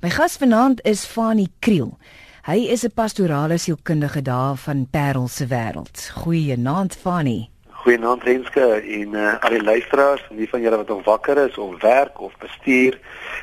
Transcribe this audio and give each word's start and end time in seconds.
My 0.00 0.10
gas 0.10 0.36
vanaand 0.36 0.78
is 0.86 1.00
Fanie 1.04 1.48
Kriel. 1.58 1.98
Hy 2.46 2.70
is 2.70 2.84
'n 2.84 2.92
pastorale 2.94 3.58
sielkundige 3.58 4.22
daar 4.22 4.56
van 4.56 4.86
Parel 4.90 5.28
se 5.28 5.46
wêreld. 5.46 6.10
Goeienaand 6.14 6.96
Fanie. 6.96 7.50
Goeienaand 7.70 8.22
Renske 8.22 8.66
en 9.00 9.08
uh, 9.12 9.42
al 9.42 9.50
die 9.50 9.62
luisteraars 9.62 10.26
en 10.30 10.36
die 10.36 10.48
van 10.48 10.60
julle 10.60 10.76
wat 10.76 10.88
nog 10.88 11.04
wakker 11.04 11.48
is 11.48 11.58
of 11.58 11.80
werk 11.80 12.20
of 12.20 12.32
bestuur. 12.38 13.00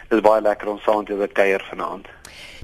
Dit 0.07 0.17
is 0.17 0.21
baie 0.21 0.41
lekker 0.41 0.67
om 0.67 0.79
saam 0.79 1.05
te 1.05 1.29
kuier 1.33 1.65
vanaand. 1.69 2.07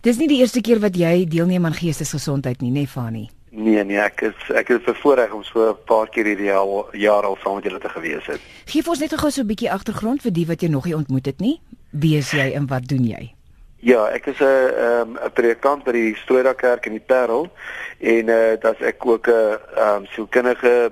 Dis 0.01 0.17
nie 0.17 0.27
die 0.27 0.39
eerste 0.39 0.61
keer 0.61 0.79
wat 0.79 0.95
jy 0.95 1.25
deelneem 1.27 1.65
aan 1.65 1.75
geestesgesondheid 1.75 2.61
nie, 2.61 2.71
nê 2.71 2.73
nee, 2.73 2.87
Fanie? 2.87 3.29
Nee 3.49 3.83
nee, 3.83 3.99
ek 3.99 4.21
is 4.21 4.55
ek 4.55 4.69
is 4.69 4.83
bevoorreg 4.85 5.33
om 5.33 5.43
so 5.43 5.69
'n 5.69 5.75
paar 5.85 6.07
keer 6.07 6.25
hierdie 6.25 6.47
jaar, 6.47 6.95
jaar 6.95 7.23
al 7.23 7.37
saam 7.43 7.55
met 7.55 7.63
julle 7.63 7.79
te 7.79 7.89
gewees 7.89 8.25
het. 8.25 8.39
Gee 8.65 8.87
ons 8.87 8.99
net 8.99 9.19
gou 9.19 9.31
so 9.31 9.41
'n 9.41 9.47
bietjie 9.47 9.71
agtergrond 9.71 10.21
vir 10.21 10.31
die 10.31 10.45
wat 10.45 10.61
jy 10.61 10.69
nog 10.69 10.85
nie 10.85 10.95
ontmoet 10.95 11.25
het 11.25 11.39
nie. 11.39 11.59
Wie 11.89 12.17
is 12.17 12.31
jy 12.31 12.51
en 12.55 12.67
wat 12.67 12.87
doen 12.87 13.03
jy? 13.03 13.35
Ja, 13.81 14.05
ek 14.13 14.27
is 14.29 14.39
'n 14.39 14.45
ehm 14.45 15.17
'n 15.17 15.31
predikant 15.33 15.83
by 15.83 15.91
die 15.91 16.15
Stoora 16.15 16.53
Kerk 16.53 16.85
in 16.85 16.91
die 16.91 17.05
Parel 17.05 17.49
en 17.97 18.29
eh 18.29 18.53
uh, 18.53 18.59
dat 18.61 18.77
ek 18.79 19.05
ook 19.05 19.27
'n 19.27 19.57
ehm 19.75 19.95
um, 19.95 20.05
sielkundige 20.05 20.91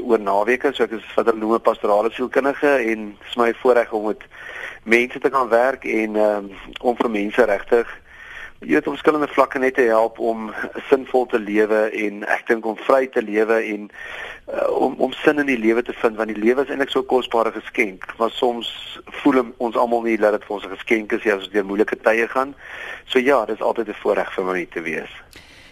oor 0.00 0.20
naweke, 0.20 0.72
so 0.72 0.82
ek 0.84 0.90
is 0.90 1.04
'n 1.16 1.60
pastorale 1.60 2.10
sielkundige 2.10 2.72
en 2.90 3.16
dit 3.18 3.28
is 3.28 3.36
my 3.36 3.52
voorreg 3.54 3.92
om 3.92 4.06
met 4.06 4.22
mense 4.84 5.18
te 5.18 5.28
kan 5.28 5.48
werk 5.48 5.84
en 5.84 6.16
ehm 6.16 6.36
um, 6.36 6.50
om 6.80 6.96
vir 6.96 7.10
mense 7.10 7.44
regtig 7.44 8.00
jy 8.60 8.74
weet 8.76 8.86
op 8.86 8.92
verskillende 8.92 9.28
vlakke 9.32 9.58
net 9.58 9.74
te 9.74 9.86
help 9.88 10.18
om 10.18 10.50
sinvol 10.88 11.26
te 11.26 11.38
lewe 11.40 11.88
en 11.96 12.24
ek 12.28 12.46
dink 12.50 12.66
om 12.68 12.76
vry 12.86 13.06
te 13.08 13.22
lewe 13.24 13.56
en 13.72 13.86
uh, 14.52 14.68
om 14.76 14.98
om 15.00 15.12
sin 15.22 15.40
in 15.40 15.48
die 15.48 15.58
lewe 15.58 15.82
te 15.82 15.96
vind 16.02 16.18
want 16.20 16.28
die 16.28 16.42
lewe 16.44 16.66
is 16.66 16.72
eintlik 16.72 16.92
so 16.92 17.02
kosbare 17.02 17.52
geskenk 17.56 18.04
maar 18.18 18.32
soms 18.36 18.68
voel 19.22 19.44
ons 19.56 19.76
almal 19.76 20.04
nie 20.04 20.18
dat 20.20 20.36
dit 20.36 20.44
vir 20.44 20.56
ons 20.56 20.66
'n 20.66 20.76
geskenk 20.76 21.12
is 21.12 21.26
as 21.26 21.46
ons 21.46 21.52
deur 21.52 21.64
moeilike 21.64 21.96
tye 21.96 22.28
gaan. 22.28 22.54
So 23.06 23.18
ja 23.18 23.44
dis 23.46 23.62
altyd 23.62 23.88
'n 23.88 24.02
voorreg 24.02 24.34
vir 24.34 24.44
my 24.44 24.66
te 24.66 24.80
wees. 24.80 25.12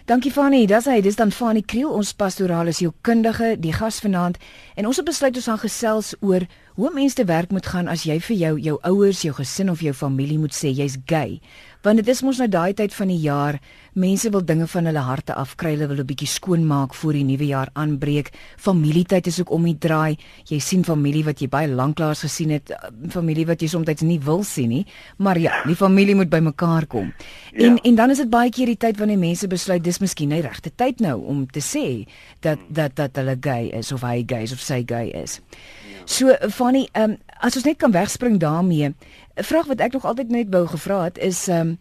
Dankie 0.05 0.31
Fanie, 0.31 0.65
dis 0.67 0.85
hy, 0.85 1.01
dis 1.01 1.15
dan 1.15 1.31
Fanie 1.31 1.61
Kriel, 1.61 1.91
ons 1.93 2.13
pastorale 2.13 2.71
sielkundige, 2.71 3.59
die 3.59 3.73
gas 3.73 3.99
vanaand. 3.99 4.37
En 4.75 4.87
ons 4.87 4.97
het 4.97 5.05
besluit 5.05 5.35
ons 5.35 5.45
gaan 5.45 5.59
gesels 5.59 6.15
oor 6.19 6.41
hoe 6.73 6.91
mense 6.93 7.15
te 7.15 7.25
werk 7.25 7.51
moet 7.51 7.65
gaan 7.65 7.87
as 7.87 8.03
jy 8.03 8.19
vir 8.19 8.35
jou 8.35 8.59
jou 8.59 8.79
ouers, 8.81 9.21
jou 9.21 9.33
gesin 9.33 9.69
of 9.69 9.81
jou 9.81 9.93
familie 9.93 10.39
moet 10.39 10.55
sê 10.55 10.73
jy's 10.73 10.97
gay 11.05 11.39
want 11.81 12.01
dit 12.01 12.07
is 12.11 12.21
mos 12.25 12.39
nou 12.41 12.47
daai 12.51 12.73
tyd 12.73 12.93
van 12.93 13.07
die 13.07 13.21
jaar. 13.23 13.59
Mense 13.99 14.29
wil 14.31 14.43
dinge 14.45 14.67
van 14.67 14.87
hulle 14.89 15.03
harte 15.03 15.33
afkry 15.33 15.73
hulle 15.75 15.87
wil 15.87 15.99
'n 15.99 16.05
bietjie 16.05 16.27
skoon 16.27 16.67
maak 16.67 16.93
voor 16.93 17.13
die 17.13 17.23
nuwe 17.23 17.45
jaar 17.45 17.69
aanbreek. 17.73 18.31
Familietyd 18.57 19.27
is 19.27 19.39
ook 19.39 19.51
om 19.51 19.63
die 19.63 19.77
draai. 19.77 20.17
Jy 20.45 20.59
sien 20.59 20.83
familie 20.83 21.23
wat 21.23 21.39
jy 21.39 21.47
baie 21.47 21.67
lanklaas 21.67 22.21
gesien 22.21 22.49
het. 22.49 22.71
Familie 23.09 23.45
wat 23.45 23.61
jy 23.61 23.67
soms 23.67 24.01
nie 24.01 24.19
wil 24.19 24.43
sien 24.43 24.69
nie. 24.69 24.85
Maar 25.17 25.39
ja 25.39 25.63
die 25.65 25.75
familie 25.75 26.15
moet 26.15 26.29
bymekaar 26.29 26.87
kom. 26.87 27.13
Ja. 27.53 27.65
en 27.65 27.77
en 27.77 27.95
dan 27.95 28.09
is 28.09 28.17
dit 28.17 28.29
baie 28.29 28.49
keer 28.49 28.65
die 28.65 28.77
tyd 28.77 28.97
wanneer 28.97 29.17
mense 29.17 29.47
besluit 29.47 29.83
dis 29.83 29.99
miskien 29.99 30.29
nie 30.29 30.41
regte 30.41 30.71
tyd 30.75 30.99
nou 30.99 31.25
om 31.25 31.47
te 31.47 31.59
sê 31.59 32.07
dat 32.39 32.59
dat 32.67 32.95
dat 32.95 33.15
hulle 33.15 33.37
gay 33.41 33.69
is 33.73 33.91
of 33.91 34.01
hy 34.01 34.23
gay 34.25 34.43
is 34.43 34.51
of 34.51 34.59
sy 34.59 34.83
gay 34.85 35.09
is. 35.09 35.39
Ja. 35.39 36.05
so 36.05 36.49
Fanny 36.49 36.87
um, 36.93 37.17
as 37.39 37.55
ons 37.55 37.65
net 37.65 37.77
kan 37.77 37.91
wegspring 37.91 38.39
daarmee 38.39 38.93
'n 39.39 39.43
vraag 39.43 39.67
wat 39.71 39.79
ek 39.79 39.93
nog 39.93 40.05
altyd 40.05 40.29
net 40.29 40.47
wou 40.49 40.65
gevra 40.67 41.03
het 41.03 41.17
is 41.17 41.47
ehm 41.47 41.59
um, 41.59 41.77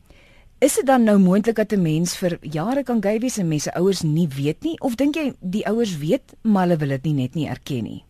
is 0.59 0.75
dit 0.75 0.87
dan 0.87 1.03
nou 1.03 1.19
moontlik 1.19 1.56
dat 1.56 1.73
'n 1.73 1.83
mens 1.83 2.17
vir 2.17 2.39
jare 2.41 2.83
kan 2.83 3.03
gay 3.03 3.19
wees 3.19 3.39
en 3.39 3.48
mense 3.48 3.75
ouers 3.75 4.03
nie 4.03 4.28
weet 4.28 4.62
nie 4.62 4.81
of 4.81 4.95
dink 4.95 5.15
jy 5.15 5.33
die 5.41 5.67
ouers 5.67 5.98
weet 5.98 6.34
maar 6.42 6.62
hulle 6.62 6.77
wil 6.77 6.89
dit 6.89 7.05
nie 7.05 7.15
net 7.15 7.34
nie 7.34 7.48
erken 7.48 7.83
nie? 7.84 8.05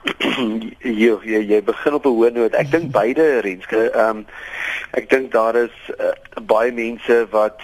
jy 1.02 1.12
jy 1.24 1.40
jy 1.52 1.62
begin 1.62 1.94
op 1.94 2.06
'n 2.06 2.14
hoë 2.16 2.32
noot. 2.32 2.54
Ek 2.54 2.70
dink 2.70 2.92
beide 2.92 3.40
Renske, 3.40 3.90
ehm 3.90 4.16
um, 4.16 4.26
ek 4.90 5.10
dink 5.10 5.32
daar 5.32 5.56
is 5.56 5.76
uh, 5.98 6.14
baie 6.42 6.72
mense 6.72 7.26
wat 7.30 7.60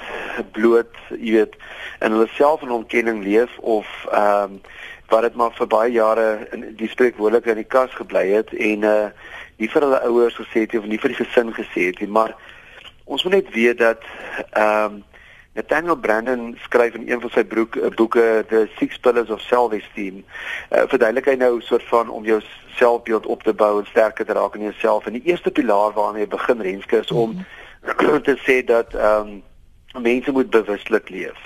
bloot, 0.52 0.94
jy 1.10 1.32
weet, 1.32 1.56
in 2.00 2.12
hulle 2.12 2.28
self 2.36 2.62
in 2.62 2.70
ontkenning 2.70 3.24
leef 3.24 3.58
of 3.58 3.86
ehm 4.12 4.42
um, 4.42 4.60
wat 5.08 5.22
dit 5.22 5.34
maar 5.34 5.54
vir 5.54 5.66
baie 5.66 5.92
jare 5.92 6.48
in 6.52 6.74
die 6.76 6.88
spreekwoordelike 6.90 7.50
in 7.50 7.62
die 7.62 7.70
kas 7.74 7.94
gebly 7.94 8.26
het 8.32 8.52
en 8.52 8.82
uh 8.82 9.08
nie 9.56 9.68
vir 9.68 9.82
hulle 9.82 10.00
ouers 10.08 10.36
gesê 10.36 10.64
het 10.66 10.74
of 10.78 10.86
nie 10.86 10.98
vir 10.98 11.14
die 11.14 11.24
gesin 11.24 11.52
gesê 11.52 11.90
het 11.90 12.00
nie, 12.00 12.08
maar 12.08 12.36
ons 13.04 13.24
moet 13.24 13.38
net 13.40 13.52
weet 13.54 13.78
dat 13.78 14.02
ehm 14.52 14.96
um, 14.96 15.04
Nathaniel 15.56 15.96
Brandon 15.96 16.58
skryf 16.60 16.94
in 16.94 17.08
een 17.08 17.20
van 17.20 17.30
sy 17.32 17.44
broek, 17.44 17.76
eh, 17.76 17.88
boeke 17.96 18.44
The 18.48 18.66
Six 18.76 18.98
Pillars 18.98 19.30
of 19.30 19.40
Self-Esteem. 19.40 20.18
Uh, 20.70 20.82
verduidelik 20.92 21.30
hy 21.30 21.34
nou 21.40 21.56
'n 21.56 21.62
soort 21.64 21.86
van 21.88 22.10
om 22.12 22.24
jou 22.24 22.42
selfbeeld 22.76 23.26
op 23.26 23.42
te 23.42 23.54
bou 23.54 23.78
en 23.78 23.86
sterker 23.86 24.26
te 24.26 24.32
raak 24.32 24.54
in 24.54 24.62
jouself. 24.68 25.06
En 25.06 25.12
die 25.12 25.24
eerste 25.24 25.50
pilaar 25.50 25.92
waarmee 25.92 26.22
jy 26.22 26.28
begin 26.28 26.60
renske 26.60 26.98
is 26.98 27.10
om 27.10 27.30
mm 27.30 27.44
-hmm. 27.80 28.22
te 28.28 28.36
sê 28.36 28.64
dat 28.64 28.94
ehm 28.94 29.28
um, 29.28 29.42
mense 30.02 30.32
moet 30.32 30.50
bewuslik 30.50 31.08
leef. 31.08 31.40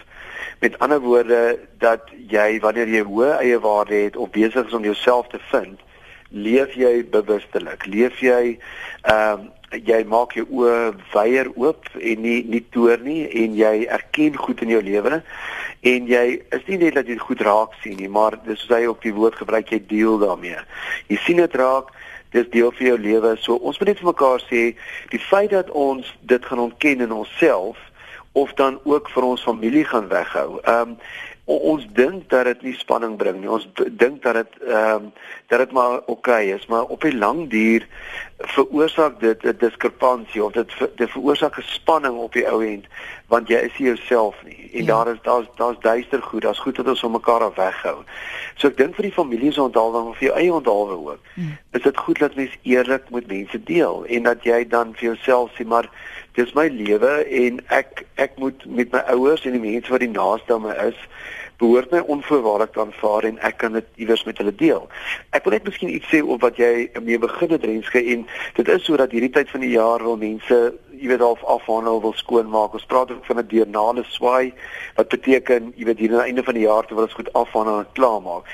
Met 0.58 0.78
ander 0.78 1.00
woorde 1.00 1.58
dat 1.78 2.00
jy 2.26 2.60
wanneer 2.60 2.88
jy 2.88 3.02
hoë 3.02 3.36
eie 3.38 3.60
waarde 3.60 3.94
het 3.94 4.16
of 4.16 4.30
besig 4.30 4.66
is 4.66 4.72
om 4.72 4.84
jouself 4.84 5.26
te 5.28 5.38
vind, 5.50 5.80
leef 6.30 6.74
jy 6.78 7.04
bewustelik? 7.10 7.86
Leef 7.86 8.20
jy 8.24 8.58
ehm 9.02 9.40
um, 9.40 9.48
jy 9.70 10.00
maak 10.10 10.32
jou 10.34 10.42
oë 10.50 10.96
wyer 11.12 11.46
oop 11.54 11.84
en 11.94 12.22
nie 12.24 12.40
nie 12.42 12.62
toer 12.74 12.98
nie 13.06 13.22
en 13.44 13.52
jy 13.54 13.84
erken 13.86 14.34
goed 14.34 14.64
in 14.66 14.72
jou 14.74 14.80
lewe 14.82 15.20
en 15.86 16.08
jy 16.10 16.24
is 16.56 16.64
nie 16.66 16.78
net 16.80 16.96
dat 16.98 17.06
jy 17.06 17.14
goed 17.22 17.44
raak 17.46 17.76
sien 17.82 17.94
nie 18.00 18.10
maar 18.10 18.34
dis 18.48 18.58
soos 18.64 18.74
hy 18.74 18.88
op 18.90 18.98
die 19.06 19.14
woord 19.14 19.38
gebruik 19.38 19.70
jy 19.70 19.78
deel 19.86 20.18
daarmee. 20.18 20.58
Jy 21.06 21.20
sien 21.22 21.38
dit 21.38 21.54
raak 21.54 21.94
dis 22.34 22.50
deel 22.50 22.70
van 22.74 22.86
jou 22.86 22.98
lewe. 22.98 23.36
So 23.42 23.58
ons 23.58 23.78
moet 23.78 23.92
net 23.92 24.02
vir 24.02 24.10
mekaar 24.10 24.42
sê 24.48 24.64
die 25.14 25.22
feit 25.22 25.54
dat 25.54 25.70
ons 25.70 26.10
dit 26.26 26.50
gaan 26.50 26.66
ontken 26.66 27.06
in 27.06 27.14
onsself 27.14 27.78
of 28.32 28.52
dan 28.58 28.78
ook 28.84 29.10
vir 29.10 29.26
ons 29.26 29.42
familie 29.42 29.84
gaan 29.84 30.10
weghou 30.10 30.60
ehm 30.62 30.94
um, 30.94 31.00
ons 31.58 31.86
dink 31.92 32.28
dat 32.30 32.44
dit 32.44 32.62
nie 32.62 32.74
spanning 32.78 33.16
bring 33.16 33.40
nie. 33.40 33.50
Ons 33.50 33.66
dink 33.74 34.22
dat 34.22 34.34
dit 34.34 34.58
ehm 34.68 34.94
um, 34.94 35.12
dat 35.50 35.58
dit 35.58 35.72
maar 35.72 35.96
oké 35.98 36.10
okay 36.10 36.52
is, 36.54 36.66
maar 36.66 36.82
op 36.82 37.00
die 37.02 37.16
lang 37.16 37.48
duur 37.50 37.86
veroorsaak 38.38 39.20
dit 39.20 39.42
'n 39.42 39.56
diskrepansie 39.58 40.44
of 40.44 40.52
dit 40.52 40.70
dit 40.96 41.10
veroorsaak 41.10 41.58
'n 41.58 41.62
spanning 41.62 42.16
op 42.16 42.32
die 42.32 42.46
ou 42.48 42.64
end 42.66 42.86
want 43.26 43.48
jy 43.48 43.56
is 43.56 43.78
nie 43.78 43.86
jouself 43.86 44.36
nie. 44.44 44.70
En 44.72 44.84
ja. 44.84 44.86
daar 44.86 45.12
is 45.14 45.18
daar's 45.22 45.46
daar's 45.56 45.80
duister 45.80 46.22
goed. 46.22 46.42
Daar's 46.42 46.58
goed 46.58 46.76
wat 46.76 46.88
ons 46.88 47.02
om 47.02 47.12
mekaar 47.12 47.40
af 47.40 47.54
weghou. 47.54 48.04
So 48.54 48.68
ek 48.68 48.76
dink 48.76 48.94
vir 48.94 49.02
die 49.02 49.12
familie 49.12 49.52
se 49.52 49.62
onthaalwing 49.62 50.08
of 50.08 50.18
vir 50.18 50.28
jou 50.28 50.38
eie 50.38 50.52
onthaalwing 50.52 51.06
ook. 51.06 51.18
Hmm. 51.34 51.58
Is 51.70 51.82
dit 51.82 51.96
goed 51.96 52.18
dat 52.18 52.34
mens 52.34 52.58
eerlik 52.62 53.10
met 53.10 53.26
mense 53.26 53.62
deel 53.62 54.04
en 54.06 54.22
dat 54.22 54.44
jy 54.44 54.66
dan 54.68 54.94
vir 54.94 55.04
jouself 55.04 55.50
sê 55.58 55.66
maar 55.66 55.90
dis 56.38 56.52
my 56.52 56.68
lewe 56.68 57.24
en 57.24 57.60
ek 57.74 58.04
ek 58.14 58.38
moet 58.38 58.64
met 58.66 58.92
my 58.92 59.02
ouers 59.14 59.44
en 59.44 59.56
die 59.56 59.72
mense 59.72 59.90
wat 59.90 60.04
die 60.04 60.12
naaste 60.14 60.54
aan 60.54 60.62
my 60.62 60.74
is 60.86 60.98
behoort 61.60 61.92
my 61.92 62.00
onvoorwaardelik 62.14 62.72
te 62.72 62.80
aanvaar 62.80 63.26
en 63.28 63.40
ek 63.46 63.58
kan 63.60 63.76
dit 63.76 63.88
iewers 64.00 64.24
met 64.24 64.38
hulle 64.40 64.54
deel. 64.56 64.86
Ek 65.36 65.44
wil 65.44 65.56
net 65.56 65.66
miskien 65.68 65.92
iets 65.92 66.08
sê 66.12 66.22
oor 66.24 66.40
wat 66.40 66.56
jy 66.60 66.88
mee 67.04 67.20
begin 67.20 67.52
het 67.52 67.64
Renske 67.68 68.00
en 68.14 68.24
dit 68.56 68.70
is 68.74 68.86
sodat 68.88 69.12
hierdie 69.12 69.32
tyd 69.34 69.50
van 69.52 69.64
die 69.64 69.74
jaar 69.74 70.04
wil 70.04 70.16
mense 70.20 70.60
jy 71.00 71.08
weet 71.08 71.24
half 71.24 71.42
afhandel 71.48 72.00
wil 72.04 72.12
skoonmaak. 72.16 72.74
Ons 72.76 72.88
praat 72.88 73.12
ook 73.12 73.24
van 73.28 73.38
'n 73.40 73.48
deernale 73.48 74.04
swaai 74.08 74.52
wat 74.96 75.08
beteken 75.08 75.72
jy 75.76 75.84
weet 75.84 75.98
hier 75.98 76.12
aan 76.12 76.24
die 76.24 76.28
einde 76.28 76.44
van 76.44 76.54
die 76.54 76.66
jaar 76.66 76.86
terwyl 76.86 77.08
ons 77.08 77.18
goed 77.20 77.32
afhandel 77.32 77.78
en 77.78 77.92
klaarmaak. 77.92 78.44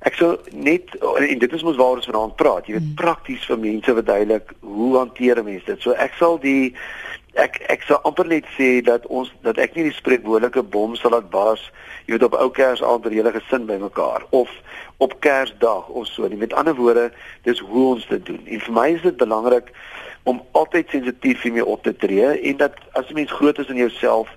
Ek 0.00 0.14
sou 0.14 0.38
net 0.52 0.94
en 1.18 1.38
dit 1.38 1.52
is 1.52 1.62
mos 1.62 1.76
waar 1.76 1.96
ons 1.96 2.06
vanaand 2.06 2.36
praat. 2.36 2.66
Jy 2.66 2.72
weet 2.72 2.82
hmm. 2.82 2.94
prakties 2.94 3.44
vir 3.46 3.58
mense 3.58 3.94
verduidelik 3.94 4.52
hoe 4.60 4.96
hanteer 4.96 5.44
mense 5.44 5.66
dit. 5.66 5.80
So 5.82 5.92
ek 5.92 6.14
sal 6.18 6.38
die 6.38 6.74
ek 7.34 7.60
ek 7.68 7.82
sou 7.82 7.98
amper 8.02 8.26
net 8.26 8.44
sê 8.58 8.80
dat 8.82 9.06
ons 9.06 9.30
dat 9.42 9.58
ek 9.58 9.74
nie 9.74 9.84
die 9.86 9.94
spreekwoordelike 9.94 10.62
bom 10.62 10.96
sal 10.96 11.14
laat 11.14 11.30
bars 11.30 11.70
jy 12.06 12.16
weet 12.16 12.26
op 12.26 12.34
ou 12.34 12.50
Kersaand 12.50 13.02
vir 13.04 13.10
die 13.10 13.20
hele 13.20 13.32
gesin 13.32 13.66
bymekaar 13.66 14.26
of 14.30 14.50
op 15.00 15.14
Kersdag 15.20 15.88
of 15.88 16.06
so 16.06 16.28
nie. 16.28 16.36
Met 16.36 16.52
ander 16.52 16.74
woorde 16.74 17.12
dis 17.42 17.58
hoe 17.58 17.84
ons 17.94 18.06
dit 18.06 18.26
doen. 18.26 18.40
En 18.44 18.60
vir 18.60 18.74
my 18.76 18.88
is 18.92 19.02
dit 19.02 19.16
belangrik 19.16 19.70
om 20.28 20.42
altyd 20.52 20.92
sensitief 20.92 21.42
hiermee 21.42 21.64
op 21.64 21.82
te 21.82 21.94
tree 21.96 22.26
en 22.50 22.56
dat 22.60 22.76
as 22.92 23.08
'n 23.08 23.14
mens 23.14 23.32
groot 23.32 23.58
is 23.58 23.70
in 23.72 23.80
jouself 23.80 24.28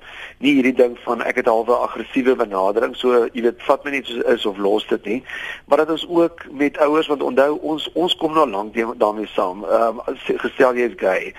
nie 0.44 0.54
hierdie 0.57 0.75
ding 0.75 0.98
van 1.06 1.24
ek 1.25 1.40
het 1.42 1.50
halwe 1.50 1.75
aggressiewe 1.86 2.36
benadering 2.40 2.95
so 3.00 3.24
jy 3.34 3.45
weet 3.48 3.63
vat 3.68 3.86
my 3.86 3.95
net 3.95 4.10
soos 4.10 4.28
is 4.36 4.45
of 4.50 4.60
los 4.66 4.86
dit 4.92 5.10
nie 5.10 5.19
maar 5.68 5.84
dat 5.84 5.94
ons 5.95 6.06
ook 6.10 6.45
met 6.51 6.78
ouers 6.86 7.10
want 7.12 7.25
onthou 7.30 7.57
ons 7.74 7.90
ons 8.06 8.16
kom 8.22 8.36
nou 8.38 8.45
lank 8.50 8.78
daarmee 9.01 9.31
saam 9.34 9.66
um, 9.80 10.04
gestel 10.44 10.80
jy 10.80 10.92
is 10.92 11.00
gay 11.00 11.34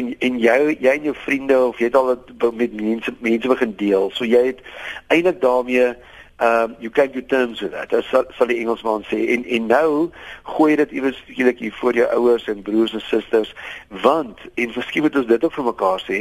en 0.00 0.14
en 0.28 0.40
jou 0.46 0.60
jy 0.72 0.96
en 0.96 1.10
jou 1.10 1.16
vriende 1.26 1.60
of 1.68 1.82
jy 1.82 1.90
het 1.90 2.00
al 2.00 2.14
met 2.62 2.80
mense 2.80 3.14
mense 3.20 3.54
begin 3.54 3.78
deel 3.82 4.10
so 4.14 4.28
jy 4.28 4.46
het 4.52 4.66
eintlik 5.14 5.42
daarmee 5.44 5.94
um 6.40 6.76
you 6.80 6.90
can 6.90 7.12
do 7.12 7.22
terms 7.22 7.60
with 7.60 7.72
that. 7.72 7.92
As 7.92 8.04
sal 8.10 8.50
die 8.50 8.58
Engelsman 8.58 9.04
sê 9.06 9.20
en 9.34 9.44
en 9.46 9.68
nou 9.70 9.90
gooi 10.56 10.74
dit 10.80 10.94
iewers 10.98 11.20
skielik 11.28 11.62
hier 11.62 11.76
voor 11.78 11.94
jou 11.94 12.08
ouers 12.16 12.48
en 12.50 12.62
broers 12.66 12.94
en 12.94 13.04
susters 13.06 13.54
want 14.02 14.42
en 14.54 14.72
miskien 14.74 15.06
moet 15.06 15.16
ons 15.16 15.30
dit 15.30 15.44
ook 15.44 15.54
vir 15.54 15.68
mekaar 15.70 16.02
sê. 16.02 16.20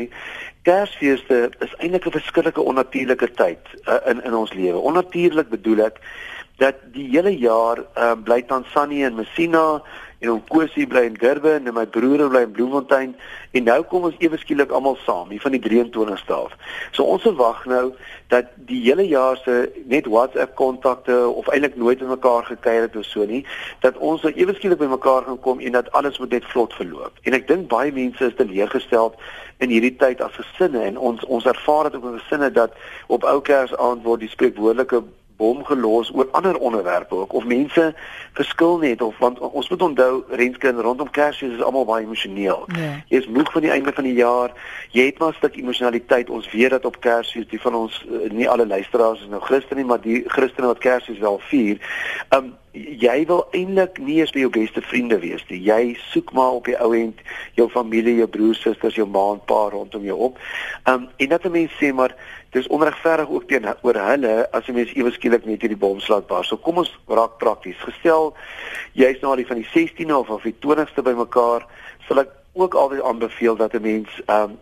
Kersfeeste 0.64 1.50
is 1.60 1.74
eintlik 1.78 2.06
'n 2.08 2.16
verskillike 2.16 2.62
onnatuurlike 2.62 3.32
tyd 3.40 3.60
uh, 3.88 4.00
in 4.08 4.24
in 4.24 4.34
ons 4.34 4.54
lewe. 4.54 4.78
Onnatuurlik 4.78 5.50
bedoel 5.50 5.86
ek 5.90 6.00
dat 6.58 6.76
die 6.94 7.10
hele 7.10 7.34
jaar 7.38 7.84
um 7.96 8.24
bly 8.24 8.42
Tansanië 8.48 9.06
en 9.06 9.16
Messina 9.16 9.82
en 10.24 10.30
hom 10.32 10.42
Kosie 10.48 10.88
bly 10.88 11.04
in 11.10 11.18
Durban 11.20 11.68
en 11.68 11.76
my 11.76 11.84
broer 11.86 12.30
bly 12.32 12.46
in 12.48 12.52
Bloemfontein 12.56 13.14
en 13.52 13.66
nou 13.68 13.80
kom 13.92 14.08
ons 14.08 14.20
ewe 14.24 14.40
skielik 14.40 14.72
almal 14.72 14.96
saam 15.04 15.34
hier 15.34 15.44
van 15.44 15.56
die 15.56 15.62
23ste 15.62 16.36
af. 16.36 16.54
So 16.96 17.04
ons 17.04 17.26
verwag 17.28 17.66
nou 17.70 17.84
dat 18.32 18.54
die 18.70 18.80
hele 18.86 19.04
jaar 19.10 19.38
se 19.44 19.58
net 19.92 20.08
WhatsApp 20.08 20.56
kontakte 20.60 21.18
of 21.28 21.50
eintlik 21.52 21.76
nooit 21.76 22.00
met 22.02 22.16
mekaar 22.16 22.48
gekuier 22.48 22.88
het 22.88 22.96
of 22.96 23.06
so 23.06 23.28
nie, 23.28 23.44
dat 23.86 24.00
ons 24.00 24.24
nou 24.24 24.32
ewe 24.34 24.56
skielik 24.56 24.80
by 24.80 24.90
mekaar 24.96 25.28
gaan 25.28 25.42
kom 25.44 25.60
en 25.60 25.76
dat 25.76 25.92
alles 25.92 26.18
moet 26.24 26.32
net 26.38 26.48
vlot 26.54 26.74
verloop. 26.80 27.20
En 27.28 27.36
ek 27.36 27.50
dink 27.52 27.68
baie 27.74 27.92
mense 27.92 28.32
is 28.32 28.38
teleurgesteld 28.40 29.20
in 29.64 29.76
hierdie 29.76 29.96
tyd 30.00 30.24
as 30.24 30.40
gesinne 30.40 30.82
en 30.88 30.98
ons 30.98 31.24
ons 31.28 31.46
ervaar 31.52 31.90
dit 31.90 32.00
ook 32.00 32.08
in 32.14 32.22
gesinne 32.22 32.50
dat 32.56 32.80
op 33.08 33.28
ou 33.28 33.42
Kersaand 33.44 34.08
word 34.08 34.24
die 34.24 34.32
spreekwoordelike 34.32 35.04
bom 35.44 35.64
gelos 35.68 36.12
oor 36.16 36.32
ander 36.32 36.58
onderwerpe 36.58 37.16
ook 37.16 37.34
of 37.34 37.46
mense 37.46 37.92
verskil 38.34 38.78
net 38.82 39.02
of 39.02 39.18
want 39.22 39.40
ons 39.40 39.70
moet 39.70 39.82
onthou 39.82 40.24
renskind 40.40 40.80
rondom 40.80 41.10
Kersfees 41.14 41.54
is 41.58 41.62
almal 41.62 41.86
baie 41.86 42.06
emosioneel. 42.06 42.64
Nee. 42.74 42.96
Jy 43.12 43.22
is 43.22 43.30
moeg 43.30 43.52
van 43.54 43.66
die 43.66 43.72
einde 43.74 43.94
van 43.94 44.08
die 44.08 44.16
jaar. 44.18 44.54
Jy 44.96 45.06
het 45.12 45.20
maar 45.20 45.34
'n 45.34 45.42
stuk 45.42 45.60
emosionaliteit. 45.60 46.30
Ons 46.30 46.50
weet 46.52 46.70
dat 46.70 46.86
op 46.86 47.00
Kersfees 47.00 47.48
die 47.48 47.62
van 47.62 47.76
ons 47.76 48.06
uh, 48.10 48.32
nie 48.32 48.50
alle 48.50 48.68
luisteraars 48.68 49.22
is 49.22 49.30
nou 49.30 49.42
Christene 49.42 49.82
nie, 49.82 49.90
maar 49.90 50.02
die 50.02 50.24
Christene 50.28 50.68
wat 50.68 50.78
Kersfees 50.82 51.20
wel 51.20 51.40
vier. 51.50 51.78
Um 52.36 52.54
jy 52.74 53.26
wil 53.30 53.46
eintlik 53.54 54.00
nie 54.02 54.16
eens 54.20 54.32
by 54.34 54.40
jou 54.40 54.50
beste 54.50 54.82
vriende 54.82 55.20
wees 55.22 55.44
nie. 55.50 55.60
Jy 55.62 55.98
soek 56.10 56.32
maar 56.34 56.58
op 56.58 56.66
die 56.66 56.78
ou 56.82 56.96
end 56.98 57.20
jou 57.54 57.70
familie, 57.70 58.16
jou 58.16 58.28
broers, 58.28 58.62
susters, 58.62 58.96
jou 58.96 59.06
ma 59.08 59.34
en 59.34 59.42
pa 59.46 59.70
rondom 59.70 60.04
jou 60.04 60.18
op. 60.18 60.40
Um 60.90 61.10
en 61.18 61.30
dat 61.30 61.46
'n 61.46 61.52
mens 61.52 61.72
sê 61.78 61.94
maar 61.94 62.16
dis 62.54 62.68
onregverdig 62.68 63.30
ook 63.30 63.48
teenoor 63.48 63.98
hulle 63.98 64.48
as 64.52 64.68
'n 64.68 64.74
mens 64.74 64.94
ewe 64.94 65.12
skielik 65.12 65.46
net 65.46 65.62
hierdie 65.62 65.84
bom 65.86 66.00
slaat 66.00 66.28
bar. 66.28 66.46
So 66.46 66.58
kom 66.58 66.78
ons 66.78 67.00
raak 67.08 67.38
prakties. 67.38 67.78
Gestel 67.78 68.34
jy's 68.94 69.24
al 69.24 69.36
die 69.36 69.48
van 69.48 69.58
die 69.58 69.70
16de 69.74 70.16
of 70.16 70.30
of 70.30 70.44
die 70.44 70.56
20ste 70.60 71.02
bymekaar, 71.02 71.66
sal 72.08 72.20
ek 72.20 72.30
ook 72.54 72.74
altyd 72.74 73.02
aanbeveel 73.02 73.56
dat 73.56 73.74
'n 73.74 73.82
mens 73.82 74.22
ehm 74.26 74.52
um, 74.52 74.58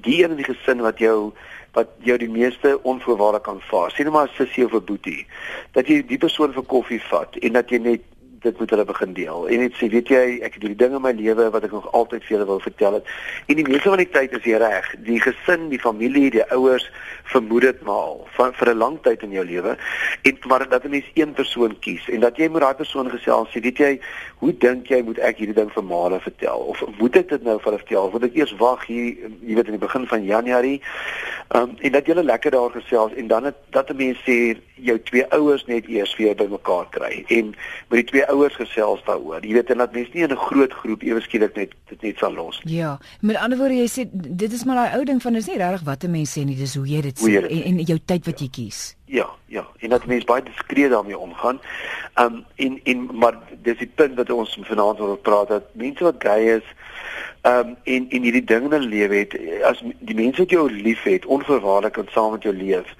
die 0.00 0.24
een 0.24 0.30
in 0.30 0.36
die 0.36 0.54
gesin 0.54 0.80
wat 0.80 0.98
jou 0.98 1.32
wat 1.72 1.88
jou 1.98 2.18
die 2.18 2.30
meeste 2.30 2.78
onvoorwaardelik 2.82 3.42
kan 3.42 3.60
vaar. 3.60 3.90
Sien 3.90 4.06
nou 4.06 4.16
maar 4.16 4.28
sussie 4.28 4.64
of 4.64 4.72
'n 4.72 4.84
boetie 4.84 5.26
dat 5.72 5.86
jy 5.86 6.06
die 6.06 6.18
persoon 6.18 6.52
vir 6.52 6.62
koffie 6.62 7.02
vat 7.02 7.36
en 7.36 7.52
dat 7.52 7.70
jy 7.70 7.78
net 7.78 8.00
dit 8.42 8.58
moet 8.58 8.70
hulle 8.70 8.84
begin 8.84 9.12
deel. 9.12 9.48
En 9.48 9.58
net 9.58 9.74
sê, 9.78 9.88
weet 9.90 10.08
jy, 10.12 10.24
ek 10.46 10.56
het 10.56 10.62
hierdie 10.62 10.78
dinge 10.78 10.98
in 11.00 11.02
my 11.02 11.12
lewe 11.16 11.48
wat 11.54 11.64
ek 11.66 11.74
nog 11.74 11.88
altyd 11.96 12.24
vir 12.26 12.36
julle 12.36 12.48
wou 12.48 12.58
vertel 12.62 12.98
het. 12.98 13.10
En 13.46 13.58
die 13.58 13.66
meeste 13.66 13.90
van 13.90 14.02
die 14.02 14.10
tyd 14.14 14.36
is 14.38 14.46
jy 14.46 14.60
reg. 14.62 14.88
Die 15.06 15.20
gesin, 15.22 15.68
die 15.72 15.80
familie, 15.82 16.30
die 16.34 16.44
ouers 16.54 16.86
vermoed 17.32 17.66
dit 17.66 17.82
maar 17.86 18.04
al 18.10 18.20
vir, 18.36 18.52
vir 18.60 18.70
'n 18.74 18.78
lang 18.78 18.98
tyd 19.02 19.22
in 19.22 19.34
jou 19.36 19.44
lewe. 19.44 19.76
En 20.22 20.38
maar 20.48 20.68
dat 20.68 20.84
'n 20.84 20.90
mens 20.90 21.10
een 21.14 21.32
persoon 21.32 21.78
kies 21.78 22.08
en 22.08 22.20
dat 22.20 22.36
jy 22.36 22.48
met 22.48 22.62
daai 22.62 22.74
persoon 22.74 23.10
gesels, 23.10 23.48
sê, 23.50 23.60
weet 23.60 23.78
jy, 23.78 24.00
hoe 24.38 24.52
dink 24.58 24.86
jy 24.86 25.02
moet 25.02 25.18
ek 25.18 25.36
hierdie 25.36 25.54
ding 25.54 25.70
vir 25.72 25.84
Male 25.84 26.20
vertel 26.20 26.58
of 26.58 26.84
moet 26.98 27.16
ek 27.16 27.28
dit 27.28 27.42
nou 27.42 27.58
vir 27.58 27.64
hulle 27.64 27.84
vertel? 27.84 28.10
Moet 28.10 28.24
ek 28.24 28.36
eers 28.36 28.56
wag 28.56 28.86
hier, 28.86 29.16
jy 29.42 29.54
weet 29.54 29.66
in 29.66 29.78
die 29.78 29.86
begin 29.86 30.06
van 30.06 30.24
Januarie? 30.24 30.80
Um, 31.56 31.76
en 31.80 31.92
dat 31.92 32.06
jy 32.06 32.14
lekker 32.14 32.50
daar 32.50 32.70
gesels 32.70 33.14
en 33.14 33.26
dan 33.26 33.44
het, 33.44 33.56
dat 33.70 33.90
'n 33.90 33.96
mens 33.96 34.18
sê 34.18 34.56
jou 34.74 34.98
twee 35.02 35.24
ouers 35.32 35.64
net 35.66 35.86
eers 35.88 36.16
weer 36.16 36.34
bymekaar 36.34 36.86
kry 36.90 37.24
en 37.28 37.54
met 37.88 37.98
die 38.00 38.04
twee 38.04 38.26
ouers 38.26 38.37
gesels 38.58 39.00
daaroor. 39.06 39.44
Jy 39.46 39.52
weet 39.52 39.70
en 39.70 39.78
dat 39.78 39.92
mense 39.92 40.10
nie 40.14 40.22
in 40.22 40.32
'n 40.32 40.36
groot 40.36 40.72
groep 40.72 41.02
ewe 41.02 41.20
skielik 41.20 41.56
net 41.56 41.72
dit 41.88 42.02
net 42.02 42.18
sal 42.18 42.32
los 42.32 42.60
nie. 42.64 42.76
Ja, 42.76 42.98
met 43.20 43.36
ander 43.36 43.58
woorde 43.58 43.74
jy 43.74 43.88
sê 43.88 44.08
dit 44.12 44.52
is 44.52 44.64
maar 44.64 44.76
daai 44.76 44.98
ou 44.98 45.04
ding 45.04 45.22
van 45.22 45.34
is 45.34 45.46
nie 45.46 45.56
regtig 45.58 45.82
wat 45.84 46.04
'n 46.04 46.10
mens 46.10 46.38
sê 46.38 46.44
nie, 46.44 46.56
dis 46.56 46.74
hoe 46.74 46.86
jy 46.86 47.00
dit 47.00 47.18
sê 47.18 47.42
en 47.42 47.62
en 47.62 47.84
jou 47.84 47.98
tyd 48.04 48.26
wat 48.26 48.40
jy 48.40 48.48
kies. 48.48 48.97
Ja, 49.08 49.28
ja, 49.46 49.66
en 49.78 49.88
dat 49.88 50.06
mense 50.06 50.26
baie 50.26 50.42
diskreet 50.42 50.90
daarmee 50.90 51.18
omgaan. 51.18 51.60
Um 52.20 52.44
en 52.56 52.80
en 52.84 53.08
maar 53.12 53.38
dis 53.62 53.78
die 53.78 53.92
punt 53.94 54.16
wat 54.20 54.30
ons 54.30 54.58
vanaand 54.62 54.98
wil 54.98 55.16
praat 55.16 55.48
dat 55.48 55.70
mense 55.72 56.04
wat 56.04 56.14
gay 56.18 56.56
is 56.58 56.66
um, 57.42 57.76
en 57.82 58.06
en 58.10 58.22
hierdie 58.22 58.44
ding 58.44 58.66
in 58.68 58.74
hulle 58.76 58.88
lewe 58.88 59.22
het 59.22 59.36
as 59.68 59.80
die 59.82 60.16
mense 60.18 60.42
wat 60.42 60.52
jou 60.52 60.66
liefhet, 60.72 61.26
onverwaarlik 61.26 61.96
kan 61.96 62.10
saam 62.12 62.34
met 62.36 62.44
jou 62.46 62.54
leef. 62.54 62.92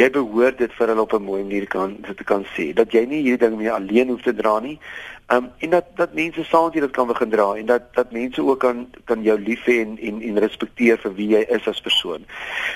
Jy 0.00 0.08
behoort 0.10 0.58
dit 0.58 0.74
vir 0.78 0.92
hulle 0.92 1.06
op 1.06 1.14
'n 1.14 1.28
mooi 1.28 1.42
manier 1.42 1.66
kan 1.66 1.96
dit 2.08 2.24
kan 2.24 2.46
sê 2.56 2.72
dat 2.74 2.92
jy 2.92 3.04
nie 3.06 3.22
hierdie 3.22 3.46
ding 3.46 3.56
meer 3.56 3.72
alleen 3.72 4.08
hoef 4.08 4.22
te 4.22 4.34
dra 4.34 4.58
nie. 4.60 4.78
Ehm 5.32 5.44
um, 5.44 5.50
en 5.58 5.70
dat 5.70 5.84
dat 5.94 6.12
mense 6.12 6.44
saam 6.44 6.64
met 6.64 6.72
jou 6.72 6.84
dit 6.86 6.94
kan 6.96 7.06
begin 7.06 7.30
dra 7.30 7.54
en 7.54 7.66
dat 7.66 7.82
dat 7.94 8.10
mense 8.12 8.42
ook 8.42 8.58
kan 8.58 8.88
kan 9.04 9.22
jou 9.22 9.40
lief 9.40 9.64
hê 9.64 9.78
en 9.80 9.98
en 9.98 10.20
en 10.22 10.38
respekteer 10.38 10.98
vir 10.98 11.14
wie 11.14 11.28
jy 11.28 11.40
is 11.56 11.68
as 11.68 11.80
persoon. 11.80 12.26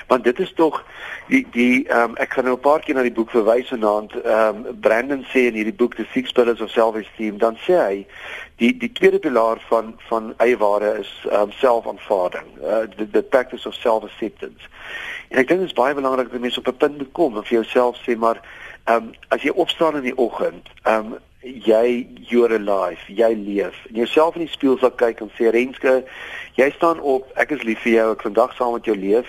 Want 0.06 0.25
dit 0.25 0.38
is 0.38 0.53
tog 0.53 0.85
die 1.29 1.47
die 1.50 1.88
ehm 1.88 2.11
um, 2.11 2.17
ek 2.17 2.32
gaan 2.32 2.44
nou 2.44 2.55
'n 2.56 2.61
paar 2.61 2.81
keer 2.81 2.94
na 2.94 3.03
die 3.03 3.12
boek 3.19 3.31
verwys 3.31 3.69
vanaand. 3.69 4.17
Ehm 4.23 4.64
um, 4.64 4.81
Brandon 4.81 5.26
sê 5.32 5.44
in 5.50 5.58
hierdie 5.61 5.76
boek 5.82 5.97
The 5.97 6.06
Six 6.12 6.32
Pillars 6.32 6.61
of 6.61 6.70
Self-Esteem, 6.70 7.38
dan 7.38 7.58
sê 7.67 7.76
hy 7.82 8.06
die 8.56 8.73
die 8.76 8.93
tweede 8.93 9.19
pilaar 9.19 9.61
van 9.69 9.94
van 10.09 10.35
eie 10.37 10.56
waarde 10.56 10.97
is 11.00 11.12
ehm 11.31 11.41
um, 11.41 11.52
selfaanvaarding. 11.52 12.49
Uh 12.62 12.87
the, 12.97 13.11
the 13.11 13.23
practice 13.23 13.69
of 13.69 13.75
self-acceptance. 13.75 14.64
En 15.29 15.38
ek 15.38 15.49
dink 15.49 15.61
dit 15.61 15.69
is 15.69 15.81
baie 15.82 15.94
belangrik 15.94 16.32
dat 16.32 16.41
mense 16.41 16.59
op 16.59 16.69
'n 16.69 16.76
punt 16.76 16.97
moet 16.99 17.12
kom 17.12 17.37
en 17.37 17.44
vir 17.44 17.59
jouself 17.61 18.00
sê 18.09 18.17
maar 18.17 18.41
ehm 18.85 18.97
um, 18.97 19.14
as 19.29 19.43
jy 19.43 19.50
opstaan 19.50 19.97
in 19.97 20.09
die 20.09 20.19
oggend, 20.19 20.69
ehm 20.82 21.12
um, 21.12 21.19
jy 21.46 22.06
you're 22.28 22.54
alive, 22.54 22.98
jy 23.06 23.34
leef. 23.34 23.76
En 23.88 23.94
jouself 23.94 24.34
in 24.34 24.46
die 24.46 24.50
spieël 24.50 24.78
sal 24.81 24.90
kyk 24.98 25.20
en 25.22 25.31
sê 25.38 25.52
Renske, 25.54 25.94
jy 26.58 26.69
staan 26.75 27.00
op, 27.00 27.28
ek 27.38 27.52
is 27.54 27.64
lief 27.69 27.82
vir 27.84 27.93
jou, 27.93 28.06
ek 28.16 28.25
vandag 28.26 28.54
saam 28.56 28.75
met 28.75 28.88
jou 28.88 28.96
leef 28.96 29.28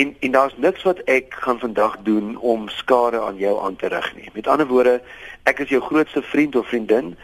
en 0.00 0.12
en 0.26 0.34
daar's 0.34 0.56
niks 0.60 0.84
wat 0.84 1.00
ek 1.10 1.36
gaan 1.44 1.60
vandag 1.62 1.96
doen 2.06 2.34
om 2.36 2.68
skade 2.68 3.20
aan 3.20 3.38
jou 3.40 3.54
aan 3.64 3.78
te 3.80 3.88
rig 3.92 4.10
nie. 4.18 4.28
Met 4.34 4.50
ander 4.50 4.68
woorde, 4.68 4.98
ek 5.48 5.62
is 5.64 5.72
jou 5.72 5.80
grootste 5.84 6.22
vriend 6.22 6.56
of 6.56 6.68
vriendin. 6.68 7.14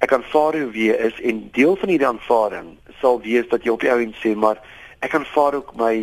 Ek 0.00 0.14
aanvaar 0.16 0.56
hoe 0.60 0.72
jy 0.72 0.96
is 1.10 1.20
en 1.20 1.48
deel 1.56 1.76
van 1.76 1.92
hierdie 1.92 2.08
aanvaarding 2.08 2.76
sal 3.00 3.20
wees 3.24 3.48
dat 3.50 3.64
jy 3.64 3.74
op 3.74 3.84
jou 3.84 3.98
en 4.00 4.16
sê 4.22 4.34
maar 4.36 4.60
ek 5.04 5.16
aanvaar 5.16 5.60
ook 5.60 5.74
my 5.80 5.94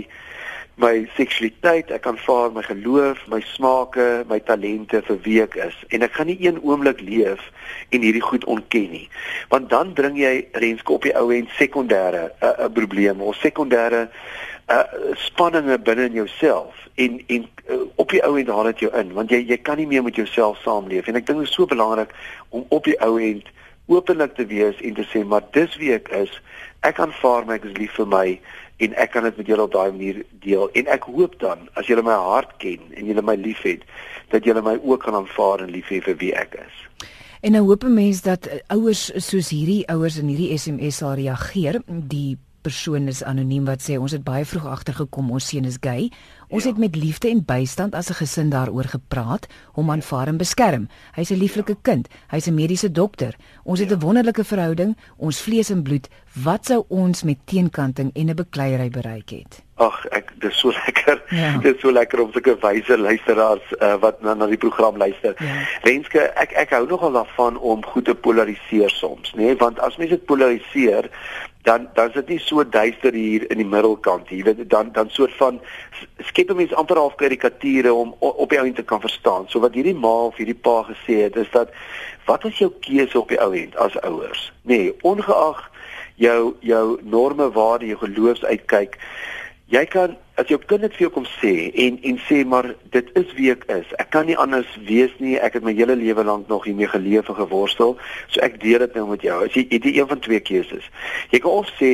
my 0.77 1.07
seksualiteit, 1.18 1.89
ek 1.94 2.06
aanvaar 2.06 2.51
my 2.53 2.62
geloof, 2.65 3.24
my 3.31 3.39
smake, 3.56 4.06
my 4.29 4.38
talente 4.45 5.01
vir 5.07 5.19
wie 5.25 5.39
ek 5.41 5.57
is 5.65 5.77
en 5.89 6.06
ek 6.06 6.13
gaan 6.18 6.29
nie 6.29 6.38
een 6.44 6.59
oomblik 6.62 7.01
leef 7.01 7.41
en 7.89 8.06
hierdie 8.06 8.21
goed 8.21 8.45
ontken 8.45 8.91
nie. 8.94 9.07
Want 9.50 9.71
dan 9.74 9.95
bring 9.97 10.19
jy 10.21 10.47
renske 10.62 10.94
op 10.94 11.07
die 11.07 11.15
ou 11.18 11.31
en 11.33 11.50
sekondêre 11.57 12.29
'n 12.29 12.45
uh, 12.45 12.53
uh, 12.65 12.69
probleme 12.74 13.24
of 13.24 13.39
sekondêre 13.41 14.07
uh, 14.69 14.83
spanninge 15.15 15.79
binne 15.79 16.06
in 16.12 16.19
jouself 16.21 16.88
en 16.95 17.21
en 17.27 17.50
uh, 17.69 17.81
op 17.95 18.13
die 18.13 18.21
ou 18.21 18.38
end 18.38 18.50
haal 18.50 18.69
dit 18.69 18.85
jou 18.85 18.91
in 18.94 19.13
want 19.13 19.33
jy 19.33 19.41
jy 19.50 19.57
kan 19.57 19.77
nie 19.77 19.88
meer 19.88 20.03
met 20.03 20.15
jouself 20.15 20.62
saamleef 20.62 21.07
en 21.07 21.15
ek 21.15 21.25
dink 21.25 21.39
dit 21.39 21.50
is 21.50 21.53
so 21.53 21.65
belangrik 21.65 22.13
om 22.50 22.65
op 22.69 22.83
die 22.83 23.00
ou 23.01 23.18
end 23.18 23.50
openlik 23.88 24.35
te 24.35 24.45
wees 24.45 24.77
en 24.81 24.94
te 24.94 25.06
sê 25.09 25.24
maar 25.24 25.44
dis 25.51 25.75
wie 25.79 25.94
ek 25.95 26.09
is. 26.15 26.31
Ek 26.85 27.00
aanvaar 27.00 27.47
my 27.47 27.56
ek 27.57 27.69
is 27.71 27.77
lief 27.79 27.95
vir 27.97 28.09
my 28.12 28.27
en 28.77 28.94
ek 28.94 29.12
kan 29.12 29.24
dit 29.24 29.38
met 29.38 29.47
julle 29.47 29.65
op 29.65 29.74
daai 29.74 29.91
manier 29.91 30.24
deel 30.44 30.69
en 30.74 30.89
ek 30.94 31.07
hoop 31.09 31.39
dan 31.41 31.65
as 31.74 31.89
julle 31.89 32.06
my 32.06 32.18
hart 32.27 32.57
ken 32.62 32.81
en 32.93 33.10
julle 33.10 33.24
my 33.25 33.36
liefhet 33.36 33.86
dat 34.34 34.46
julle 34.46 34.62
my 34.62 34.77
ook 34.84 35.03
kan 35.03 35.17
aanvaar 35.17 35.63
en 35.65 35.72
lief 35.74 35.89
hê 35.89 36.01
vir 36.03 36.17
wie 36.22 36.34
ek 36.36 36.60
is. 36.62 36.75
En 37.41 37.51
nou 37.51 37.63
hoop 37.69 37.84
'n 37.84 37.93
mens 37.93 38.22
dat 38.22 38.48
uh, 38.48 38.60
ouers 38.67 39.12
soos 39.15 39.50
hierdie 39.50 39.88
ouers 39.88 40.17
in 40.17 40.27
hierdie 40.27 40.57
SMS 40.57 40.98
sal 40.98 41.13
reageer. 41.13 41.81
Die 41.88 42.38
persoon 42.62 43.07
is 43.07 43.24
anoniem 43.24 43.65
wat 43.65 43.81
sê 43.81 43.98
ons 43.98 44.12
het 44.12 44.24
baie 44.24 44.46
vroeg 44.46 44.65
agtergekom 44.65 45.31
ons 45.31 45.48
seun 45.48 45.65
is 45.65 45.77
gay. 45.79 46.10
Ons 46.50 46.63
ja. 46.63 46.70
het 46.70 46.77
met 46.80 46.96
liefde 46.96 47.27
en 47.27 47.44
bystand 47.46 47.96
as 47.96 48.10
'n 48.10 48.13
gesin 48.13 48.50
daaroor 48.50 48.84
gepraat, 48.84 49.48
hom 49.72 49.92
aanvaar 49.92 50.27
en 50.27 50.38
beskerm. 50.38 50.88
Hy's 51.16 51.30
'n 51.30 51.38
lieflike 51.38 51.72
ja. 51.72 51.80
kind. 51.82 52.08
Hy's 52.27 52.48
'n 52.48 52.54
mediese 52.54 52.92
dokter. 52.92 53.36
Ons 53.63 53.80
het 53.80 53.89
'n 53.89 54.00
ja. 54.00 54.06
wonderlike 54.06 54.44
verhouding, 54.44 54.98
ons 55.18 55.42
vlees 55.42 55.70
en 55.70 55.84
bloed. 55.84 56.08
Wat 56.44 56.66
sou 56.66 56.86
ons 56.88 57.24
met 57.24 57.38
teenkanting 57.46 58.12
en 58.13 58.30
'n 58.30 58.36
bekleierery 58.36 58.89
bereik 58.89 59.30
het? 59.30 59.63
Ag, 59.75 60.06
ek 60.06 60.32
dis 60.39 60.60
so 60.60 60.72
lekker. 60.86 61.24
Ja. 61.30 61.58
Dit 61.58 61.75
is 61.75 61.82
so 61.82 61.92
lekker 61.92 62.22
om 62.22 62.32
sulke 62.32 62.58
wyse 62.60 62.98
luisteraars 62.98 63.74
uh, 63.80 63.96
wat 64.00 64.22
na, 64.22 64.34
na 64.34 64.46
die 64.46 64.58
program 64.58 64.98
luister. 64.98 65.36
Ja. 65.38 65.68
Wenske, 65.84 66.20
ek 66.20 66.51
ek 66.51 66.70
hou 66.70 66.88
nogal 66.88 67.12
daarvan 67.12 67.58
om 67.58 67.86
goed 67.86 68.06
te 68.06 68.16
polariseer 68.16 68.89
soms, 68.89 69.34
nê, 69.34 69.42
nee? 69.42 69.56
want 69.56 69.80
as 69.80 69.98
mens 69.98 70.10
dit 70.10 70.25
polariseer, 70.25 71.10
dan 71.67 71.88
dan 71.93 72.07
is 72.07 72.13
dit 72.13 72.27
nie 72.27 72.39
so 72.39 72.63
duister 72.63 73.13
hier 73.13 73.43
in 73.51 73.59
die 73.59 73.67
middelkant 73.67 74.29
hier. 74.31 74.43
Weet 74.47 74.69
dan 74.69 74.91
dan 74.95 75.09
soort 75.12 75.33
van 75.36 75.59
skep 76.29 76.53
mense 76.55 76.75
amper 76.75 77.00
half 77.01 77.15
karikature 77.19 77.93
om 77.93 78.13
op 78.19 78.50
die 78.50 78.59
ou 78.59 78.65
end 78.65 78.79
te 78.79 78.86
kan 78.88 79.03
verstaan. 79.03 79.50
So 79.51 79.59
wat 79.59 79.75
hierdie 79.75 79.95
ma 79.95 80.13
of 80.29 80.39
hierdie 80.39 80.55
pa 80.67 80.79
gesê 80.88 81.21
het 81.25 81.36
is 81.36 81.51
dat 81.51 81.74
wat 82.25 82.45
is 82.47 82.62
jou 82.63 82.71
keuse 82.88 83.19
op 83.19 83.33
die 83.33 83.41
ou 83.43 83.51
end 83.55 83.75
as 83.75 84.00
ouers? 84.07 84.47
Nê 84.63 84.77
nee, 84.77 84.93
ongeag 85.01 85.59
jou 86.15 86.55
jou 86.59 86.86
norme 87.03 87.51
waar 87.51 87.83
jy 87.83 88.00
geloofsuitkyk 88.00 88.97
jy 89.67 89.83
kan 89.91 90.15
as 90.39 90.47
jou 90.47 90.59
kind 90.69 90.83
dit 90.86 90.93
vir 90.95 91.03
jou 91.07 91.09
kom 91.15 91.25
sê 91.41 91.51
en 91.86 91.97
en 92.07 92.19
sê 92.27 92.43
maar 92.47 92.69
dit 92.93 93.07
is 93.19 93.31
wie 93.36 93.50
ek 93.51 93.65
is. 93.74 93.89
Ek 94.00 94.12
kan 94.13 94.27
nie 94.29 94.38
anders 94.39 94.69
wees 94.88 95.12
nie. 95.19 95.36
Ek 95.43 95.57
het 95.57 95.65
my 95.65 95.74
hele 95.75 95.97
lewe 95.97 96.24
lank 96.24 96.47
nog 96.47 96.67
hiermee 96.69 96.88
geleef 96.88 97.27
en 97.27 97.39
geworstel. 97.39 97.97
So 98.31 98.43
ek 98.45 98.59
deel 98.62 98.86
dit 98.86 98.95
nou 98.95 99.07
met 99.09 99.25
jou. 99.25 99.39
As 99.43 99.57
jy 99.57 99.65
het 99.71 99.88
jy 99.88 99.97
een 99.97 100.07
van 100.13 100.21
twee 100.24 100.39
keuses. 100.39 100.88
Jy 101.33 101.41
kan 101.43 101.57
of 101.63 101.74
sê 101.81 101.91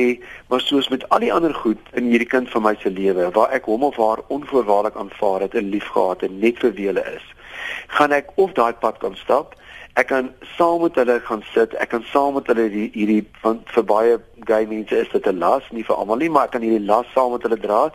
maar 0.52 0.62
soos 0.62 0.90
met 0.92 1.08
al 1.08 1.24
die 1.24 1.32
ander 1.34 1.54
goed 1.64 1.80
in 1.98 2.12
hierdie 2.12 2.30
kind 2.30 2.52
van 2.52 2.66
my 2.68 2.76
se 2.82 2.92
lewe 2.92 3.30
waar 3.34 3.56
ek 3.56 3.66
hom 3.70 3.88
of 3.88 3.98
haar 3.98 4.22
onvoorwaardelik 4.28 5.00
aanvaar 5.00 5.48
het 5.48 5.58
en 5.58 5.72
liefgehad 5.74 6.22
het 6.28 6.38
net 6.44 6.62
vir 6.62 6.76
wie 6.78 6.90
hulle 6.92 7.06
is. 7.16 7.26
Gaan 7.96 8.14
ek 8.14 8.30
of 8.38 8.54
daai 8.54 8.74
pad 8.78 9.00
kan 9.02 9.18
stap 9.18 9.58
Ek 9.94 10.08
kan 10.10 10.32
saam 10.56 10.80
met 10.82 10.96
hulle 10.98 11.20
gaan 11.22 11.42
sit. 11.52 11.74
Ek 11.78 11.92
kan 11.92 12.02
saam 12.10 12.34
met 12.34 12.48
hulle 12.50 12.64
die 12.70 12.88
hierdie 12.96 13.20
van 13.44 13.60
vir 13.76 13.84
baie 13.86 14.16
gay 14.48 14.66
mense 14.66 14.96
is 14.98 15.12
dit 15.12 15.26
'n 15.30 15.38
las, 15.38 15.62
nie 15.70 15.84
vir 15.86 15.94
almal 15.94 16.18
nie, 16.18 16.30
maar 16.30 16.48
ek 16.48 16.50
kan 16.56 16.66
hierdie 16.66 16.86
las 16.86 17.06
saam 17.14 17.30
met 17.32 17.46
hulle 17.46 17.60
dra. 17.62 17.92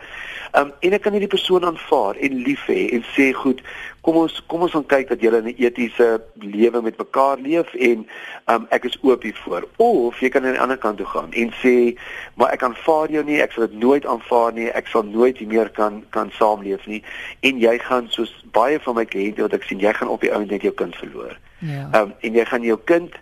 Um 0.56 0.72
en 0.80 0.96
ek 0.96 1.02
kan 1.02 1.12
hierdie 1.12 1.34
persoon 1.36 1.64
aanvaar 1.64 2.16
en 2.16 2.40
lief 2.46 2.64
hê 2.72 2.88
en 2.96 3.04
sê 3.12 3.32
goed, 3.36 3.60
kom 4.00 4.16
ons 4.16 4.36
kom 4.48 4.64
ons 4.64 4.72
gaan 4.72 4.86
kyk 4.86 5.08
dat 5.12 5.20
julle 5.20 5.40
'n 5.42 5.54
etiese 5.56 6.22
lewe 6.34 6.82
met 6.82 6.98
mekaar 6.98 7.38
leef 7.38 7.74
en 7.74 8.06
um 8.46 8.66
ek 8.70 8.84
is 8.84 8.98
oop 9.02 9.22
hiervoor. 9.22 9.68
Of 9.76 10.20
jy 10.20 10.28
kan 10.28 10.44
aan 10.44 10.52
die 10.52 10.60
ander 10.60 10.78
kant 10.78 10.96
toe 10.96 11.06
gaan 11.06 11.32
en 11.32 11.52
sê, 11.62 11.96
maar 12.34 12.52
ek 12.52 12.62
aanvaar 12.62 13.10
jou 13.10 13.24
nie, 13.24 13.40
ek 13.40 13.52
sal 13.52 13.66
dit 13.66 13.78
nooit 13.78 14.06
aanvaar 14.06 14.52
nie, 14.52 14.68
ek 14.70 14.86
sal 14.86 15.02
nooit 15.02 15.40
meer 15.40 15.68
kan 15.68 16.04
kan 16.10 16.30
saamleef 16.30 16.86
nie 16.86 17.02
en 17.40 17.58
jy 17.58 17.78
gaan 17.78 18.08
soos 18.08 18.44
baie 18.52 18.80
van 18.80 18.94
my 18.94 19.04
kliënte 19.04 19.42
wat 19.42 19.52
ek 19.52 19.62
sien, 19.62 19.80
jy 19.80 19.92
gaan 19.92 20.08
op 20.08 20.20
die 20.20 20.32
ou 20.32 20.44
net 20.44 20.62
jou 20.62 20.72
kind 20.72 20.96
verloor. 20.96 21.38
Ja. 21.58 21.90
Um 21.92 22.14
en 22.20 22.34
jy 22.34 22.44
gaan 22.44 22.62
jou 22.62 22.78
kind 22.84 23.12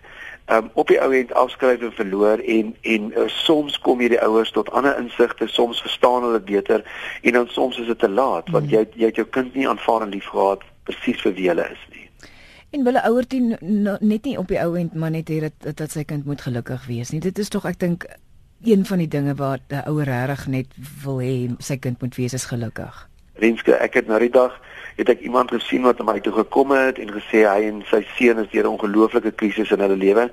um 0.49 0.69
op 0.73 0.87
die 0.87 0.99
ou 1.01 1.11
end 1.13 1.33
afskryf 1.33 1.81
en 1.81 1.93
verloor 1.93 2.39
en 2.39 2.75
en 2.81 3.11
uh, 3.11 3.27
soms 3.27 3.79
kom 3.85 3.99
hierdie 3.99 4.21
ouers 4.21 4.51
tot 4.51 4.71
ander 4.71 4.97
insigte, 4.97 5.47
soms 5.47 5.81
verstaan 5.81 6.23
hulle 6.23 6.41
beter 6.41 6.85
en 7.21 7.33
dan 7.33 7.47
soms 7.47 7.77
is 7.79 7.87
dit 7.87 7.99
te 7.99 8.09
laat 8.09 8.49
want 8.49 8.65
mm. 8.65 8.71
jy 8.71 8.85
jy 9.03 9.11
het 9.11 9.21
jou 9.21 9.27
kind 9.27 9.53
nie 9.55 9.67
aanvaar 9.69 10.07
en 10.07 10.15
liefgehad 10.15 10.65
presies 10.89 11.21
vir 11.21 11.35
wie 11.37 11.49
hulle 11.51 11.67
is 11.69 11.83
nie. 11.93 12.07
En 12.69 12.85
wille 12.85 13.03
ouer 13.09 13.27
teen 13.27 13.55
net 13.99 14.25
nie 14.25 14.37
op 14.37 14.49
die 14.49 14.61
ou 14.61 14.73
end 14.77 14.93
maar 14.93 15.13
net 15.13 15.29
hê 15.29 15.39
dat 15.45 15.69
dat 15.83 15.93
sy 15.93 16.03
kind 16.03 16.25
moet 16.25 16.41
gelukkig 16.41 16.85
wees 16.89 17.13
nie. 17.13 17.21
Dit 17.21 17.39
is 17.39 17.49
tog 17.49 17.65
ek 17.69 17.79
dink 17.81 18.05
een 18.63 18.85
van 18.85 18.97
die 18.97 19.07
dinge 19.07 19.35
waar 19.35 19.59
'n 19.69 19.85
ouer 19.89 20.05
regtig 20.05 20.47
net 20.47 20.67
wil 21.03 21.21
hê 21.21 21.49
sy 21.59 21.77
kind 21.77 22.01
moet 22.01 22.15
wees 22.15 22.33
is 22.33 22.45
gelukkig. 22.45 23.07
Renske, 23.33 23.73
ek 23.73 23.93
het 23.93 24.07
nou 24.07 24.19
die 24.19 24.29
dag 24.29 24.59
het 24.99 25.09
ek 25.13 25.21
iemand 25.23 25.51
gesien 25.55 25.85
wat 25.87 25.99
na 25.99 26.05
my 26.09 26.19
toe 26.19 26.33
gekom 26.35 26.73
het 26.75 26.97
en 26.99 27.11
gesê 27.15 27.45
hy 27.47 27.69
en 27.69 27.77
sy 27.87 28.01
seun 28.17 28.41
is 28.43 28.49
deur 28.51 28.65
'n 28.67 28.75
ongelooflike 28.75 29.31
krisis 29.31 29.71
in 29.71 29.79
hulle 29.79 29.95
lewe. 29.95 30.29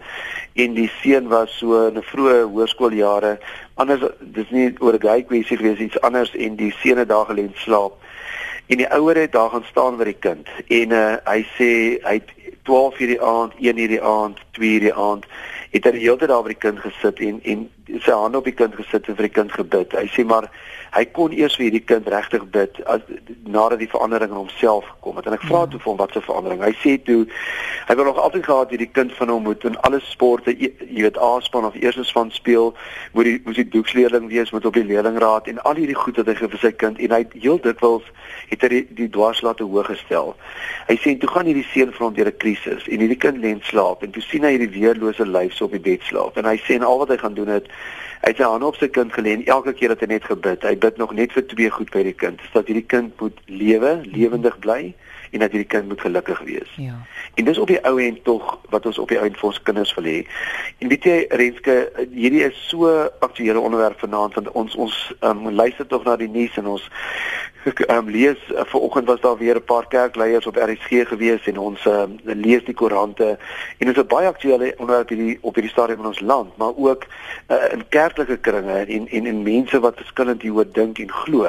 En 0.54 0.75
die 0.75 0.90
seun 1.02 1.28
was 1.28 1.58
so 1.58 1.87
in 1.87 1.99
'n 1.99 2.02
vroeë 2.02 2.50
hoërskooljare 2.50 3.38
anders 3.75 4.02
dis 4.20 4.50
nie 4.50 4.75
oor 4.80 4.94
'n 4.94 5.06
gay 5.06 5.23
kwessie 5.23 5.56
gewees 5.56 5.78
iets 5.78 6.00
anders 6.00 6.35
en 6.35 6.56
die 6.56 6.75
seun 6.82 6.99
het 6.99 7.08
daar 7.08 7.26
gelê 7.26 7.46
slaap. 7.54 7.94
En 8.66 8.76
die 8.76 8.90
ouer 8.90 9.16
het 9.16 9.32
daar 9.32 9.50
gaan 9.50 9.64
staan 9.70 9.96
by 9.96 10.04
die 10.04 10.20
kind 10.20 10.49
en 10.68 10.90
uh, 10.90 11.16
hy 11.25 11.46
sê 11.58 11.70
hy 12.02 12.20
12 12.62 13.00
uur 13.00 13.06
die 13.06 13.23
aand 13.23 13.52
1 13.58 13.78
uur 13.78 13.88
die 13.88 14.02
aand 14.02 14.38
2 14.50 14.70
uur 14.75 14.80
die 14.80 14.94
aand 14.94 15.25
het 15.70 15.85
hy 15.85 15.90
die 15.90 16.00
hele 16.00 16.16
tyd 16.16 16.28
daar 16.28 16.42
by 16.42 16.49
die 16.49 16.64
kind 16.66 16.80
gesit 16.80 17.20
en 17.20 17.40
en 17.44 17.68
sy 18.02 18.11
hande 18.11 18.38
op 18.38 18.44
die 18.44 18.56
kind 18.56 18.75
gesit 18.75 19.08
en 19.08 19.16
vir 19.16 19.28
die 19.28 19.37
kind 19.38 19.52
gebid. 19.52 19.92
Hy 19.92 20.08
sê 20.11 20.25
maar 20.26 20.50
hy 20.95 21.05
kon 21.16 21.33
eers 21.33 21.57
vir 21.59 21.66
hierdie 21.69 21.85
kind 21.85 22.09
regtig 22.09 22.45
bid 22.55 22.78
as 22.87 23.02
nadat 23.45 23.81
die 23.83 23.90
verandering 23.90 24.31
in 24.31 24.40
homself 24.40 24.87
gekom 24.88 25.16
het. 25.21 25.26
En 25.26 25.37
ek 25.37 25.47
vra 25.49 25.64
ja. 25.64 25.71
toe 25.73 25.81
vir 25.81 25.90
hom 25.90 26.00
wat 26.00 26.14
se 26.14 26.23
verandering? 26.25 26.62
Hy 26.62 26.73
sê 26.83 26.97
toe 27.07 27.26
hy 27.87 27.95
wil 27.99 28.09
nog 28.09 28.19
altyd 28.19 28.47
gehad 28.47 28.73
hierdie 28.75 28.90
kind 28.90 29.12
van 29.19 29.31
hom 29.31 29.45
moet 29.47 29.64
in 29.69 29.76
alle 29.87 30.00
sporte 30.02 30.55
jy 30.57 30.73
weet 31.05 31.21
A-span 31.23 31.69
of 31.69 31.76
eerste 31.78 32.05
span 32.05 32.33
speel 32.35 32.73
moet 33.14 33.28
die 33.28 33.37
moet 33.45 33.61
die 33.61 33.69
doeksleerling 33.75 34.28
wees 34.33 34.50
moet 34.55 34.66
op 34.66 34.75
die 34.75 34.87
leerlingraad 34.87 35.50
en 35.52 35.61
al 35.62 35.78
hierdie 35.78 35.99
goed 35.99 36.19
wat 36.23 36.31
hy 36.33 36.37
vir 36.40 36.62
sy 36.62 36.73
kind. 36.73 36.99
En 37.02 37.14
hy 37.14 37.23
heel 37.35 37.61
dikwels 37.62 38.07
het 38.50 38.62
hy 38.62 38.73
die, 38.73 38.83
die 39.02 39.11
dwarslate 39.12 39.66
hoog 39.66 39.90
gestel. 39.90 40.35
Hy 40.90 40.97
sê 41.02 41.16
toe 41.21 41.31
gaan 41.31 41.50
hierdie 41.50 41.66
seun 41.73 41.93
van 41.95 42.09
hom 42.09 42.16
deur 42.16 42.33
'n 42.33 42.40
krisis 42.43 42.87
en 42.87 43.02
hierdie 43.05 43.21
kind 43.21 43.43
lê 43.43 43.55
in 43.55 43.62
slaap 43.62 44.02
en 44.02 44.11
toe 44.14 44.23
sien 44.23 44.45
hy 44.45 44.57
hierdie 44.57 44.75
weerlose 44.81 45.26
lyf 45.26 45.55
so 45.55 45.66
op 45.66 45.76
die 45.76 45.83
bed 45.83 46.02
slaap. 46.07 46.37
En 46.37 46.47
hy 46.47 46.57
sê 46.62 46.78
en 46.78 46.87
al 46.87 46.99
wat 46.99 47.14
hy 47.14 47.19
gaan 47.23 47.35
doen 47.35 47.49
het 47.49 47.71
Hy 48.23 48.32
het 48.32 48.40
sy 48.40 48.49
hande 48.49 48.66
op 48.66 48.78
sy 48.80 48.88
kind 48.88 49.12
gelê 49.12 49.37
en 49.37 49.44
elke 49.46 49.75
keer 49.76 49.92
dat 49.92 50.02
hy 50.02 50.08
net 50.14 50.25
gebid, 50.25 50.64
hy 50.64 50.75
bid 50.82 50.96
nog 51.00 51.12
net 51.14 51.35
vir 51.37 51.44
twee 51.50 51.70
goed 51.70 51.90
by 51.94 52.02
die 52.06 52.16
kind, 52.16 52.40
sodat 52.49 52.70
hierdie 52.70 52.88
kind 52.88 53.20
moet 53.20 53.42
lewe, 53.46 53.99
lewendig 54.08 54.56
bly 54.64 54.94
en 55.37 55.45
dat 55.45 55.52
hierdie 55.55 55.69
kind 55.69 55.88
moet 55.88 56.00
gelukkig 56.00 56.40
wees. 56.49 56.73
Ja. 56.81 56.97
En 57.35 57.45
dis 57.45 57.59
op 57.59 57.69
die 57.69 57.81
ou 57.85 58.00
end 58.00 58.25
tog 58.25 58.59
wat 58.73 58.87
ons 58.87 58.99
op 58.99 59.12
die 59.12 59.19
ou 59.21 59.26
end 59.28 59.37
vir 59.37 59.49
ons 59.50 59.62
kinders 59.62 59.95
wil 59.99 60.09
hê. 60.09 60.19
En 60.81 60.88
weet 60.88 61.05
jy 61.05 61.16
Renske, 61.28 61.76
hierdie 62.12 62.45
is 62.49 62.59
so 62.71 62.93
aktuele 63.25 63.61
onderwerp 63.61 64.00
vanaand 64.00 64.38
want 64.38 64.52
ons 64.52 64.76
ons 64.87 64.97
um, 65.21 65.50
luister 65.52 65.87
tog 65.87 66.05
na 66.09 66.16
die 66.16 66.31
nuus 66.33 66.57
en 66.57 66.73
ons 66.76 66.88
um, 67.88 68.09
lees 68.16 68.40
uh, 68.55 68.64
vanoggend 68.73 69.07
was 69.12 69.21
daar 69.21 69.37
weer 69.37 69.57
'n 69.57 69.64
paar 69.64 69.88
kerkleiers 69.88 70.47
op 70.47 70.57
RSG 70.57 71.09
gewees 71.09 71.47
en 71.47 71.59
ons 71.59 71.85
um, 71.85 72.16
lees 72.23 72.64
die 72.64 72.75
koerante 72.75 73.38
en 73.78 73.87
dit 73.87 73.97
is 73.97 74.02
'n 74.02 74.07
baie 74.07 74.26
aktuele 74.26 74.75
onderwerp 74.76 75.09
hierdie 75.09 75.38
op 75.40 75.55
hierdie 75.55 75.73
stadium 75.73 76.00
in 76.00 76.07
ons 76.07 76.21
land, 76.21 76.57
maar 76.57 76.73
ook 76.76 77.07
uh, 77.49 77.57
in 77.73 77.88
kerklike 77.88 78.37
kringe 78.37 78.78
en 78.85 79.09
en 79.09 79.26
en 79.26 79.43
mense 79.43 79.81
wat 79.81 79.97
verskillend 79.97 80.43
hieroor 80.43 80.73
dink 80.73 80.99
en 80.99 81.12
glo. 81.12 81.45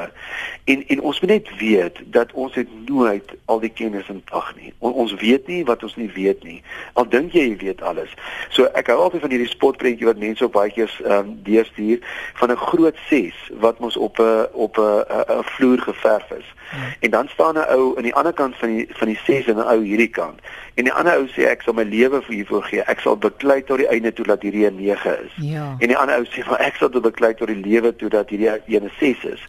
En 0.64 0.86
en 0.86 1.00
ons 1.00 1.20
moet 1.20 1.30
net 1.30 1.48
weet 1.58 1.96
dat 2.04 2.32
ons 2.32 2.54
het 2.54 2.68
nooit 2.88 3.34
al 3.44 3.60
die 3.60 3.72
kennis 3.78 4.10
in 4.12 4.22
ag 4.36 4.50
nie. 4.58 4.72
On, 4.78 4.92
ons 5.04 5.14
weet 5.22 5.46
nie 5.50 5.62
wat 5.68 5.82
ons 5.86 5.96
nie 6.00 6.10
weet 6.14 6.44
nie. 6.46 6.58
Al 6.98 7.08
dink 7.08 7.32
jy 7.36 7.46
jy 7.48 7.56
weet 7.62 7.82
alles. 7.86 8.12
So 8.54 8.68
ek 8.78 8.90
hou 8.92 8.98
altyd 9.04 9.24
van 9.24 9.34
hierdie 9.34 9.50
spotprentjie 9.50 10.08
wat 10.08 10.20
mense 10.22 10.44
op 10.44 10.56
baie 10.58 10.72
keer 10.74 10.92
ehm 11.04 11.18
um, 11.18 11.34
deurstuur 11.46 12.02
van 12.40 12.52
'n 12.52 12.62
groot 12.68 12.98
6 13.08 13.34
wat 13.64 13.80
mos 13.80 13.96
op 13.96 14.18
'n 14.18 14.46
op 14.52 14.78
'n 14.78 15.42
vloer 15.54 15.80
geverf 15.90 16.30
is. 16.38 16.48
Hmm. 16.70 16.80
En 17.00 17.10
dan 17.10 17.28
staan 17.28 17.54
'n 17.54 17.68
ou 17.76 17.96
aan 17.96 18.02
die 18.02 18.14
ander 18.14 18.32
kant 18.32 18.56
van 18.56 18.68
die 18.68 18.86
van 18.90 19.06
die 19.06 19.20
6 19.24 19.46
en 19.46 19.56
'n 19.56 19.70
ou 19.74 19.82
hierdie 19.82 20.10
kant. 20.10 20.40
En 20.74 20.84
die 20.84 20.92
ander 20.92 21.16
ou 21.18 21.26
sê 21.26 21.42
ek 21.48 21.62
sal 21.62 21.74
my 21.74 21.82
lewe 21.82 22.22
vir 22.22 22.34
hiervoor 22.34 22.62
gee. 22.62 22.82
Ek 22.82 23.00
sal 23.00 23.16
beklei 23.16 23.64
tot 23.64 23.78
die 23.78 23.88
einde 23.88 24.12
toe 24.12 24.24
dat 24.24 24.42
hierdie 24.42 24.66
'n 24.66 24.76
9 24.76 25.18
is. 25.24 25.32
Ja. 25.36 25.76
En 25.78 25.88
die 25.88 25.96
ander 25.96 26.16
ou 26.16 26.24
sê 26.24 26.46
maar 26.46 26.60
ek 26.60 26.76
sal 26.76 26.88
tot 26.88 27.02
beklei 27.02 27.34
tot 27.34 27.46
die 27.46 27.56
lewe 27.56 27.96
toe 27.96 28.08
dat 28.08 28.28
hierdie 28.30 28.80
'n 28.80 28.90
6 28.98 29.24
is. 29.24 29.42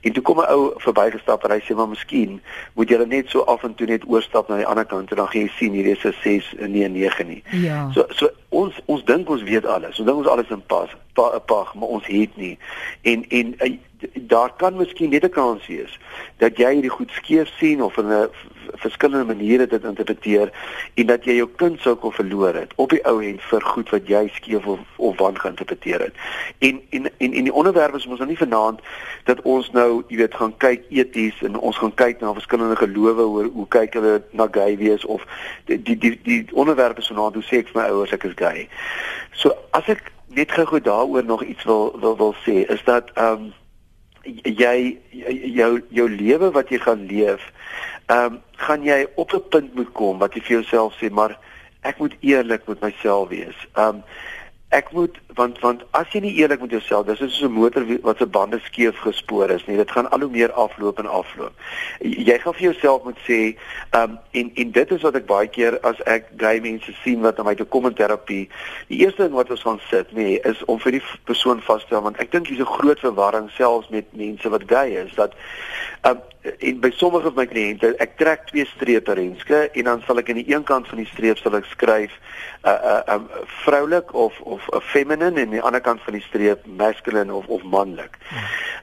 En 0.00 0.12
toe 0.12 0.22
kom 0.22 0.38
'n 0.38 0.52
ou 0.52 0.72
verbygestap 0.76 1.44
en 1.44 1.50
hy 1.50 1.60
sê 1.60 1.74
maar 1.74 1.88
miskien 1.88 2.40
moet 2.74 2.88
jy 2.88 3.04
net 3.04 3.28
so 3.28 3.40
af 3.40 3.62
en 3.62 3.74
toe 3.74 3.86
net 3.86 4.02
oorstap 4.06 4.48
na 4.48 4.56
die 4.56 4.66
ander 4.66 4.84
kant 4.84 5.10
en 5.10 5.16
dan 5.16 5.28
gaan 5.28 5.40
jy 5.40 5.50
sien 5.56 5.72
hierdie 5.72 5.96
is 5.96 6.04
'n 6.04 6.14
6 6.22 6.54
en 6.58 6.70
nie 6.72 6.84
'n 6.84 6.92
9 6.92 7.26
nie. 7.26 7.42
Ja. 7.50 7.90
So 7.92 8.06
so 8.08 8.30
ons 8.48 8.80
ons 8.84 9.04
dink 9.04 9.28
ons 9.28 9.42
weet 9.42 9.66
alles. 9.66 9.98
Ons 9.98 10.06
dink 10.06 10.18
ons 10.18 10.26
alles 10.26 10.48
in 10.50 10.62
pas, 10.66 10.88
pa, 11.12 11.38
pa, 11.38 11.60
maar 11.74 11.88
ons 11.88 12.06
het 12.06 12.36
nie. 12.36 12.58
En 13.02 13.24
en 13.28 13.54
uh, 13.58 13.78
daar 14.14 14.52
kan 14.56 14.76
miskien 14.76 15.10
net 15.10 15.24
'n 15.24 15.28
kans 15.28 15.66
wees 15.66 15.98
dat 16.36 16.56
jy 16.56 16.72
hierdie 16.72 16.90
goed 16.90 17.10
skeef 17.10 17.48
sien 17.58 17.82
of 17.82 17.96
in 17.96 18.06
'n 18.06 18.28
verskillende 18.72 19.34
maniere 19.34 19.66
dit 19.66 19.84
interpreteer 19.84 20.52
en 20.94 21.06
dat 21.06 21.24
jy 21.24 21.32
jou 21.32 21.48
kind 21.56 21.80
sou 21.80 21.94
kon 21.94 22.12
verloor 22.12 22.54
het 22.54 22.72
op 22.74 22.90
die 22.90 23.04
ou 23.04 23.24
end 23.24 23.42
vir 23.42 23.62
goed 23.62 23.90
wat 23.90 24.08
jy 24.08 24.28
skeef 24.32 24.66
of 24.66 24.78
of 24.96 25.16
wan 25.18 25.38
geïnterpreteer 25.38 26.00
het. 26.00 26.14
En 26.58 26.80
en 26.90 27.10
en 27.16 27.32
en 27.32 27.44
die 27.44 27.52
onderwerp 27.52 27.94
is 27.94 28.06
mos 28.06 28.18
nou 28.18 28.28
nie 28.28 28.36
vanaand 28.36 28.80
dat 29.24 29.42
ons 29.42 29.70
nou, 29.70 30.02
jy 30.08 30.16
weet, 30.16 30.34
gaan 30.34 30.56
kyk 30.56 30.84
eties 30.88 31.42
en 31.42 31.58
ons 31.58 31.78
gaan 31.78 31.94
kyk 31.94 32.20
na 32.20 32.32
verskillende 32.32 32.76
gelowe 32.76 33.22
oor 33.22 33.44
hoe 33.44 33.68
kyk 33.68 33.94
hulle 33.94 34.22
na 34.30 34.48
gay 34.50 34.76
wees 34.76 35.04
of 35.04 35.26
die 35.64 35.82
die 35.82 35.98
die, 35.98 36.20
die 36.22 36.46
onderwerp 36.52 36.98
is 36.98 37.06
vanaand 37.06 37.34
hoe 37.34 37.44
sê 37.44 37.56
ek 37.56 37.68
vir 37.68 37.82
my 37.82 37.88
ouers 37.88 38.12
ek 38.12 38.24
is 38.24 38.36
gay. 38.36 38.68
So 39.32 39.54
as 39.70 39.88
ek 39.88 40.12
net 40.34 40.52
gou-gou 40.52 40.80
daaroor 40.80 41.24
nog 41.24 41.42
iets 41.44 41.64
wil 41.64 41.96
wil 42.00 42.16
wil 42.16 42.34
sê 42.46 42.64
is 42.70 42.82
dat 42.84 43.10
ehm 43.14 43.32
um, 43.32 43.52
jy 44.44 44.98
jou 45.56 45.70
jou 45.88 46.08
lewe 46.10 46.50
wat 46.50 46.68
jy 46.68 46.78
gaan 46.78 47.06
leef, 47.06 47.46
ehm 48.06 48.34
um, 48.34 48.40
gaan 48.60 48.82
jy 48.84 49.06
op 49.14 49.32
'n 49.34 49.48
punt 49.48 49.74
moet 49.74 49.92
kom 49.92 50.18
wat 50.18 50.34
jy 50.34 50.40
vir 50.40 50.56
jouself 50.60 50.94
sê, 51.00 51.10
maar 51.10 51.38
ek 51.80 51.98
moet 51.98 52.16
eerlik 52.20 52.66
met 52.66 52.80
myself 52.80 53.28
wees. 53.28 53.56
Ehm 53.74 53.88
um, 53.88 54.02
ek 54.68 54.92
moet 54.92 55.18
want 55.34 55.58
want 55.60 55.82
as 55.90 56.08
jy 56.12 56.20
nie 56.20 56.34
eerlik 56.40 56.60
met 56.60 56.70
jouself 56.70 57.06
dis 57.06 57.20
is 57.20 57.36
soos 57.36 57.48
'n 57.48 57.52
motor 57.52 57.84
wat 58.02 58.18
se 58.18 58.26
bande 58.26 58.58
skeef 58.64 58.98
gespoor 58.98 59.50
is 59.50 59.66
nie. 59.66 59.76
Dit 59.76 59.90
gaan 59.90 60.10
al 60.10 60.20
hoe 60.20 60.30
meer 60.30 60.52
afloop 60.52 60.98
en 60.98 61.06
afloop. 61.06 61.52
Jy 62.00 62.38
gaan 62.38 62.54
vir 62.54 62.62
jouself 62.62 63.04
moet 63.04 63.18
sê 63.28 63.56
um 63.90 64.18
en 64.30 64.50
en 64.54 64.70
dit 64.70 64.90
is 64.90 65.02
wat 65.02 65.14
ek 65.14 65.26
baie 65.26 65.48
keer 65.48 65.78
as 65.80 66.00
ek 66.06 66.26
gay 66.36 66.60
mense 66.60 66.92
sien 67.02 67.20
wat 67.20 67.38
aan 67.38 67.46
my 67.46 67.54
toe 67.54 67.66
kom 67.66 67.86
in 67.86 67.94
terapie 67.94 68.48
die 68.88 68.98
eerste 69.04 69.22
ding 69.22 69.34
wat 69.34 69.50
ons 69.50 69.62
gaan 69.62 69.80
sit 69.90 70.12
nê 70.12 70.38
is 70.44 70.64
om 70.64 70.78
vir 70.78 70.92
die 70.92 71.02
persoon 71.24 71.60
vas 71.60 71.80
te 71.80 71.86
stel 71.86 72.02
want 72.02 72.20
ek 72.22 72.32
dink 72.32 72.46
hier's 72.46 72.60
'n 72.60 72.76
groot 72.78 73.00
verwarring 73.00 73.50
selfs 73.50 73.88
met 73.88 74.06
mense 74.12 74.48
wat 74.48 74.62
gay 74.66 74.96
is 75.04 75.14
dat 75.14 75.34
um 76.08 76.20
en 76.42 76.80
by 76.80 76.90
sommige 76.96 77.28
van 77.28 77.36
my 77.36 77.44
kliënte 77.50 77.90
ek 78.00 78.14
trek 78.16 78.46
twee 78.48 78.64
strepe 78.72 79.12
renske 79.18 79.58
en 79.76 79.88
dan 79.90 80.04
sal 80.06 80.20
ek 80.22 80.30
aan 80.32 80.38
die 80.40 80.48
een 80.48 80.62
kant 80.64 80.88
van 80.88 81.02
die 81.02 81.08
streep 81.10 81.40
sal 81.40 81.58
ek 81.58 81.66
skryf 81.68 82.14
'n 82.64 82.68
uh, 82.68 82.72
'n 82.72 83.10
uh, 83.10 83.14
um, 83.14 83.26
vroulik 83.64 84.14
of 84.14 84.40
of 84.40 84.62
'n 84.72 84.80
feminine 84.80 85.19
en 85.22 85.38
aan 85.38 85.50
die 85.50 85.62
ander 85.62 85.80
kant 85.80 86.00
van 86.02 86.12
die 86.12 86.22
streep 86.22 86.66
masculine 86.66 87.34
of 87.34 87.46
of 87.46 87.62
manlik. 87.62 88.18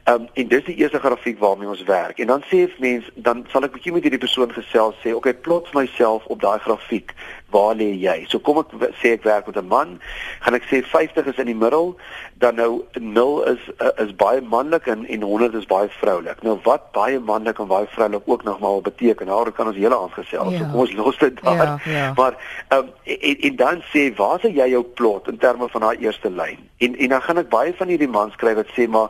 Ehm 0.04 0.22
um, 0.22 0.28
en 0.34 0.48
dis 0.48 0.64
die 0.64 0.76
eerste 0.76 1.00
grafiek 1.00 1.40
waarmee 1.40 1.68
ons 1.68 1.84
werk. 1.84 2.20
En 2.20 2.28
dan 2.28 2.44
sê 2.52 2.68
mense 2.80 3.12
dan 3.16 3.46
sal 3.52 3.64
ek 3.64 3.74
bietjie 3.76 3.92
met 3.92 4.06
hierdie 4.08 4.22
persoon 4.24 4.54
gesels 4.54 4.96
sê, 5.04 5.10
"Oké, 5.10 5.18
okay, 5.18 5.34
plots 5.34 5.72
myself 5.72 6.26
op 6.26 6.42
daai 6.42 6.60
grafiek 6.60 7.14
waar 7.50 7.76
lê 7.76 7.90
jy? 7.96 8.26
So 8.30 8.40
kom 8.40 8.60
ek 8.60 8.74
sê 9.02 9.14
ek 9.16 9.24
werk 9.24 9.48
met 9.48 9.58
'n 9.58 9.68
man, 9.68 10.00
gaan 10.40 10.54
ek 10.54 10.64
sê 10.72 10.84
50 10.84 11.28
is 11.28 11.38
in 11.38 11.46
die 11.46 11.56
middel, 11.56 11.96
dan 12.38 12.56
nou 12.56 12.84
0 12.94 13.44
is 13.44 13.60
uh, 13.80 14.06
is 14.06 14.16
baie 14.16 14.42
manlik 14.42 14.88
en 14.88 15.06
en 15.06 15.22
100 15.22 15.54
is 15.54 15.66
baie 15.66 15.90
vroulik. 15.90 16.44
Nou 16.44 16.60
wat 16.64 16.92
baie 16.92 17.20
manlik 17.20 17.60
en 17.60 17.68
baie 17.68 17.88
vroulik 17.90 18.24
ook 18.26 18.44
nog 18.44 18.60
maar 18.60 18.82
beteken, 18.82 19.28
daar 19.28 19.52
kan 19.52 19.68
ons 19.68 19.76
hele 19.76 19.98
aand 19.98 20.14
gesels. 20.14 20.54
Ja. 20.54 20.58
So 20.58 20.66
kom 20.72 20.80
ons 20.80 20.94
los 20.94 21.18
dit 21.18 21.44
daar. 21.44 21.56
Ja, 21.56 21.80
ja. 21.86 22.14
Maar 22.16 22.36
ehm 22.68 22.80
um, 22.80 22.90
en, 23.04 23.38
en 23.40 23.56
dan 23.56 23.84
sê 23.94 24.16
waar 24.16 24.40
sê 24.40 24.52
jy 24.54 24.70
jou 24.70 24.84
plot 24.84 25.28
in 25.28 25.38
terme 25.38 25.70
van 25.70 25.82
daai 25.82 25.98
eerste 25.98 26.30
lyn? 26.30 26.60
En 26.78 26.96
en 26.96 27.10
dan 27.10 27.22
gaan 27.22 27.38
ek 27.38 27.50
baie 27.50 27.74
van 27.78 27.88
hierdie 27.88 28.12
mans 28.12 28.36
kry 28.36 28.56
wat 28.56 28.68
sê 28.76 28.88
maar 28.88 29.10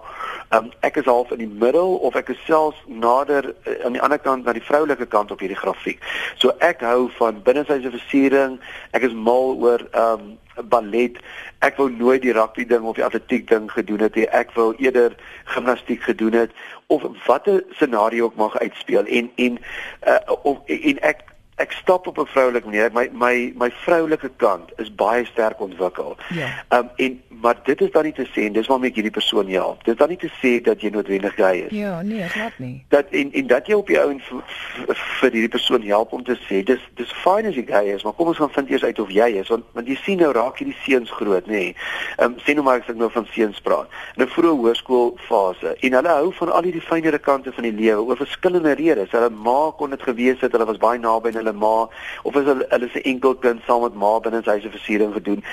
um, 0.56 0.72
ek 0.80 1.02
is 1.02 1.06
half 1.06 1.32
in 1.32 1.42
die 1.44 1.50
middel 1.64 1.96
of 2.08 2.16
ek 2.16 2.30
is 2.30 2.42
selfs 2.46 2.80
nader 2.88 3.52
uh, 3.52 3.78
aan 3.86 3.98
die 3.98 4.04
ander 4.04 4.20
kant 4.22 4.46
na 4.46 4.56
die 4.56 4.64
vroulike 4.64 5.06
kant 5.06 5.32
op 5.32 5.44
hierdie 5.44 5.60
grafiek. 5.60 6.04
So 6.42 6.54
ek 6.64 6.84
hou 6.86 7.10
van 7.18 7.42
binnesyse 7.44 7.92
versiering. 8.28 8.60
Ek 8.92 9.04
is 9.04 9.14
mal 9.14 9.56
oor 9.56 9.82
um 9.96 10.38
ballet. 10.70 11.18
Ek 11.62 11.78
wou 11.78 11.90
nooit 11.90 12.22
die 12.22 12.34
rugby 12.34 12.66
ding 12.66 12.86
of 12.86 12.98
die 12.98 13.06
atletiek 13.06 13.48
ding 13.50 13.70
gedoen 13.72 14.02
het 14.02 14.16
nie. 14.16 14.28
Ek 14.34 14.52
wou 14.56 14.74
eerder 14.82 15.16
gimnastiek 15.54 16.02
gedoen 16.02 16.34
het 16.34 16.52
of 16.88 17.04
watter 17.28 17.64
scenario 17.78 18.26
ook 18.26 18.36
mag 18.36 18.58
uitspeel 18.58 19.06
en 19.06 19.32
en 19.36 19.58
uh, 20.08 20.20
of 20.44 20.58
en 20.66 21.02
ek 21.04 21.24
ek 21.58 21.72
stap 21.72 22.08
op 22.08 22.18
'n 22.18 22.26
vroulike 22.26 22.66
manier. 22.66 22.90
My 22.94 23.10
my 23.12 23.54
my 23.58 23.72
vroulike 23.72 24.30
kant 24.36 24.70
is 24.76 24.96
baie 24.96 25.26
sterk 25.26 25.60
ontwikkel. 25.60 26.18
Ja. 26.30 26.48
Um 26.70 26.90
en 26.96 27.22
maar 27.42 27.56
dit 27.64 27.82
is 27.82 27.92
dan 27.92 28.04
nie 28.04 28.14
te 28.14 28.26
sê 28.26 28.46
en 28.46 28.54
dis 28.54 28.68
waarmee 28.68 28.90
ek 28.90 28.96
hierdie 28.96 29.12
persoon 29.12 29.50
help. 29.50 29.84
Dit 29.84 29.94
is 29.94 30.00
dan 30.00 30.10
nie 30.10 30.18
te 30.18 30.30
sê 30.42 30.62
dat 30.62 30.82
jy 30.82 30.90
noodwendig 30.90 31.34
gay 31.34 31.58
is. 31.58 31.72
Ja, 31.72 32.02
nee, 32.02 32.24
glad 32.24 32.52
nie. 32.58 32.84
Dat 32.88 33.06
en 33.10 33.34
en 33.34 33.48
dat 33.48 33.68
jy 33.68 33.74
op 33.74 33.88
jou 33.88 34.02
ouen 34.06 34.22
vir 35.20 35.32
hierdie 35.32 35.50
persoon 35.50 35.82
help 35.82 36.14
om 36.14 36.24
te 36.24 36.38
sê 36.50 36.64
dis 36.64 36.82
dis 36.94 37.12
fyn 37.24 37.46
as 37.46 37.56
jy 37.56 37.66
gay 37.66 37.94
is, 37.94 38.04
maar 38.04 38.14
kom 38.14 38.28
ons 38.28 38.38
gaan 38.38 38.54
vind 38.54 38.70
eers 38.70 38.84
uit 38.84 39.00
of 39.00 39.10
jy 39.10 39.28
is 39.42 39.48
want 39.48 39.66
want 39.72 39.88
jy 39.88 39.98
sien 40.02 40.18
nou 40.18 40.32
raak 40.32 40.58
hierdie 40.58 40.78
seuns 40.86 41.12
groot, 41.12 41.46
nê. 41.46 41.52
Nee. 41.52 41.76
Um 42.18 42.38
sê 42.46 42.54
nou 42.54 42.64
maar 42.64 42.78
ek 42.82 42.86
sê 42.90 42.96
nou 42.96 43.10
van 43.10 43.28
seuns 43.34 43.62
praat. 43.62 43.90
In 44.16 44.24
'n 44.24 44.30
vroeë 44.30 44.58
hoërskoolfase 44.62 45.76
en 45.80 45.94
hulle 45.94 46.10
hou 46.10 46.34
van 46.34 46.52
al 46.52 46.64
hierdie 46.70 46.86
fynere 46.86 47.20
kante 47.20 47.52
van 47.52 47.64
die 47.64 47.74
lewe 47.74 48.02
oor 48.02 48.18
verskillende 48.18 48.74
redes. 48.74 49.12
Hulle 49.12 49.30
ma 49.30 49.72
kon 49.78 49.90
dit 49.90 50.02
gewees 50.02 50.42
het, 50.42 50.52
hulle 50.52 50.66
was 50.66 50.78
baie 50.78 51.00
naby 51.00 51.28
aan 51.28 51.47
hulle 51.47 51.47
ma 51.54 51.90
of 52.24 52.36
is 52.36 52.46
hulle 52.46 52.66
hulle 52.70 52.90
se 52.94 53.02
enkel 53.02 53.36
kind 53.36 53.62
saam 53.66 53.82
met 53.82 53.96
ma 53.96 54.20
binne 54.20 54.42
sy 54.44 54.58
huise 54.58 54.70
versiering 54.70 55.14
gedoen. 55.14 55.44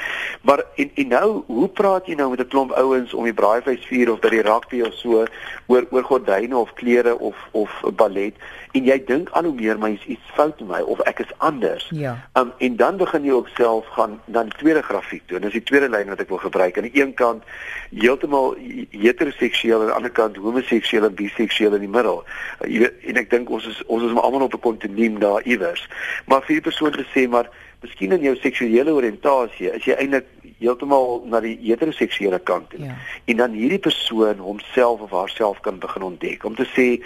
Maar 0.42 0.64
en 0.76 0.90
en 0.94 1.08
nou, 1.08 1.42
hoe 1.46 1.68
praat 1.68 2.06
jy 2.06 2.14
nou 2.14 2.30
met 2.30 2.40
'n 2.40 2.48
klomp 2.48 2.72
ouens 2.72 3.14
om 3.14 3.24
die 3.24 3.34
braaivleisvuur 3.34 4.12
of 4.12 4.20
by 4.20 4.28
die 4.28 4.42
rugby 4.42 4.80
of 4.80 4.94
so 4.94 5.26
oor 5.66 5.86
oor 5.90 6.02
gordyne 6.02 6.56
of 6.56 6.72
klere 6.74 7.18
of 7.18 7.36
of 7.52 7.70
ballet 7.96 8.34
en 8.74 8.86
jy 8.88 8.96
dink 9.06 9.30
al 9.38 9.46
hoe 9.46 9.54
meer 9.54 9.78
my 9.78 9.92
is 9.94 10.06
iets 10.10 10.30
fout 10.34 10.58
met 10.60 10.68
my 10.68 10.80
of 10.90 11.00
ek 11.06 11.20
is 11.22 11.30
anders. 11.46 11.86
Ja. 11.94 12.16
Um 12.38 12.50
en 12.58 12.76
dan 12.76 12.96
begin 12.98 13.26
jy 13.26 13.36
ook 13.36 13.50
self 13.54 13.86
gaan 13.94 14.16
na 14.24 14.42
die 14.42 14.56
tweede 14.58 14.82
grafiek 14.82 15.22
toe. 15.26 15.38
En 15.38 15.46
dis 15.46 15.54
die 15.58 15.62
tweede 15.62 15.88
lyn 15.88 16.10
wat 16.10 16.22
ek 16.24 16.32
wil 16.32 16.42
gebruik. 16.42 16.78
Aan 16.78 16.88
die 16.88 16.98
een 16.98 17.14
kant 17.14 17.46
heeltemal 17.94 18.56
heteroseksueel 18.90 19.76
en 19.78 19.84
aan 19.84 19.92
die 19.92 19.96
ander 20.00 20.14
kant 20.16 20.40
homoseksueel 20.42 21.06
en 21.06 21.14
biseksueel 21.14 21.78
in 21.78 21.86
die 21.86 21.92
middel. 21.92 22.24
Uh, 22.24 22.70
jy 22.70 22.82
weet 22.82 23.06
en 23.12 23.22
ek 23.22 23.30
dink 23.30 23.52
ons 23.54 23.68
is 23.70 23.78
ons 23.86 24.02
is 24.08 24.18
almal 24.18 24.48
op 24.48 24.58
'n 24.58 24.66
kontinuum 24.66 25.20
daar 25.22 25.46
iewers. 25.46 25.83
Maar 26.26 26.42
vir 26.46 26.54
die 26.60 26.64
persoon 26.70 26.92
te 26.92 27.06
sê 27.14 27.28
maar 27.28 27.50
miskien 27.84 28.12
in 28.12 28.22
jou 28.22 28.36
seksuele 28.36 28.92
oriëntasie 28.92 29.70
is 29.74 29.84
jy 29.84 29.96
eintlik 29.98 30.26
heeltemal 30.58 31.22
na 31.28 31.40
die 31.44 31.56
heteroseksuele 31.60 32.38
kant 32.38 32.70
toe. 32.70 32.80
Ja. 32.86 32.96
En 33.24 33.36
dan 33.36 33.52
hierdie 33.52 33.78
persoon 33.82 34.38
homself 34.38 35.00
of 35.00 35.10
haarself 35.10 35.60
kan 35.60 35.78
begin 35.78 36.02
ontdek 36.02 36.44
om 36.44 36.54
te 36.56 36.66
sê 36.72 37.02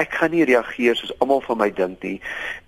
ek 0.00 0.14
gaan 0.16 0.30
nie 0.32 0.44
reageer 0.48 0.96
soos 0.96 1.12
almal 1.20 1.42
van 1.44 1.58
my 1.58 1.70
dink 1.76 2.02
nie. 2.02 2.20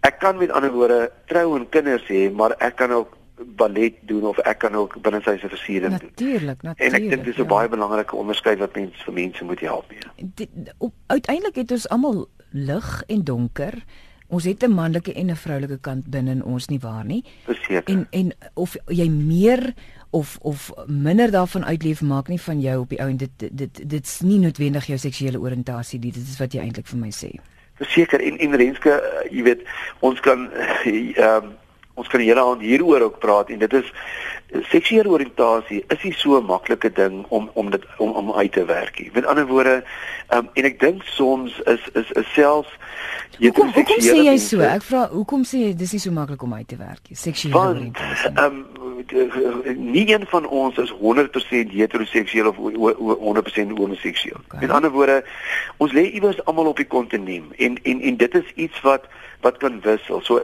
Ek 0.04 0.18
kan 0.21 0.37
met 0.37 0.50
ander 0.52 0.73
woorde 0.75 1.11
trou 1.30 1.56
en 1.56 1.68
kinders 1.73 2.04
hê, 2.11 2.26
maar 2.33 2.52
ek 2.61 2.76
kan 2.76 2.92
ook 2.92 3.16
ballet 3.56 3.97
doen 4.06 4.26
of 4.28 4.38
ek 4.47 4.59
kan 4.59 4.75
ook 4.78 4.99
binne 5.02 5.21
sy 5.25 5.38
se 5.40 5.49
versiering 5.49 5.97
doen. 5.99 6.11
Natuurlik, 6.12 6.62
natuurlik. 6.62 6.92
En 6.94 7.00
ek 7.00 7.09
dink 7.11 7.25
dis 7.25 7.37
'n 7.37 7.42
ja. 7.49 7.49
baie 7.49 7.68
belangrike 7.68 8.16
onderskeid 8.16 8.59
wat 8.59 8.75
mense 8.76 9.04
vir 9.04 9.14
mense 9.14 9.44
moet 9.44 9.61
help 9.61 9.85
mee. 9.90 10.28
Dit- 10.35 10.75
op- 10.78 10.94
Uiteindelik 11.06 11.54
het 11.54 11.71
ons 11.71 11.88
almal 11.88 12.28
lig 12.50 13.02
en 13.06 13.25
donker. 13.25 13.75
Ons 14.28 14.45
het 14.45 14.62
'n 14.62 14.71
manlike 14.71 15.12
en 15.12 15.31
'n 15.31 15.37
vroulike 15.37 15.78
kant 15.81 16.07
binne 16.07 16.31
in 16.31 16.45
ons 16.45 16.69
nie 16.69 16.78
waar 16.81 17.04
nie. 17.04 17.25
Verseker. 17.45 17.83
En 17.85 18.07
en 18.11 18.33
of 18.54 18.76
jy 18.87 19.09
meer 19.09 19.75
of 20.11 20.38
of 20.40 20.71
minder 20.87 21.31
daarvan 21.31 21.64
uitleef 21.64 22.02
maak 22.02 22.28
nie 22.28 22.40
van 22.40 22.61
jou 22.61 22.81
op 22.81 22.88
die 22.88 23.00
ou 23.00 23.09
en 23.09 23.16
dit 23.16 23.31
dit 23.37 23.59
dit 23.59 23.90
dit's 23.90 24.21
nie 24.21 24.38
noodwendig 24.38 24.87
jou 24.87 24.99
seksuele 24.99 25.40
oriëntasie 25.40 26.00
nie. 26.00 26.12
Dit 26.12 26.23
is 26.23 26.38
wat 26.38 26.52
jy 26.52 26.61
eintlik 26.61 26.87
vir 26.87 26.99
my 26.99 27.11
sê. 27.11 27.31
Verseker 27.75 28.21
en 28.21 28.38
en 28.38 28.57
Renske, 28.57 28.90
uh, 28.90 29.31
jy 29.31 29.43
weet, 29.43 29.62
ons 30.00 30.21
kan 30.21 30.50
ehm 30.85 31.45
um, 31.45 31.52
ons 31.95 32.09
kan 32.09 32.21
die 32.21 32.29
hele 32.29 32.41
aand 32.43 32.61
hieroor 32.61 33.01
ook 33.01 33.19
praat 33.19 33.49
en 33.51 33.59
dit 33.59 33.73
is 33.73 33.93
seksuele 34.71 35.09
oriëntasie 35.09 35.85
is 35.89 36.03
nie 36.05 36.13
so 36.13 36.37
'n 36.41 36.47
maklike 36.47 36.93
ding 36.93 37.25
om 37.29 37.51
om 37.55 37.71
dit 37.71 37.83
om 37.99 38.11
om 38.11 38.33
uit 38.33 38.53
te 38.53 38.65
werk 38.65 38.99
nie. 39.01 39.11
Met 39.15 39.27
ander 39.27 39.47
woorde, 39.47 39.85
um, 40.35 40.49
en 40.55 40.65
ek 40.65 40.81
dink 40.81 41.03
soms 41.03 41.59
is 41.67 41.81
is 41.95 42.11
is 42.11 42.33
selfs 42.35 42.69
Hoekom 43.39 43.73
hoekom 43.73 43.99
sê 44.01 44.15
jy 44.25 44.37
so? 44.39 44.57
mense- 44.57 44.75
Ek 44.75 44.83
vra 44.83 45.09
hoekom 45.09 45.43
sê 45.45 45.57
jy 45.59 45.75
dis 45.76 45.93
nie 45.93 45.99
so 46.00 46.11
maklik 46.11 46.43
om 46.43 46.54
uit 46.54 46.69
te 46.69 46.76
werk 46.76 47.00
nie? 47.09 47.17
Seksuele 47.17 47.54
oriëntasie. 47.57 48.30
ehm 48.37 48.45
um, 48.45 48.67
nie 49.76 50.12
een 50.14 50.26
van 50.26 50.47
ons 50.47 50.76
is 50.78 50.90
100% 50.90 51.71
heteroseksueel 51.73 52.49
of 52.49 52.58
o- 52.58 52.95
o- 52.99 53.19
100% 53.21 53.71
homoseksueel. 53.78 54.36
Okay. 54.45 54.60
Met 54.60 54.71
ander 54.71 54.90
woorde, 54.90 55.25
ons 55.76 55.93
lê 55.93 56.10
iewers 56.12 56.45
almal 56.45 56.67
op 56.67 56.76
die 56.76 56.86
kontinuum 56.86 57.52
en 57.56 57.78
en 57.82 58.00
en 58.00 58.17
dit 58.17 58.34
is 58.34 58.52
iets 58.54 58.80
wat 58.80 59.06
wat 59.40 59.56
kan 59.56 59.80
wissel. 59.80 60.21
So 60.23 60.43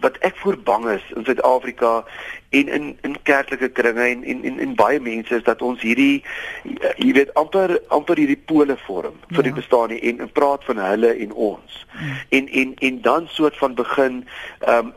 wat 0.00 0.16
ek 0.18 0.36
voor 0.36 0.58
bang 0.58 0.88
is 0.88 1.02
in 1.16 1.24
Suid-Afrika 1.24 2.04
en 2.50 2.68
in 2.68 2.98
in 3.02 3.16
kerklike 3.22 3.68
kringe 3.68 4.00
en 4.04 4.24
en 4.24 4.44
en, 4.44 4.58
en 4.58 4.74
baie 4.74 5.00
mense 5.00 5.34
is 5.36 5.42
dat 5.42 5.62
ons 5.62 5.80
hierdie 5.80 6.22
jy 6.96 7.12
weet 7.12 7.34
amper 7.34 7.80
amper 7.88 8.16
hierdie 8.16 8.42
pole 8.46 8.76
vorm 8.86 9.14
vir 9.32 9.42
die 9.42 9.52
Ja. 9.54 9.56
bestaan 9.60 9.88
nie, 9.88 10.00
en, 10.00 10.20
en 10.20 10.32
praat 10.32 10.64
van 10.64 10.76
hulle 10.78 11.14
en 11.16 11.32
ons. 11.32 11.86
En 12.28 12.48
en 12.48 12.74
en 12.78 13.00
dan 13.00 13.28
soort 13.28 13.56
van 13.56 13.74
begin 13.74 14.24
ehm 14.60 14.86
um, 14.86 14.92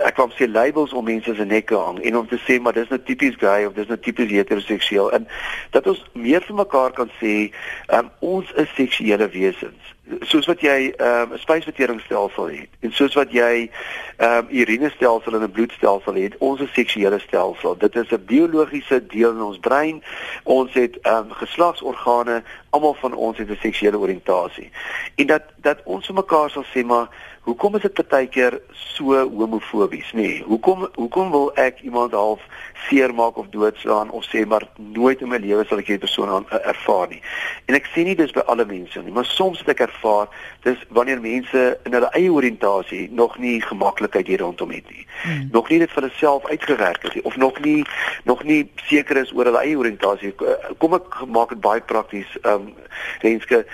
ek 0.00 0.16
wou 0.16 0.28
sê 0.32 0.48
labels 0.48 0.92
om 0.96 1.04
mense 1.04 1.34
se 1.36 1.44
nekke 1.44 1.76
hang 1.76 2.00
en 2.00 2.16
om 2.16 2.28
te 2.28 2.38
sê 2.46 2.58
maar 2.60 2.72
dis 2.72 2.88
nou 2.88 2.98
tipies 3.04 3.36
gay 3.40 3.66
of 3.68 3.74
dis 3.76 3.88
nou 3.90 3.98
tipies 4.00 4.30
heteroseksueel. 4.32 5.10
En 5.12 5.26
dat 5.70 5.86
ons 5.86 6.00
meer 6.12 6.44
vir 6.46 6.56
mekaar 6.56 6.94
kan 6.96 7.10
sê 7.20 7.50
um, 7.92 8.08
ons 8.20 8.52
is 8.56 8.72
seksuele 8.76 9.28
wesens. 9.34 9.90
Soos 10.26 10.48
wat 10.50 10.60
jy 10.64 10.92
ehm, 10.96 11.28
'n 11.28 11.36
um, 11.36 11.38
spysverteringsstelsel 11.38 12.48
het 12.50 12.70
en 12.80 12.92
soos 12.92 13.14
wat 13.14 13.32
jy 13.32 13.68
'n 13.68 14.24
um, 14.24 14.46
urinestelsel 14.50 15.34
en 15.34 15.44
'n 15.44 15.52
bloedstelsel 15.52 16.14
het 16.14 16.36
ons 16.38 16.60
is 16.60 16.72
seksuele 16.72 17.18
stelsel. 17.18 17.76
Dit 17.76 17.96
is 17.96 18.10
'n 18.10 18.24
biologiese 18.26 19.06
deel 19.06 19.30
in 19.30 19.42
ons 19.42 19.58
brein. 19.58 20.02
Ons 20.42 20.72
het 20.72 20.98
um, 21.06 21.30
geslagsorgane. 21.30 22.42
Almal 22.70 22.94
van 22.94 23.14
ons 23.14 23.38
het 23.38 23.48
'n 23.48 23.58
seksuele 23.60 23.98
oriëntasie. 23.98 24.70
En 25.16 25.26
dat 25.26 25.42
dat 25.56 25.78
ons 25.84 26.06
vir 26.06 26.14
mekaar 26.14 26.50
sal 26.50 26.64
sê 26.64 26.84
maar 26.84 27.08
Hoekom 27.42 27.74
is 27.74 27.82
dit 27.82 27.94
partykeer 27.98 28.60
so 28.70 29.16
homofobies, 29.26 30.12
nê? 30.14 30.22
Nee, 30.22 30.42
hoekom 30.46 30.84
hoekom 30.94 31.30
wil 31.34 31.48
ek 31.58 31.80
iemand 31.82 32.12
half 32.14 32.42
seermaak 32.86 33.36
of 33.36 33.48
doodslaan 33.50 34.10
of 34.14 34.28
sê 34.30 34.44
maar 34.46 34.62
nooit 34.76 35.20
in 35.20 35.30
my 35.32 35.40
lewe 35.42 35.64
sal 35.66 35.82
ek 35.82 35.90
hierdie 35.90 36.04
persoon 36.04 36.30
aan, 36.30 36.46
uh, 36.52 36.60
ervaar 36.70 37.10
nie. 37.10 37.18
En 37.66 37.74
ek 37.74 37.88
sê 37.90 38.04
nie 38.06 38.14
dis 38.18 38.30
by 38.36 38.44
alle 38.46 38.66
mense 38.68 39.02
nie, 39.02 39.14
maar 39.16 39.26
soms 39.26 39.58
het 39.64 39.72
ek 39.74 39.82
ervaar 39.88 40.30
dis 40.62 40.84
wanneer 40.94 41.18
mense 41.24 41.64
in 41.82 41.98
hulle 41.98 42.12
eie 42.14 42.30
oriëntasie 42.30 43.08
nog 43.10 43.34
nie 43.42 43.56
gemaklikheid 43.66 44.30
hier 44.30 44.44
rondom 44.46 44.70
het 44.70 44.86
nie. 44.94 45.02
Hmm. 45.24 45.50
Nog 45.50 45.74
nie 45.74 45.80
dit 45.82 45.90
vir 45.90 46.02
hulle 46.04 46.14
self 46.20 46.46
uitgewerk 46.46 47.08
het 47.08 47.18
nie 47.18 47.24
of 47.26 47.40
nog 47.42 47.58
nie 47.66 47.82
nog 48.22 48.46
nie 48.46 48.60
seker 48.86 49.18
is 49.18 49.34
oor 49.34 49.50
hulle 49.50 49.64
eie 49.66 49.74
oriëntasie. 49.82 50.30
Kom 50.78 50.94
ek 50.94 51.24
maak 51.26 51.56
dit 51.56 51.66
baie 51.66 51.82
prakties. 51.82 52.38
Ehm 52.44 52.70
um, 52.70 52.88
Renske, 53.26 53.64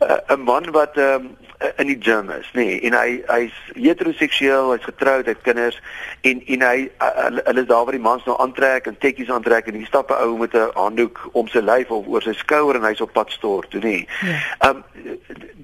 uh, 0.00 0.20
'n 0.32 0.40
man 0.40 0.72
wat 0.72 0.96
ehm 0.96 1.28
um, 1.28 1.49
in 1.76 1.86
die 1.86 1.98
gym 2.00 2.30
is, 2.30 2.48
nê, 2.56 2.64
nee, 2.64 2.80
en 2.88 2.94
hy 2.96 3.08
hy's 3.28 3.56
heteroseksueel, 3.74 4.70
hy's 4.72 4.86
getroud, 4.88 5.26
hy 5.28 5.34
het 5.34 5.42
kinders 5.44 5.76
en 6.24 6.40
en 6.46 6.64
hy 6.64 6.88
hulle 6.98 7.60
is 7.60 7.68
daar 7.68 7.84
waar 7.84 7.96
die 7.96 8.02
mans 8.06 8.24
nou 8.24 8.36
aantrek 8.40 8.88
en 8.88 8.96
tekkies 8.98 9.32
aantrek 9.32 9.68
en 9.68 9.76
hier 9.76 9.90
stap 9.90 10.10
'n 10.10 10.22
ou 10.24 10.38
met 10.38 10.54
'n 10.56 10.70
handdoek 10.74 11.20
om 11.32 11.48
sy 11.48 11.60
lyf 11.60 11.90
of 11.90 12.08
oor 12.08 12.22
sy 12.22 12.32
skouer 12.32 12.76
en 12.76 12.88
hy's 12.88 13.00
op 13.00 13.12
pad 13.12 13.30
stort, 13.30 13.74
nê. 13.74 14.06
Ehm 14.60 14.76
um, 14.76 14.84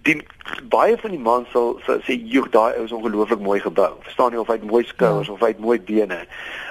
die 0.07 0.23
baie 0.71 0.97
van 0.99 1.11
die 1.11 1.23
mans 1.23 1.51
sal, 1.51 1.81
sal 1.87 2.01
sê 2.07 2.17
joh, 2.31 2.47
daai 2.51 2.77
ou 2.79 2.85
is 2.85 2.93
ongelooflik 2.93 3.41
mooi 3.41 3.61
gebou. 3.61 3.93
Verstaan 4.07 4.33
jy 4.33 4.39
of 4.43 4.51
hy 4.53 4.59
het 4.61 4.71
mooi 4.71 4.85
skouers 4.85 5.27
ja. 5.27 5.33
of 5.33 5.41
hy 5.41 5.49
het 5.55 5.63
mooi 5.63 5.81
bene. 5.81 6.21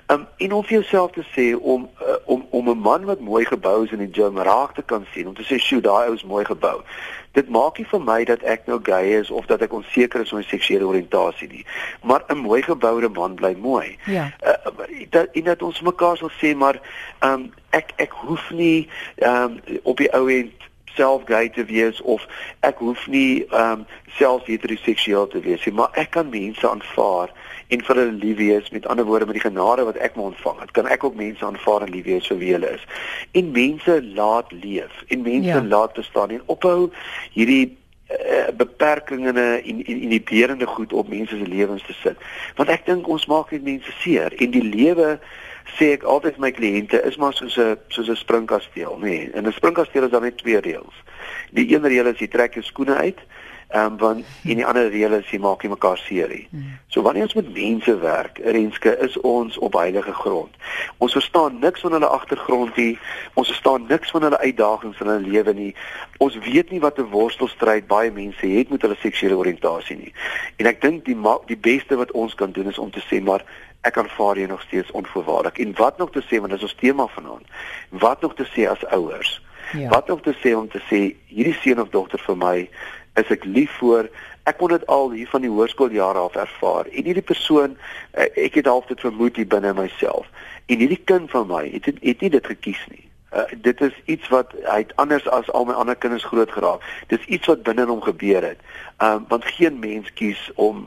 Um, 0.08 0.28
en 0.38 0.52
om 0.54 0.64
vir 0.64 0.80
jouself 0.80 1.12
te 1.12 1.24
sê 1.34 1.56
om 1.58 1.90
uh, 2.02 2.16
om 2.26 2.46
om 2.50 2.70
'n 2.70 2.78
man 2.78 3.06
wat 3.06 3.20
mooi 3.20 3.46
gebou 3.46 3.84
is 3.84 3.92
in 3.92 4.04
die 4.06 4.14
gym 4.14 4.38
raak 4.38 4.76
te 4.76 4.82
kan 4.82 5.06
sien 5.14 5.28
om 5.28 5.36
te 5.36 5.44
sê 5.44 5.58
sjoe, 5.60 5.82
daai 5.82 6.08
ou 6.08 6.14
is 6.14 6.24
mooi 6.24 6.46
gebou 6.46 6.84
dit 7.36 7.50
maak 7.50 7.80
nie 7.80 7.88
vir 7.90 8.04
my 8.08 8.18
dat 8.28 8.44
ek 8.48 8.68
nou 8.70 8.78
gay 8.84 9.16
is 9.20 9.32
of 9.32 9.48
dat 9.52 9.64
ek 9.66 9.74
onseker 9.76 10.24
is 10.24 10.32
oor 10.32 10.42
my 10.42 10.48
seksuele 10.48 10.88
oriëntasie 10.88 11.50
nie. 11.52 11.66
Maar 12.04 12.24
'n 12.30 12.44
mooi 12.48 12.62
geboude 12.64 13.10
man 13.10 13.36
bly 13.36 13.56
mooi. 13.60 13.98
Ja. 14.06 14.32
Uh, 14.42 14.72
dat 15.10 15.28
en 15.32 15.44
dat 15.44 15.62
ons 15.62 15.82
mekaar 15.82 16.18
sal 16.18 16.32
sê 16.42 16.56
maar 16.56 16.80
ehm 17.20 17.34
um, 17.34 17.52
ek 17.70 17.92
ek 17.98 18.12
hoef 18.12 18.50
nie 18.52 18.88
ehm 19.16 19.60
um, 19.60 19.80
op 19.84 19.98
die 19.98 20.12
ou 20.14 20.30
end 20.32 20.54
self 20.96 21.26
gay 21.30 21.50
te 21.50 21.66
wees 21.66 22.02
of 22.02 22.26
ek 22.60 22.82
hoef 22.84 23.08
nie 23.08 23.46
ehm 23.46 23.86
um, 23.86 23.86
self 24.16 24.46
heteroseksueel 24.48 25.28
te 25.28 25.42
wees 25.44 25.66
nie, 25.66 25.76
maar 25.76 25.92
ek 26.00 26.14
kan 26.16 26.30
mense 26.32 26.64
aanvaar 26.70 27.34
en 27.68 27.82
vir 27.82 28.00
hulle 28.00 28.18
lief 28.22 28.38
wees 28.38 28.70
met 28.72 28.86
ander 28.88 29.06
woorde 29.06 29.26
met 29.26 29.38
die 29.40 29.46
genade 29.46 29.86
wat 29.88 29.98
ek 29.98 30.16
moet 30.16 30.32
ontvang 30.32 30.60
het 30.62 30.72
kan 30.78 30.88
ek 30.88 31.04
ook 31.04 31.16
mense 31.20 31.46
aanvaar 31.46 31.86
en 31.86 31.94
lief 31.94 32.06
wees 32.06 32.28
vir 32.32 32.38
wie 32.42 32.52
hulle 32.54 32.74
is 32.78 32.84
en 33.42 33.50
mense 33.56 33.96
laat 34.20 34.52
leef 34.52 35.02
en 35.08 35.26
mense 35.26 35.50
ja. 35.50 35.64
laat 35.64 35.98
bestaan 35.98 36.36
en 36.36 36.46
ophou 36.46 36.92
hierdie 37.34 37.78
uh, 38.14 38.52
beperkings 38.58 39.32
en 39.34 39.42
en 39.42 39.82
inhiberende 39.86 40.70
goed 40.76 40.94
op 40.94 41.10
mense 41.10 41.38
se 41.38 41.50
lewens 41.56 41.84
te 41.88 41.98
sit 42.04 42.30
want 42.60 42.70
ek 42.70 42.86
dink 42.86 43.10
ons 43.10 43.26
maak 43.32 43.52
net 43.52 43.66
mense 43.66 43.98
seer 44.04 44.38
en 44.38 44.54
die 44.54 44.64
lewe 44.64 45.18
sê 45.78 45.92
ek 45.94 46.04
altyd 46.04 46.38
my 46.38 46.52
kliënte 46.52 47.02
is 47.06 47.18
maar 47.18 47.34
soos 47.34 47.58
'n 47.58 47.78
soos 47.88 48.10
'n 48.10 48.16
springkasteel, 48.16 48.98
nê. 48.98 49.02
Nee, 49.02 49.30
in 49.34 49.48
'n 49.48 49.52
springkasteel 49.52 50.04
is 50.04 50.12
daar 50.12 50.22
net 50.22 50.38
twee 50.38 50.60
reëls. 50.60 50.98
Die 51.52 51.74
een 51.74 51.88
reël 51.88 52.08
is 52.08 52.20
jy 52.20 52.28
trek 52.28 52.54
jou 52.54 52.64
skoene 52.64 52.96
uit 52.96 53.20
Ehm 53.68 53.86
um, 53.86 53.98
want 53.98 54.26
in 54.44 54.56
die 54.56 54.66
ander 54.66 54.90
reële 54.90 55.18
is 55.20 55.30
jy 55.34 55.40
maak 55.42 55.64
jy 55.66 55.70
mekaar 55.72 55.98
seer. 55.98 56.30
Hmm. 56.50 56.76
So 56.88 57.02
wanneer 57.02 57.26
ons 57.26 57.34
met 57.34 57.48
mense 57.54 57.96
werk, 58.00 58.38
Renske, 58.38 58.94
is 59.02 59.18
ons 59.26 59.58
op 59.58 59.74
heilige 59.74 60.14
grond. 60.14 60.54
Ons 60.98 61.18
verstaan 61.18 61.58
niks 61.60 61.82
van 61.82 61.92
hulle 61.98 62.08
agtergrond 62.08 62.76
nie. 62.78 63.00
Ons 63.34 63.48
verstaan 63.48 63.88
niks 63.90 64.14
van 64.14 64.22
hulle 64.28 64.38
uitdagings 64.38 65.02
in 65.02 65.10
hulle 65.10 65.28
lewe 65.28 65.54
nie. 65.54 65.76
Ons 66.18 66.38
weet 66.46 66.72
nie 66.72 66.80
wat 66.80 67.02
'n 67.02 67.10
worstelstryd 67.10 67.88
baie 67.88 68.12
mense 68.12 68.48
het 68.48 68.70
met 68.70 68.82
hulle 68.82 68.98
seksuele 69.02 69.38
oriëntasie 69.38 69.98
nie. 69.98 70.14
En 70.56 70.66
ek 70.66 70.82
dink 70.82 71.06
die 71.06 71.18
die 71.46 71.58
beste 71.58 71.96
wat 71.96 72.12
ons 72.12 72.36
kan 72.36 72.52
doen 72.52 72.70
is 72.70 72.78
om 72.78 72.92
te 72.92 73.04
sê 73.10 73.22
maar 73.22 73.44
ek 73.86 73.98
aanvaar 74.02 74.42
jou 74.42 74.48
nog 74.50 74.62
steeds 74.62 74.92
onvoorwaardelik. 74.92 75.58
En 75.64 75.74
wat 75.78 75.98
nog 75.98 76.12
te 76.12 76.24
sê 76.26 76.42
want 76.42 76.50
dit 76.54 76.58
is 76.60 76.68
ons 76.70 76.78
tema 76.82 77.08
vanaand. 77.08 77.48
Wat 77.90 78.22
nog 78.22 78.36
te 78.36 78.48
sê 78.54 78.70
as 78.70 78.86
ouers? 78.86 79.42
Ja. 79.74 79.90
Wat 79.90 80.08
nog 80.08 80.22
te 80.22 80.36
sê 80.44 80.54
om 80.58 80.70
te 80.70 80.82
sê 80.90 81.16
hierdie 81.28 81.58
seun 81.62 81.82
of 81.82 81.90
dogter 81.90 82.22
vir 82.28 82.38
my 82.38 82.58
is 83.20 83.32
ek 83.34 83.46
lief 83.48 83.72
vir 83.80 84.10
ek 84.46 84.60
kon 84.60 84.74
dit 84.74 84.86
al 84.92 85.10
hier 85.16 85.30
van 85.32 85.42
die 85.46 85.52
hoërskooljare 85.52 86.22
af 86.28 86.38
ervaar 86.40 86.90
en 86.92 87.08
hierdie 87.08 87.26
persoon 87.26 87.78
eh, 88.12 88.30
ek 88.46 88.60
het 88.60 88.70
half 88.70 88.86
dit 88.92 89.02
vermoed 89.02 89.40
hier 89.40 89.50
binne 89.50 89.74
myself 89.78 90.28
en 90.70 90.82
hierdie 90.84 91.02
kind 91.10 91.32
van 91.34 91.48
my 91.50 91.64
het 91.72 91.90
het, 91.90 92.02
het 92.04 92.22
nie 92.22 92.32
dit 92.36 92.50
gekies 92.54 92.82
nie 92.92 93.06
uh, 93.34 93.48
dit 93.68 93.82
is 93.88 93.96
iets 94.12 94.30
wat 94.34 94.54
hy 94.68 94.82
het 94.84 94.94
anders 95.02 95.28
as 95.34 95.50
al 95.58 95.66
my 95.70 95.78
ander 95.80 95.98
kinders 95.98 96.28
groot 96.30 96.52
geraak 96.52 96.86
dis 97.14 97.26
iets 97.26 97.50
wat 97.52 97.66
binne 97.68 97.88
hom 97.90 98.04
gebeur 98.06 98.46
het 98.52 98.62
um, 99.02 99.26
want 99.32 99.48
geen 99.58 99.80
mens 99.82 100.12
kies 100.20 100.44
om 100.56 100.86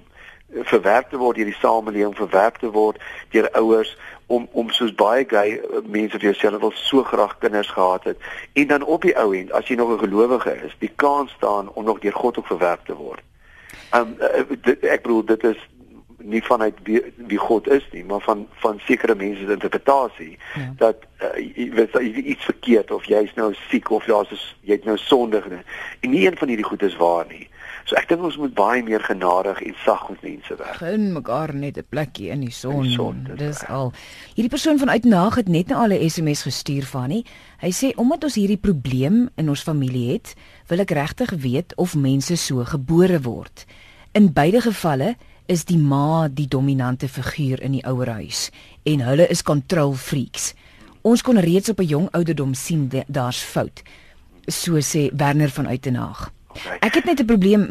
verwerp 0.48 1.10
te 1.10 1.16
word 1.16 1.36
deur 1.36 1.50
die 1.50 1.60
samelewing 1.60 2.16
verwerp 2.16 2.58
te 2.58 2.70
word 2.72 3.00
deur 3.30 3.50
ouers 3.60 3.96
om 4.26 4.48
om 4.52 4.70
soos 4.70 4.94
baie 4.94 5.24
gay 5.28 5.56
eh, 5.56 5.80
mense 5.84 6.18
vir 6.18 6.30
jouself 6.30 6.60
wil 6.60 6.72
so 6.74 7.04
graag 7.04 7.38
kinders 7.38 7.70
gehad 7.70 8.04
het 8.04 8.28
en 8.52 8.66
dan 8.66 8.82
op 8.82 9.02
die 9.02 9.16
ou 9.16 9.32
end 9.36 9.52
as 9.52 9.68
jy 9.68 9.76
nog 9.76 9.92
'n 9.92 10.04
gelowige 10.04 10.56
is, 10.64 10.76
die 10.78 10.92
kans 10.96 11.32
staan 11.32 11.68
om 11.72 11.84
nog 11.84 11.98
deur 11.98 12.12
God 12.12 12.38
ook 12.38 12.46
verwerp 12.46 12.84
te 12.84 12.94
word. 12.94 13.20
Um 13.94 14.16
dit, 14.62 14.84
ek 14.84 15.02
bedoel 15.02 15.24
dit 15.24 15.44
is 15.44 15.68
nie 16.18 16.42
vanuit 16.42 16.74
wie, 16.82 17.02
wie 17.16 17.38
God 17.38 17.68
is 17.68 17.88
nie, 17.92 18.04
maar 18.04 18.20
van 18.20 18.46
van 18.52 18.80
sekere 18.84 19.14
mense 19.14 19.44
se 19.44 19.52
interpretasie 19.52 20.38
ja. 20.54 20.72
dat 20.76 20.96
uh, 21.22 21.28
jy 21.56 21.70
weet 21.72 21.92
jy 21.92 22.24
iets 22.34 22.44
verkeerd 22.44 22.90
of 22.90 23.04
jy's 23.04 23.34
nou 23.34 23.54
siek 23.68 23.90
of 23.90 24.06
jy's 24.06 24.56
jy't 24.60 24.84
nou 24.84 24.96
sondig 24.96 25.48
nie. 25.48 25.62
En 26.00 26.10
nie 26.10 26.26
een 26.26 26.36
van 26.36 26.48
hierdie 26.48 26.66
goed 26.66 26.82
is 26.82 26.96
waar 26.96 27.26
nie. 27.28 27.48
So 27.88 27.96
ek 27.96 28.10
dink 28.10 28.20
ons 28.20 28.36
moet 28.36 28.52
baie 28.52 28.82
meer 28.84 29.00
genadig 29.00 29.62
en 29.64 29.76
sag 29.80 30.02
met 30.10 30.24
mense 30.26 30.56
werk. 30.60 30.74
Geen 30.76 31.06
mekaar 31.14 31.54
net 31.56 31.78
'n 31.78 31.86
plekkie 31.88 32.28
in 32.28 32.40
die 32.44 32.52
son. 32.52 32.82
Die 32.82 32.92
son 32.92 33.24
dis 33.24 33.38
dis 33.38 33.64
al. 33.64 33.92
Hierdie 34.34 34.52
persoon 34.52 34.78
vanuit 34.78 35.04
Nag 35.04 35.36
het 35.36 35.48
net 35.48 35.68
nou 35.68 35.80
al 35.80 35.96
'n 35.96 36.10
SMS 36.10 36.42
gestuur 36.42 36.84
van 36.84 37.08
nie. 37.08 37.24
Hy 37.60 37.70
sê 37.72 37.96
omdat 37.96 38.24
ons 38.24 38.34
hierdie 38.34 38.60
probleem 38.60 39.30
in 39.36 39.48
ons 39.48 39.62
familie 39.62 40.12
het, 40.12 40.34
wil 40.66 40.80
ek 40.80 40.90
regtig 40.90 41.30
weet 41.30 41.72
of 41.76 41.94
mense 41.94 42.36
so 42.36 42.64
gebore 42.64 43.20
word. 43.20 43.64
In 44.12 44.32
beide 44.32 44.60
gevalle 44.60 45.16
is 45.46 45.64
die 45.64 45.78
ma 45.78 46.28
die 46.28 46.48
dominante 46.48 47.08
figuur 47.08 47.60
in 47.62 47.72
die 47.72 47.84
ouerhuis 47.86 48.50
en 48.84 49.00
hulle 49.00 49.28
is 49.28 49.42
control 49.42 49.94
freaks. 49.94 50.54
Ons 51.02 51.22
kon 51.22 51.38
reeds 51.38 51.68
op 51.68 51.80
'n 51.80 51.86
jong 51.86 52.08
ouderdom 52.10 52.54
sien 52.54 52.90
daar's 53.06 53.42
fout. 53.42 53.82
So 54.46 54.72
sê 54.80 55.10
Werner 55.16 55.48
van 55.50 55.66
Uitenhaag. 55.66 56.37
Okay. 56.58 56.78
Ek 56.80 56.94
het 56.94 57.04
net 57.04 57.20
'n 57.20 57.24
probleem 57.24 57.62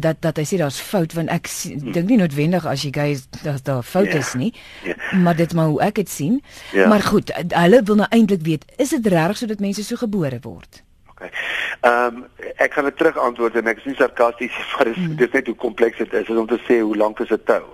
dat 0.00 0.16
dat 0.20 0.36
hy 0.36 0.44
sê 0.44 0.56
daar's 0.58 0.80
fout 0.80 1.12
want 1.12 1.28
ek 1.28 1.46
hmm. 1.46 1.92
dink 1.92 2.08
nie 2.08 2.18
noodwendig 2.18 2.66
as 2.66 2.82
jy 2.82 2.92
gys 2.92 3.28
dat 3.42 3.64
daar 3.64 3.82
fout 3.82 4.06
yeah. 4.06 4.18
is 4.18 4.34
nie. 4.34 4.54
Yeah. 4.82 5.12
Maar 5.12 5.36
dit 5.36 5.54
maar 5.54 5.66
hoe 5.66 5.80
ek 5.82 5.94
dit 5.94 6.08
sien. 6.08 6.42
Yeah. 6.72 6.88
Maar 6.88 7.02
goed, 7.02 7.32
hulle 7.48 7.82
wil 7.82 7.94
nou 7.94 8.08
eintlik 8.10 8.42
weet, 8.42 8.64
is 8.76 8.88
dit 8.88 9.06
reg 9.06 9.36
sodat 9.36 9.60
mense 9.60 9.84
so 9.84 9.96
gebore 9.96 10.38
word? 10.42 10.82
Okay. 11.10 11.30
Ehm 11.80 12.16
um, 12.16 12.24
ek 12.56 12.72
gaan 12.72 12.84
dit 12.84 12.96
terug 12.96 13.16
antwoord 13.16 13.54
en 13.54 13.66
ek 13.66 13.78
is 13.78 13.84
nie 13.84 13.94
sarkasties 13.94 14.54
maar 14.76 14.84
dit 14.84 14.96
is, 14.96 15.02
mm. 15.02 15.18
is 15.18 15.32
net 15.32 15.46
hoe 15.46 15.54
kompleks 15.54 15.98
dit 15.98 16.12
is, 16.12 16.28
is 16.28 16.36
om 16.36 16.46
te 16.46 16.60
sê 16.68 16.80
hoe 16.80 16.96
lank 16.96 17.20
is 17.20 17.30
'n 17.30 17.42
tou? 17.44 17.64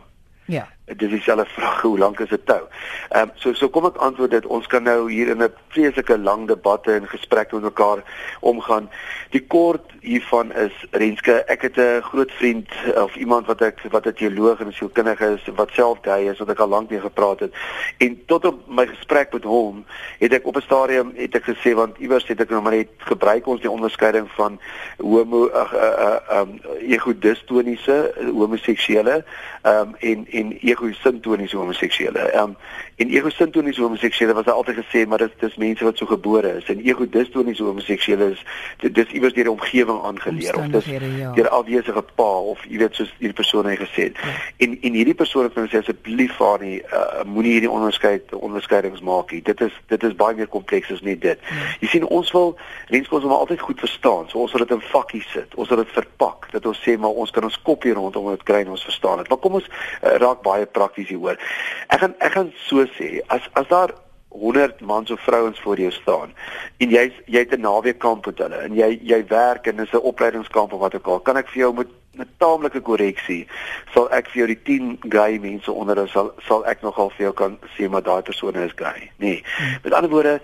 Ja 0.46 0.68
dit 0.84 1.02
is 1.02 1.08
dieselfde 1.08 1.46
vraag 1.48 1.80
hoe 1.80 1.98
lank 1.98 2.18
is 2.20 2.28
dit 2.28 2.46
tou. 2.46 2.60
Ehm 3.08 3.22
um, 3.22 3.30
so 3.40 3.52
so 3.56 3.68
kom 3.72 3.86
ek 3.88 3.96
antwoord 4.04 4.34
dit 4.36 4.46
ons 4.46 4.66
kan 4.68 4.82
nou 4.84 5.10
hier 5.10 5.30
in 5.32 5.42
'n 5.42 5.52
vreeslike 5.72 6.18
lang 6.18 6.46
debatte 6.46 6.92
en 6.92 7.08
gesprekke 7.08 7.54
met 7.54 7.64
mekaar 7.64 8.02
omgaan. 8.40 8.90
Die 9.30 9.46
kort 9.46 9.92
hiervan 10.00 10.52
is 10.52 10.72
Renske, 10.90 11.44
ek 11.48 11.62
het 11.62 11.76
'n 11.76 12.02
groot 12.02 12.32
vriend 12.32 12.68
of 12.94 13.16
iemand 13.16 13.46
wat 13.46 13.60
ek 13.60 13.80
wat 13.90 14.06
'n 14.06 14.12
teoloog 14.12 14.60
en 14.60 14.72
sielkundige 14.72 15.26
is 15.34 15.54
wat 15.56 15.70
self 15.72 15.98
gay 16.02 16.28
is 16.28 16.38
wat 16.38 16.50
ek 16.50 16.58
al 16.58 16.68
lank 16.68 16.90
mee 16.90 17.00
gepraat 17.00 17.40
het. 17.40 17.54
En 17.98 18.22
tot 18.26 18.44
op 18.44 18.68
my 18.68 18.86
gesprek 18.86 19.32
met 19.32 19.44
hom 19.44 19.84
het 20.18 20.32
ek 20.32 20.46
op 20.46 20.56
'n 20.56 20.60
stadium 20.60 21.12
het 21.16 21.34
ek 21.34 21.44
gesê 21.44 21.74
want 21.74 21.98
iewers 21.98 22.26
het 22.26 22.40
ek 22.40 22.50
nou 22.50 22.62
maar 22.62 22.76
net 22.76 22.88
gebruik 22.98 23.46
ons 23.46 23.60
die 23.60 23.70
onderskeiding 23.70 24.30
van 24.30 24.60
homo 24.98 25.48
ag 25.48 25.74
uh, 25.74 25.80
uh, 25.80 26.40
um 26.40 26.60
egodistoniese 26.80 28.14
homoseksuele 28.32 29.24
ehm 29.62 29.80
um, 29.80 29.94
en 29.98 30.26
en 30.30 30.52
egosintoniese 30.74 31.56
homoseksuele. 31.56 32.28
Ehm 32.34 32.44
um, 32.44 32.56
en 32.96 33.10
egosintoniese 33.10 33.80
homoseksuele 33.80 34.34
was 34.34 34.46
altyd 34.46 34.80
gesê 34.82 35.06
maar 35.08 35.18
dit 35.18 35.32
dis 35.40 35.56
mense 35.56 35.84
wat 35.84 35.98
so 35.98 36.06
gebore 36.06 36.56
is 36.60 36.68
en 36.72 36.84
egodistoniese 36.84 37.62
homoseksuele 37.62 38.30
is 38.36 38.44
dit 38.82 38.94
dis 38.94 39.16
iewers 39.16 39.34
deur 39.34 39.50
die 39.50 39.56
omgewing 39.56 40.00
aangeleer 40.04 40.58
of 40.58 40.68
dis 40.76 40.90
ja. 40.94 41.32
deur 41.34 41.48
afwesige 41.48 42.04
pa 42.14 42.30
of 42.52 42.62
jy 42.68 42.78
weet 42.82 42.94
soos 42.98 43.10
hierdie 43.18 43.36
persoon 43.36 43.66
het 43.66 43.80
gesê. 43.80 44.10
Ja. 44.12 44.34
En 44.56 44.76
en 44.80 44.92
hierdie 44.98 45.14
persoon 45.14 45.48
het 45.48 45.56
gesê 45.58 45.80
asseblief 45.82 46.36
vaar 46.38 46.62
nie 46.62 46.78
uh, 46.82 47.22
moenie 47.26 47.54
hierdie 47.56 47.70
onderskeid 47.70 48.34
onderskeidings 48.34 49.02
maak 49.06 49.32
nie. 49.32 49.42
Dit 49.42 49.60
is 49.64 49.74
dit 49.92 50.06
is 50.08 50.16
baie 50.18 50.36
meer 50.38 50.50
kompleks 50.50 50.92
as 50.94 51.02
net 51.06 51.20
dit. 51.24 51.50
Ja. 51.50 51.66
Jy 51.82 51.90
sien 51.94 52.06
ons 52.06 52.30
wil 52.36 52.54
lenskos 52.94 53.26
om 53.26 53.34
altyd 53.34 53.64
goed 53.64 53.82
verstaan. 53.82 54.28
So 54.30 54.44
ons 54.44 54.54
wil 54.54 54.66
dit 54.66 54.76
in 54.76 54.84
vakkies 54.92 55.28
sit. 55.34 55.54
Ons 55.54 55.72
wil 55.72 55.82
dit 55.82 55.94
verpak 55.96 56.50
dat 56.54 56.66
ons 56.70 56.82
sê 56.86 56.96
maar 57.00 57.22
ons 57.24 57.34
kan 57.34 57.46
ons 57.46 57.60
kop 57.66 57.86
hier 57.86 57.98
rondom 57.98 58.30
dit 58.34 58.46
kry 58.48 58.62
en 58.64 58.74
ons 58.76 58.88
verstaan 58.90 59.22
dit. 59.22 59.30
Maar 59.32 59.42
kom 59.42 59.58
ons 59.60 59.68
uh, 59.70 60.16
raak 60.22 60.42
baie 60.46 60.66
prakties 60.66 61.10
hieroor. 61.12 61.40
Ek 61.88 62.04
gaan 62.04 62.18
ek 62.24 62.38
gaan 62.38 62.52
so 62.68 62.83
sê 62.98 63.20
as 63.26 63.42
as 63.52 63.68
daar 63.68 63.94
100 64.28 64.80
mans 64.80 65.10
of 65.10 65.20
vrouens 65.20 65.60
voor 65.60 65.78
jou 65.78 65.90
staan 65.92 66.34
en 66.76 66.90
jy 66.90 67.12
jy 67.26 67.38
het 67.38 67.54
'n 67.54 67.60
naweekkamp 67.60 68.26
met 68.26 68.38
hulle 68.38 68.56
en 68.56 68.74
jy 68.74 68.98
jy 69.02 69.24
werk 69.28 69.66
en 69.66 69.76
dis 69.76 69.92
'n 69.92 69.96
opleidingskamp 70.10 70.72
of 70.72 70.80
wat 70.80 70.94
ook 70.94 71.06
al 71.06 71.20
kan 71.20 71.36
ek 71.36 71.48
vir 71.48 71.58
jou 71.58 71.74
met 71.74 71.88
met 72.16 72.28
taamlike 72.38 72.80
korreksie 72.80 73.46
sal 73.94 74.08
ek 74.10 74.28
vir 74.32 74.40
jou 74.40 74.48
die 74.50 74.62
10 74.68 75.10
gay 75.12 75.38
mense 75.42 75.72
onder 75.72 75.96
hulle 75.96 76.10
sal 76.12 76.32
sal 76.48 76.64
ek 76.70 76.82
nogal 76.82 77.10
vir 77.16 77.28
jou 77.28 77.32
kan 77.40 77.58
sê 77.76 77.88
maar 77.90 78.02
daai 78.02 78.22
persone 78.22 78.64
is 78.64 78.76
gay. 78.76 79.10
Nee. 79.18 79.42
Met 79.82 79.92
ander 79.92 80.10
woorde 80.10 80.40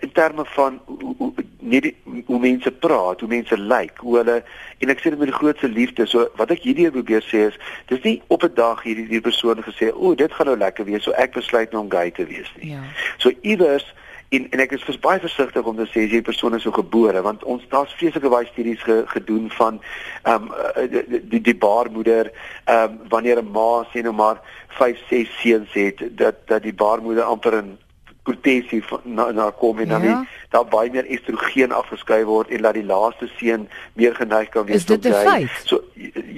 in 0.00 0.12
terme 0.12 0.44
van 0.54 0.80
nie 1.62 1.80
die, 1.80 1.94
hoe 2.26 2.38
mense 2.42 2.70
praat, 2.84 3.20
hoe 3.20 3.28
mense 3.30 3.56
lyk, 3.56 3.70
like, 3.70 4.02
hoe 4.02 4.16
hulle 4.18 4.38
en 4.82 4.90
ek 4.92 5.00
sê 5.00 5.12
dit 5.14 5.18
met 5.20 5.30
die 5.30 5.36
grootste 5.36 5.70
liefde. 5.70 6.06
So 6.10 6.26
wat 6.40 6.50
ek 6.54 6.64
hierdie 6.66 6.90
probeer 6.90 7.24
sê 7.26 7.46
is 7.50 7.58
dis 7.90 8.02
nie 8.06 8.16
op 8.34 8.44
'n 8.44 8.54
dag 8.58 8.82
hierdie 8.82 9.08
die 9.08 9.20
persoon 9.20 9.62
gesê, 9.62 9.92
"O, 9.94 10.14
dit 10.14 10.32
gaan 10.32 10.46
nou 10.46 10.56
lekker 10.56 10.84
wees, 10.84 11.02
so 11.02 11.12
ek 11.12 11.32
besluit 11.32 11.72
nou 11.72 11.82
om 11.82 11.90
gay 11.90 12.10
te 12.10 12.26
wees 12.26 12.50
nie." 12.58 12.72
Ja. 12.72 12.82
So 13.18 13.30
iewers 13.42 13.86
en 14.36 14.46
en 14.50 14.62
ek 14.64 14.74
is 14.76 14.84
vers, 14.86 14.98
baie 15.02 15.20
versigtig 15.20 15.68
om 15.68 15.76
te 15.76 15.86
sê 15.90 16.06
as 16.06 16.14
jy 16.14 16.22
persone 16.24 16.60
so 16.62 16.72
gebore 16.74 17.22
want 17.24 17.44
ons 17.54 17.64
daar's 17.72 17.92
vreeslike 17.98 18.32
baie 18.32 18.48
studies 18.50 18.82
ge, 18.86 19.02
gedoen 19.12 19.50
van 19.58 19.80
ehm 20.22 20.48
um, 20.48 20.90
die, 20.94 21.22
die 21.34 21.42
die 21.50 21.58
baarmoeder 21.66 22.32
ehm 22.32 22.90
um, 22.90 22.98
wanneer 23.12 23.42
'n 23.42 23.52
ma 23.52 23.84
sê 23.92 24.02
nou 24.02 24.14
maar 24.16 24.40
5 24.78 24.98
6 25.10 25.40
seuns 25.42 25.72
het 25.72 26.04
dat 26.16 26.46
dat 26.46 26.62
die 26.62 26.76
baarmoeder 26.84 27.24
amper 27.24 27.58
in 27.62 27.78
protesie 28.22 28.82
na 29.04 29.30
na 29.30 29.50
kom 29.50 29.78
en 29.78 29.88
dan 29.88 30.02
ja. 30.02 30.24
daar 30.50 30.64
baie 30.64 30.90
meer 30.90 31.06
estrogen 31.06 31.72
afgeskei 31.72 32.24
word 32.24 32.50
en 32.50 32.62
dat 32.62 32.74
die 32.74 32.86
laaste 32.86 33.28
seun 33.36 33.68
meer 33.98 34.14
geneig 34.14 34.48
kan 34.48 34.66
wees 34.66 34.84
tot 34.84 35.04
jy 35.04 35.48
so 35.64 35.82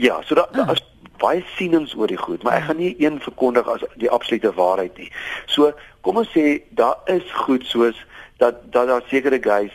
ja 0.07 0.21
so 0.25 0.35
daar 0.35 0.49
ah. 0.53 0.73
is 0.73 0.83
baie 1.19 1.45
sienings 1.57 1.95
oor 1.97 2.11
die 2.11 2.21
goed 2.21 2.43
maar 2.43 2.61
ek 2.61 2.69
gaan 2.71 2.83
nie 2.83 2.95
een 2.99 3.21
verkondig 3.21 3.69
as 3.69 3.85
die 4.01 4.11
absolute 4.11 4.53
waarheid 4.55 4.99
nie 4.99 5.11
so 5.47 5.73
kom 6.01 6.21
ons 6.21 6.33
sê 6.37 6.63
daar 6.71 7.01
is 7.07 7.31
goed 7.47 7.67
soos 7.67 8.01
dat 8.37 8.55
dat 8.71 8.87
daar 8.87 9.03
sekere 9.07 9.39
guys 9.41 9.73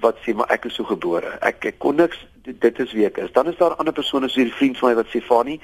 wat 0.00 0.16
sê 0.24 0.34
maar 0.34 0.50
ek 0.50 0.64
is 0.64 0.74
so 0.74 0.84
gebore. 0.84 1.38
Ek 1.40 1.64
ek 1.64 1.78
kon 1.78 1.96
niks 1.96 2.18
dit 2.42 2.78
is 2.78 2.92
wie 2.92 3.06
ek 3.06 3.20
is. 3.22 3.32
Dan 3.32 3.46
is 3.46 3.56
daar 3.56 3.76
ander 3.76 3.94
persone 3.94 4.28
soos 4.28 4.40
hierdie 4.40 4.56
vriend 4.56 4.78
van 4.78 4.90
my 4.90 4.96
wat 4.98 5.10
sê 5.12 5.20
Fani, 5.22 5.60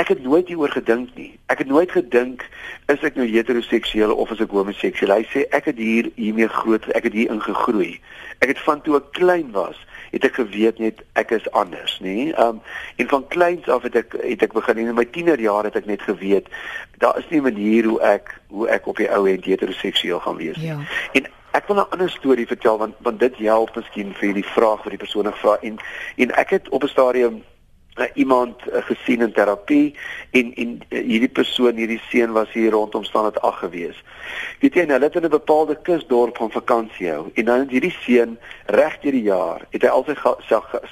ek 0.00 0.12
het 0.14 0.22
nooit 0.22 0.48
hieroor 0.48 0.70
gedink 0.70 1.14
nie. 1.18 1.32
Ek 1.52 1.64
het 1.64 1.70
nooit 1.70 1.90
gedink 1.90 2.44
is 2.92 3.02
ek 3.02 3.18
nou 3.18 3.26
heteroseksueel 3.26 4.14
of 4.14 4.30
is 4.34 4.42
ek 4.44 4.54
homoseksueel. 4.54 5.16
Hy 5.16 5.26
sê 5.32 5.46
ek 5.56 5.70
het 5.72 5.80
hier 5.80 6.10
hiermee 6.14 6.50
groot, 6.60 6.86
ek 6.94 7.08
het 7.10 7.16
hier 7.16 7.32
ingegroei. 7.34 7.98
Ek 8.44 8.54
het 8.54 8.62
van 8.66 8.84
toe 8.86 8.98
ek 9.00 9.10
klein 9.18 9.50
was 9.56 9.80
het 10.14 10.24
ek 10.24 10.38
geweet 10.38 10.78
net 10.78 11.02
ek 11.18 11.34
is 11.34 11.46
anders, 11.50 11.98
nê? 12.02 12.30
Um 12.38 12.60
en 12.96 13.08
van 13.10 13.26
kleins 13.28 13.68
af 13.68 13.82
het 13.82 13.96
ek 13.98 14.14
het 14.22 14.42
ek 14.46 14.54
begin 14.54 14.78
in 14.78 14.94
my 14.94 15.04
tienerjare 15.04 15.70
het 15.70 15.80
ek 15.82 15.90
net 15.90 16.02
geweet 16.06 16.50
daar 17.02 17.18
is 17.18 17.28
nie 17.30 17.40
'n 17.40 17.48
manier 17.50 17.84
hoe 17.84 18.00
ek 18.00 18.38
hoe 18.48 18.68
ek 18.68 18.86
op 18.86 18.96
die 18.96 19.10
ou 19.10 19.26
end 19.28 19.44
heteroseksueel 19.44 20.20
gaan 20.20 20.36
wees 20.36 20.56
nie. 20.56 20.66
Ja. 20.66 20.78
En 21.12 21.26
ek 21.50 21.66
wil 21.66 21.76
'n 21.76 21.90
ander 21.90 22.10
storie 22.10 22.46
vertel 22.46 22.78
want 22.78 22.94
want 22.98 23.20
dit 23.20 23.36
help 23.36 23.74
miskien 23.76 24.14
vir 24.14 24.32
die 24.34 24.46
vraag 24.46 24.82
wat 24.82 24.94
die 24.94 25.04
persoon 25.04 25.32
gevra 25.32 25.58
en 25.60 25.78
en 26.16 26.30
ek 26.30 26.50
het 26.50 26.68
op 26.68 26.82
'n 26.82 26.88
stadium 26.88 27.42
uh, 27.96 28.04
iemand 28.14 28.56
uh, 28.72 28.82
gesien 28.82 29.20
in 29.20 29.32
terapie 29.32 29.94
en 30.30 30.54
en 30.54 30.80
uh, 30.88 31.00
hierdie 31.00 31.28
persoon 31.28 31.76
hierdie 31.76 32.00
seun 32.08 32.32
was 32.32 32.52
hier 32.52 32.70
rondom 32.70 33.04
staan 33.04 33.24
het 33.24 33.40
ag 33.40 33.58
gewees. 33.58 33.98
Weet 34.60 34.74
jy 34.74 34.86
nou 34.86 34.98
hulle 34.98 35.10
het 35.10 35.18
in 35.20 35.26
'n 35.28 35.36
bepaalde 35.36 35.76
kusdorp 35.82 36.36
van 36.36 36.50
vakansie 36.50 37.10
hou 37.10 37.30
en 37.34 37.44
dan 37.44 37.68
hierdie 37.68 37.94
seun 38.00 38.38
reg 38.66 38.98
deur 39.00 39.12
die 39.12 39.28
jaar 39.28 39.66
het 39.70 39.82
hy 39.82 39.88
al 39.88 40.04
sy 40.04 40.16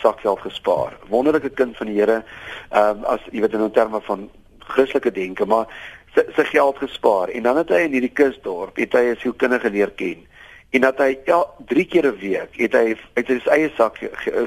sakgeld 0.02 0.40
gespaar. 0.40 0.96
Wonderlike 1.08 1.50
kind 1.50 1.76
van 1.76 1.86
die 1.86 1.98
Here 1.98 2.22
ehm 2.70 2.98
um, 2.98 3.04
as 3.04 3.20
jy 3.30 3.40
weet 3.40 3.52
in 3.54 3.70
terme 3.70 4.00
van 4.00 4.30
Christelike 4.58 5.12
denke 5.12 5.46
maar 5.46 5.66
sy, 6.14 6.24
sy 6.36 6.44
geld 6.44 6.78
gespaar 6.78 7.28
en 7.28 7.42
dan 7.42 7.56
het 7.56 7.68
hy 7.68 7.86
in 7.86 7.92
hierdie 7.92 8.12
kusdorp 8.14 8.76
het 8.76 8.92
hy 8.92 9.10
'n 9.10 9.16
sielkundige 9.16 9.70
leer 9.70 9.90
ken 9.90 10.26
en 10.72 10.80
dat 10.80 10.98
hy 10.98 11.18
ja 11.28 11.38
3 11.68 11.84
keer 11.84 12.06
'n 12.06 12.18
week 12.18 12.56
het 12.56 12.72
hy 12.72 12.96
uit 13.14 13.26
sy 13.26 13.50
eie 13.52 13.70
sak 13.76 13.98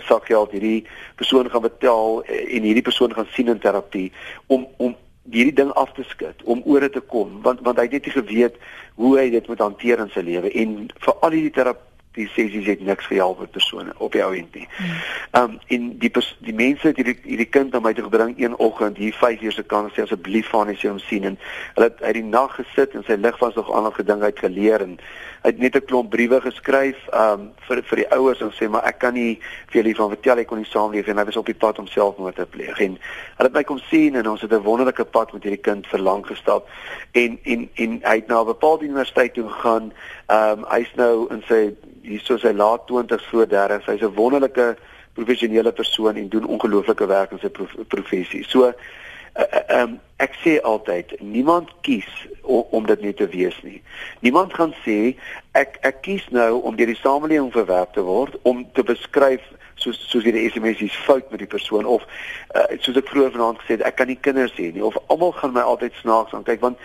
sakgeld 0.10 0.52
hierdie 0.52 0.86
persoon 1.16 1.50
gaan 1.50 1.62
betaal 1.62 2.24
en 2.26 2.62
hierdie 2.62 2.88
persoon 2.90 3.14
gaan 3.14 3.28
sien 3.32 3.48
in 3.48 3.60
terapie 3.60 4.12
om 4.48 4.68
om 4.78 4.96
hierdie 5.30 5.54
ding 5.54 5.72
af 5.74 5.94
te 5.94 6.04
skud 6.04 6.44
om 6.44 6.62
oor 6.66 6.90
te 6.90 7.02
kom 7.02 7.42
want 7.42 7.60
want 7.62 7.78
hy 7.78 7.84
het 7.84 7.98
net 7.98 8.06
nie 8.06 8.18
geweet 8.18 8.56
hoe 8.96 9.18
hy 9.20 9.30
dit 9.30 9.48
moet 9.48 9.60
hanteer 9.60 10.00
in 10.00 10.10
sy 10.14 10.22
lewe 10.22 10.52
en 10.52 10.90
vir 11.06 11.14
al 11.22 11.38
hierdie 11.38 11.58
terapie 11.60 11.94
die 12.16 12.28
sessies 12.32 12.68
het 12.68 12.82
niks 12.86 13.08
gehelp 13.12 13.40
met 13.40 13.52
persone 13.52 13.94
op 13.98 14.14
die 14.16 14.24
ou 14.24 14.32
end 14.36 14.54
nie. 14.56 14.68
Ehm 15.32 15.56
um, 15.56 15.58
en 15.68 15.88
die 16.00 16.12
die 16.48 16.56
mense 16.56 16.88
het 16.88 17.00
hierdie 17.00 17.18
hierdie 17.24 17.50
kind 17.58 17.74
na 17.74 17.82
my 17.84 17.94
toe 17.94 18.06
gebring 18.08 18.36
een 18.40 18.56
oggend 18.64 18.98
hier 18.98 19.14
5 19.20 19.42
uur 19.42 19.56
se 19.56 19.64
kans 19.64 19.94
sê 19.94 20.06
asseblief 20.06 20.50
van 20.54 20.72
as 20.72 20.82
jy 20.82 20.94
hom 20.94 21.02
sien 21.04 21.28
en 21.32 21.38
hulle 21.76 21.90
het 21.90 22.02
uit 22.02 22.18
die 22.20 22.24
nag 22.24 22.56
gesit 22.60 22.96
en 22.96 23.04
sy 23.08 23.20
lig 23.20 23.40
was 23.44 23.56
nog 23.60 23.72
aan 23.76 23.92
gedink 23.94 24.24
hy 24.24 24.32
het 24.32 24.44
geleer 24.48 24.86
en 24.88 24.98
hy 25.46 25.52
het 25.52 25.60
net 25.62 25.76
'n 25.76 25.86
klomp 25.86 26.10
briewe 26.10 26.42
geskryf 26.42 26.98
um, 27.14 27.52
vir 27.68 27.82
vir 27.86 27.98
die 28.02 28.10
ouers 28.18 28.42
en 28.42 28.50
sê 28.58 28.70
maar 28.70 28.86
ek 28.90 28.98
kan 29.00 29.14
nie 29.14 29.38
vir 29.70 29.84
julle 29.84 29.96
van 29.96 30.10
vertel 30.10 30.40
ek 30.42 30.48
kon 30.48 30.58
nie 30.58 30.66
saamleef 30.66 31.08
en 31.08 31.18
hy 31.18 31.26
was 31.26 31.38
op 31.38 31.46
die 31.46 31.62
pad 31.64 31.80
om 31.80 31.88
selfmoord 31.88 32.36
te 32.36 32.46
pleeg. 32.46 32.80
En 32.82 32.98
hulle 33.38 33.50
het 33.50 33.54
my 33.54 33.64
kom 33.64 33.80
sien 33.80 34.16
en 34.16 34.28
ons 34.28 34.42
het 34.42 34.52
'n 34.52 34.66
wonderlike 34.66 35.06
pad 35.06 35.34
met 35.34 35.44
hierdie 35.44 35.62
kind 35.62 35.88
verlang 35.88 36.26
gestap. 36.26 36.68
En 37.14 37.38
en 37.44 37.70
en 37.76 38.00
hy 38.02 38.16
het 38.16 38.28
na 38.28 38.42
'n 38.42 38.46
bepaalde 38.46 38.86
universiteit 38.86 39.34
toe 39.34 39.50
gegaan. 39.50 39.94
Um, 40.28 40.66
hy's 40.70 40.92
nou 40.96 41.28
in 41.30 41.44
sy 41.48 41.76
hier 42.02 42.22
so 42.24 42.38
sy 42.38 42.52
laat 42.52 42.82
20s 42.90 43.26
voor 43.30 43.48
30 43.48 43.86
hy's 43.86 44.02
'n 44.02 44.16
wonderlike 44.16 44.78
professionele 45.14 45.72
persoon 45.72 46.16
en 46.16 46.30
doen 46.30 46.46
ongelooflike 46.46 47.06
werk 47.06 47.32
in 47.32 47.40
sy 47.40 47.50
prof, 47.50 47.76
professie. 47.88 48.44
So 48.44 48.74
uh, 49.40 49.82
um, 49.82 50.00
ek 50.24 50.38
sê 50.44 50.58
altyd 50.64 51.16
niemand 51.20 51.72
kies 51.88 52.08
om, 52.42 52.64
om 52.72 52.86
dit 52.86 53.02
net 53.02 53.18
te 53.18 53.28
wees 53.28 53.58
nie. 53.64 53.82
Niemand 54.24 54.54
gaan 54.56 54.74
sê 54.86 55.16
ek 55.60 55.80
ek 55.88 56.02
kies 56.08 56.26
nou 56.36 56.62
om 56.62 56.78
deur 56.80 56.92
die 56.92 57.02
samelewing 57.02 57.52
verwerp 57.56 57.94
te 57.94 58.04
word 58.06 58.40
om 58.44 58.64
te 58.78 58.84
beskryf 58.84 59.44
soos 59.76 60.00
soos 60.10 60.24
hierdie 60.24 60.48
SMS 60.50 60.82
is 60.86 60.96
fout 61.06 61.28
met 61.32 61.42
die 61.44 61.50
persoon 61.52 61.86
of 61.86 62.06
uh, 62.56 62.64
soos 62.80 62.98
ek 63.00 63.10
vroeër 63.12 63.34
vanaand 63.36 63.60
gesê 63.62 63.76
het 63.78 63.86
ek 63.90 63.98
kan 64.00 64.10
nie 64.12 64.20
kinders 64.28 64.56
hê 64.60 64.70
nie 64.74 64.84
of 64.86 64.96
almal 65.12 65.36
gaan 65.36 65.56
my 65.56 65.64
altyd 65.68 65.96
snaaks 66.00 66.36
aan 66.36 66.48
kyk 66.48 66.64
want 66.64 66.80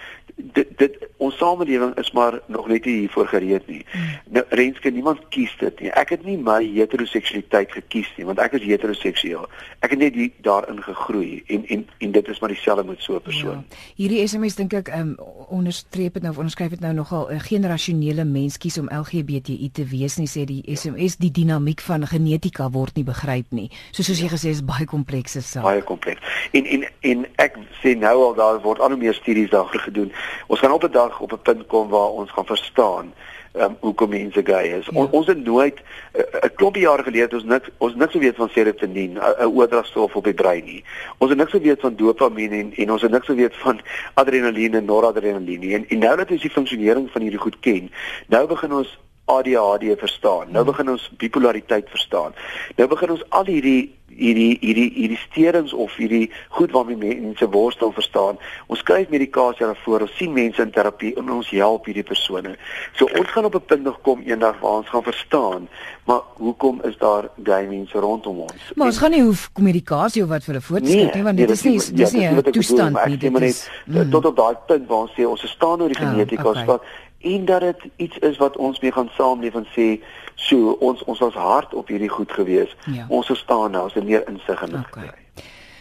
dit 0.53 0.69
dit 0.79 0.99
ons 1.21 1.37
samelewing 1.37 1.95
is 2.01 2.11
maar 2.17 2.39
nog 2.47 2.69
net 2.69 2.85
nie 2.85 2.97
hiervoor 3.03 3.29
gereed 3.29 3.67
nie. 3.69 3.85
Hmm. 3.91 4.09
Nou 4.37 4.45
Renske 4.49 4.91
niemand 4.91 5.21
kies 5.29 5.53
dit 5.61 5.81
nie. 5.81 5.91
Ek 5.99 6.15
het 6.15 6.25
nie 6.25 6.37
my 6.41 6.61
heteroseksualiteit 6.65 7.73
gekies 7.77 8.09
nie 8.17 8.27
want 8.29 8.41
ek 8.43 8.57
is 8.59 8.67
heteroseksueel. 8.69 9.47
Ek 9.85 9.95
het 9.95 10.01
net 10.01 10.17
die, 10.17 10.31
daarin 10.45 10.81
gegroei 10.83 11.43
en 11.47 11.67
en 11.67 11.87
en 11.99 12.13
dit 12.17 12.29
is 12.29 12.41
maar 12.41 12.55
dieselfde 12.55 12.85
met 12.89 13.03
so 13.03 13.17
'n 13.17 13.23
persoon. 13.23 13.65
Ja. 13.69 13.77
Hierdie 13.97 14.27
SMS 14.29 14.57
dink 14.57 14.73
ek 14.73 14.89
um, 14.97 15.17
onderstreep 15.49 16.15
dit 16.15 16.23
nou 16.23 16.33
of 16.33 16.39
onderskryf 16.39 16.71
dit 16.71 16.81
nou 16.81 16.95
nogal 16.95 17.29
'n 17.29 17.35
uh, 17.35 17.41
generasionele 17.41 18.25
mens 18.25 18.59
kies 18.59 18.79
om 18.79 18.89
LGBTI 18.89 19.71
te 19.73 19.85
wees 19.85 20.17
nie 20.17 20.29
sê 20.29 20.45
die 20.45 20.63
SMS 20.77 21.17
die 21.17 21.31
dinamiek 21.31 21.81
van 21.81 22.07
genetika 22.07 22.71
word 22.71 22.97
nie 22.97 23.05
begryp 23.05 23.47
nie. 23.51 23.71
So 23.91 24.03
soos 24.03 24.19
jy 24.19 24.29
ja. 24.31 24.37
gesê 24.37 24.49
is 24.49 24.65
baie 24.65 24.87
komplekse 24.87 25.43
saak. 25.43 25.63
Baie 25.63 25.83
kompleks. 25.83 26.21
En 26.53 26.65
en 26.65 26.85
en 27.01 27.27
ek 27.37 27.57
sê 27.83 27.97
nou 27.99 28.17
al 28.25 28.35
daar 28.35 28.61
word 28.61 28.81
al 28.81 28.95
hoe 28.95 28.99
meer 28.99 29.15
studies 29.15 29.51
daaroor 29.51 29.81
gedoen. 29.81 30.13
Ons 30.47 30.61
gaan 30.61 30.73
op 30.73 30.85
'n 30.85 30.93
dag 30.93 31.21
op 31.21 31.33
'n 31.33 31.43
punt 31.43 31.67
kom 31.67 31.89
waar 31.89 32.11
ons 32.11 32.31
gaan 32.31 32.47
verstaan 32.47 33.13
um, 33.55 33.77
hoekom 33.81 34.09
mense 34.09 34.41
gay 34.45 34.69
is. 34.69 34.87
Ja. 34.87 34.99
On, 34.99 35.11
ons 35.11 35.27
het 35.27 35.45
nooit 35.45 35.81
eh, 36.13 36.23
'n 36.23 36.47
uh, 36.47 36.51
klompie 36.55 36.83
jare 36.83 37.03
gelede 37.03 37.35
ons 37.35 37.45
niks 37.45 37.69
ons 37.79 37.95
niks 37.95 38.13
geweet 38.13 38.37
van 38.37 38.49
serotonien, 38.49 39.19
'n 39.19 39.45
oordragstof 39.45 40.17
op 40.17 40.25
die 40.25 40.35
brein 40.35 40.65
nie. 40.65 40.85
Ons 41.19 41.31
het 41.31 41.39
niks 41.39 41.51
geweet 41.51 41.81
van 41.81 41.97
dopamien 41.97 42.53
en 42.53 42.73
en 42.77 42.93
ons 42.93 43.03
het 43.03 43.11
niks 43.11 43.27
geweet 43.27 43.57
van 43.57 43.81
adrenalien 44.15 44.75
en 44.75 44.85
noradrenalien 44.85 45.61
nie. 45.61 45.75
En, 45.75 45.89
en 45.89 45.99
nou 45.99 46.17
dat 46.17 46.31
ons 46.31 46.43
die 46.43 46.51
funksionering 46.51 47.11
van 47.11 47.21
hierdie 47.21 47.41
goed 47.41 47.61
ken, 47.61 47.91
nou 48.27 48.47
begin 48.47 48.73
ons 48.73 48.99
ADHD 49.25 49.99
verstaan. 49.99 50.51
Nou 50.51 50.65
begin 50.65 50.91
ons 50.91 51.11
bipolariteit 51.17 51.89
verstaan. 51.91 52.35
Nou 52.77 52.89
begin 52.89 53.11
ons 53.11 53.25
al 53.29 53.45
hierdie 53.51 53.95
hierdie 54.11 54.57
hierdie 54.61 54.89
hierdie 54.95 55.19
sterings 55.23 55.73
of 55.73 55.95
hierdie 55.97 56.31
goed 56.57 56.73
waarmee 56.75 56.99
mense 56.99 57.47
worstel 57.55 57.93
verstaan. 57.95 58.39
Ons 58.67 58.83
skryf 58.83 59.11
medikasie 59.13 59.65
daarvoor, 59.65 60.07
ons 60.07 60.17
sien 60.19 60.33
mense 60.35 60.63
in 60.63 60.73
terapie 60.75 61.13
en 61.21 61.31
ons 61.31 61.51
help 61.55 61.87
hierdie 61.87 62.07
persone. 62.07 62.57
So 62.99 63.09
ons 63.19 63.31
gaan 63.31 63.47
op 63.49 63.55
'n 63.55 63.67
punt 63.67 63.83
nog 63.83 64.01
kom 64.03 64.23
eendag 64.27 64.59
waar 64.61 64.83
ons 64.83 64.89
gaan 64.89 65.03
verstaan, 65.03 65.69
maar 66.07 66.21
hoekom 66.35 66.81
is 66.85 66.97
daar 66.99 67.31
gay 67.45 67.67
mense 67.67 67.99
rondom 67.99 68.39
ons? 68.39 68.73
Maar 68.75 68.87
ons 68.87 68.97
en, 68.97 69.03
gaan 69.03 69.11
nie 69.11 69.23
hoef 69.23 69.51
medikasie 69.55 70.23
of 70.23 70.29
wat 70.29 70.45
vir 70.45 70.55
hulle 70.55 70.67
voorskryf 70.67 70.95
nee, 70.95 71.15
nie, 71.15 71.23
want 71.23 71.37
dit 71.37 71.47
nee, 71.47 71.55
is 71.55 71.63
nie 71.63 71.97
dis 71.97 72.13
nie 72.13 72.27
'n 72.27 72.43
toestand 72.43 73.07
nie. 73.07 73.17
Dit 73.17 73.41
is 73.41 73.71
mm. 73.87 74.11
tot 74.11 74.25
op 74.25 74.37
daai 74.37 74.57
punt 74.67 74.89
waar 74.89 74.99
ons 75.07 75.13
sê 75.15 75.27
ons 75.27 75.51
staan 75.51 75.83
oor 75.83 75.89
die 75.89 75.97
genetika, 75.97 76.49
oh, 76.49 76.59
okay 76.63 76.79
en 77.21 77.45
dat 77.45 77.61
dit 77.61 77.77
iets 77.97 78.19
is 78.19 78.37
wat 78.37 78.57
ons 78.57 78.81
mee 78.81 78.93
gaan 78.93 79.11
saamleef 79.13 79.55
en 79.55 79.67
sê 79.77 80.01
so 80.35 80.77
ons 80.81 81.05
ons 81.05 81.19
was 81.19 81.35
hard 81.35 81.75
op 81.75 81.89
hierdie 81.89 82.09
goed 82.09 82.33
gewees. 82.33 82.77
Ja. 82.87 83.07
Ons 83.09 83.27
verstaan 83.27 83.71
nou, 83.71 83.85
ons 83.85 83.95
het 83.95 84.05
meer 84.05 84.25
insig 84.29 84.63
in 84.63 84.77
dit 84.77 84.79
okay. 84.81 85.03
gekry. 85.03 85.19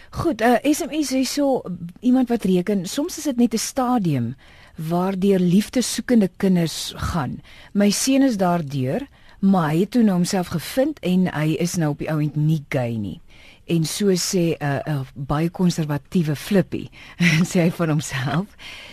Goed, 0.09 0.41
uh, 0.41 0.55
eh, 0.57 0.73
SMS 0.73 1.11
is 1.11 1.33
so 1.33 1.61
iemand 1.99 2.29
wat 2.29 2.43
reken, 2.43 2.85
soms 2.85 3.17
is 3.17 3.23
dit 3.23 3.37
net 3.37 3.53
'n 3.53 3.57
stadium 3.57 4.35
waardeur 4.75 5.39
liefdesoekende 5.39 6.29
kinders 6.37 6.93
gaan. 6.95 7.41
My 7.73 7.89
seun 7.89 8.21
is 8.21 8.37
daardeur, 8.37 9.07
maar 9.39 9.69
hy 9.69 9.79
het 9.79 9.91
toe 9.91 10.03
nou 10.03 10.15
homself 10.15 10.47
gevind 10.47 10.99
en 10.99 11.33
hy 11.33 11.55
is 11.59 11.75
nou 11.75 11.91
op 11.91 11.97
die 11.97 12.11
ouend 12.11 12.35
nie 12.35 12.65
gay 12.69 12.95
nie 12.95 13.21
en 13.69 13.85
so 13.85 14.13
sê 14.15 14.57
'n 14.57 14.65
uh, 14.65 14.81
uh, 14.87 15.05
baie 15.13 15.49
konservatiewe 15.49 16.35
flippie 16.35 16.89
sê 17.49 17.61
hy 17.65 17.71
van 17.71 17.89
homself. 17.89 18.47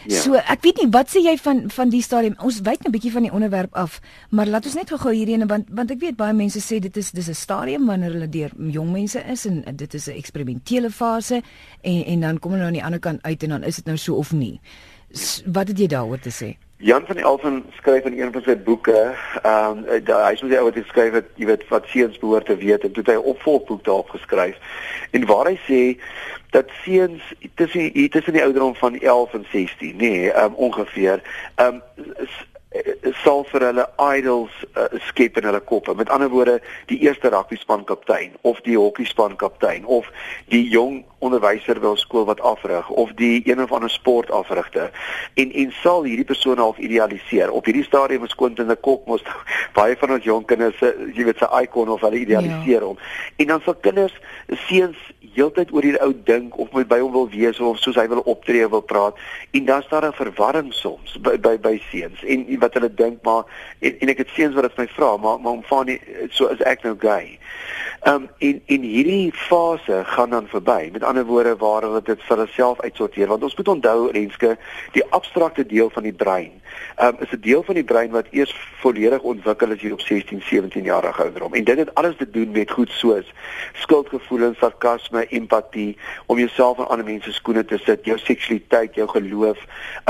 Ja. 0.06 0.20
So 0.20 0.34
ek 0.34 0.62
weet 0.62 0.82
nie 0.82 0.90
wat 0.92 1.10
sê 1.10 1.22
jy 1.24 1.36
van 1.40 1.70
van 1.70 1.90
die 1.90 2.02
stadium. 2.02 2.36
Ons 2.44 2.60
wyk 2.60 2.84
'n 2.84 2.92
bietjie 2.92 3.12
van 3.12 3.22
die 3.22 3.32
onderwerp 3.32 3.74
af, 3.74 4.00
maar 4.30 4.46
laat 4.46 4.66
ons 4.66 4.74
net 4.74 4.88
gou-gou 4.88 5.14
hierheen 5.14 5.46
want 5.46 5.66
want 5.70 5.90
ek 5.90 6.00
weet 6.00 6.16
baie 6.16 6.34
mense 6.34 6.60
sê 6.60 6.78
dit 6.80 6.96
is 6.96 7.10
dis 7.10 7.28
'n 7.28 7.34
stadium 7.34 7.86
wanneer 7.86 8.12
hulle 8.12 8.28
deur 8.28 8.52
jong 8.56 8.92
mense 8.92 9.20
is 9.24 9.46
en 9.46 9.64
dit 9.76 9.94
is 9.94 10.08
'n 10.08 10.16
eksperimentele 10.16 10.90
fase 10.90 11.42
en 11.82 12.04
en 12.04 12.20
dan 12.20 12.38
kom 12.38 12.52
hulle 12.52 12.62
nou 12.62 12.68
aan 12.68 12.80
die 12.80 12.84
ander 12.84 13.00
kant 13.00 13.22
uit 13.22 13.42
en 13.42 13.48
dan 13.48 13.62
is 13.64 13.76
dit 13.76 13.86
nou 13.86 13.96
so 13.96 14.14
of 14.14 14.32
nie. 14.32 14.60
S 15.12 15.42
wat 15.46 15.68
het 15.68 15.78
jy 15.78 15.86
daaroor 15.86 16.20
te 16.20 16.30
sê? 16.30 16.65
Jan 16.78 17.06
van 17.06 17.16
Elsen 17.16 17.64
skryf 17.76 18.04
in 18.04 18.20
een 18.20 18.32
van 18.32 18.42
sy 18.42 18.56
boeke, 18.56 19.14
ehm 19.42 19.78
um, 19.78 19.84
hy 19.88 20.34
sê 20.36 20.48
hy 20.50 20.64
het 20.66 20.76
geskryf 20.76 21.14
dat 21.14 21.30
jy 21.40 21.46
weet 21.48 21.62
wat 21.72 21.86
seuns 21.88 22.18
behoort 22.20 22.50
te 22.50 22.56
weet 22.56 22.84
en 22.84 22.92
toe 22.92 23.02
het 23.02 23.12
hy 23.14 23.16
'n 23.16 23.30
opvolgboek 23.32 23.84
daarop 23.84 24.10
geskryf. 24.12 24.58
En 25.10 25.24
waar 25.26 25.48
hy 25.48 25.56
sê 25.64 26.00
dat 26.50 26.68
seuns 26.84 27.22
tussen 27.54 28.10
tussen 28.10 28.32
die 28.32 28.42
ouderdom 28.42 28.74
van 28.74 28.98
11 28.98 29.34
en 29.34 29.46
16, 29.52 29.96
nê, 29.96 29.96
nee, 29.96 30.36
um, 30.36 30.54
ongeveer, 30.54 31.22
ehm 31.54 31.80
um, 31.80 31.82
sal 33.24 33.44
vir 33.50 33.64
hulle 33.68 33.84
idols 34.18 34.52
uh, 34.76 34.86
skep 35.08 35.38
in 35.40 35.44
hulle 35.48 35.60
koppe. 35.60 35.94
Met 35.94 36.10
ander 36.12 36.28
woorde, 36.28 36.58
die 36.90 36.98
eerste 37.06 37.30
rugby 37.32 37.56
span 37.56 37.84
kaptein 37.84 38.34
of 38.40 38.60
die 38.66 38.76
hokkie 38.76 39.06
span 39.06 39.36
kaptein 39.36 39.86
of 39.86 40.08
die 40.52 40.64
jong 40.68 41.04
onderwyser 41.26 41.80
by 41.82 41.94
skool 42.00 42.26
wat 42.28 42.40
afrig 42.40 42.88
of 42.88 43.12
die 43.18 43.42
een 43.44 43.62
of 43.62 43.72
ander 43.72 43.90
sport 43.90 44.30
afrigter. 44.30 44.90
En 45.34 45.52
en 45.52 45.72
sal 45.82 46.06
hierdie 46.06 46.24
persone 46.28 46.60
half 46.60 46.78
idealiseer. 46.78 47.50
Op 47.50 47.64
hierdie 47.64 47.84
stadium 47.84 48.24
is 48.24 48.34
Quentin 48.34 48.70
de 48.70 48.76
Kok 48.76 49.06
mos 49.06 49.24
baie 49.78 49.96
van 50.00 50.16
ons 50.16 50.24
jong 50.24 50.46
kinders 50.46 50.78
se 50.78 50.92
jy 51.14 51.28
weet 51.28 51.42
se 51.42 51.50
icon 51.62 51.92
of 51.92 52.00
hulle 52.06 52.22
idealiseer 52.22 52.80
ja. 52.80 52.86
hom. 52.86 52.98
En 53.36 53.52
dan 53.52 53.62
sal 53.64 53.78
kinders 53.80 54.14
seuns 54.66 54.98
heeltyd 55.36 55.72
oor 55.74 55.84
hierdie 55.84 56.02
ou 56.04 56.12
dink 56.26 56.56
of 56.58 56.72
met 56.72 56.88
by 56.88 56.98
hom 57.02 57.12
wil 57.12 57.28
wees 57.32 57.60
of 57.60 57.80
soos 57.82 57.98
hy 58.00 58.06
wil 58.08 58.24
optree 58.24 58.66
wil 58.72 58.84
praat 58.84 59.18
en 59.52 59.68
staan 59.68 60.00
daar 60.00 60.08
'n 60.08 60.16
verwarring 60.22 60.72
soms 60.72 61.16
by 61.20 61.36
by, 61.36 61.56
by 61.58 61.76
seuns 61.90 62.24
en 62.24 62.46
wat 62.60 62.74
hulle 62.74 62.94
dink 62.94 63.22
maar 63.22 63.44
en, 63.80 63.98
en 64.00 64.08
ek 64.08 64.18
het 64.24 64.30
seuns 64.34 64.54
wat 64.54 64.68
dit 64.68 64.78
my 64.78 64.88
vra 64.96 65.16
maar 65.16 65.40
maar 65.40 65.52
om 65.52 65.64
van 65.66 65.98
so 66.30 66.48
is 66.48 66.62
ek 66.62 66.82
nou 66.82 66.96
gay. 66.98 67.38
Ehm 68.06 68.14
um, 68.14 68.28
en 68.38 68.62
en 68.66 68.82
hierdie 68.82 69.32
fase 69.32 70.02
gaan 70.04 70.30
dan 70.30 70.46
verby. 70.46 70.88
Met 70.92 71.02
ander 71.02 71.15
woorde 71.24 71.56
waar 71.56 71.82
hulle 71.82 72.02
dit 72.02 72.22
vir 72.28 72.36
hulself 72.36 72.80
uitsorteer 72.80 73.28
want 73.28 73.42
ons 73.42 73.56
moet 73.56 73.68
onthou 73.68 74.10
Renske 74.10 74.56
die 74.92 75.04
abstrakte 75.10 75.66
deel 75.66 75.90
van 75.90 76.02
die 76.02 76.12
brein 76.12 76.60
um, 77.00 77.16
is 77.20 77.30
'n 77.30 77.40
deel 77.40 77.62
van 77.62 77.74
die 77.74 77.84
brein 77.84 78.10
wat 78.10 78.26
eers 78.30 78.54
volledig 78.80 79.22
ontwikkel 79.22 79.70
is 79.70 79.80
hier 79.80 79.92
op 79.92 80.00
16, 80.00 80.42
17 80.42 80.82
jaar 80.82 81.18
ouderdom. 81.18 81.54
En 81.54 81.64
dit 81.64 81.78
het 81.78 81.94
alles 81.94 82.16
te 82.16 82.30
doen 82.30 82.50
met 82.50 82.70
goed 82.70 82.90
soos 82.90 83.32
skuldgevoelens, 83.72 84.58
sarkasme, 84.58 85.26
empatie, 85.26 85.96
om 86.26 86.38
jouself 86.38 86.78
in 86.78 86.86
ander 86.86 87.06
mense 87.06 87.30
se 87.30 87.32
skoene 87.32 87.64
te 87.64 87.78
sit, 87.78 88.04
jou 88.04 88.18
seksualiteit, 88.18 88.94
jou 88.94 89.08
geloof, 89.08 89.58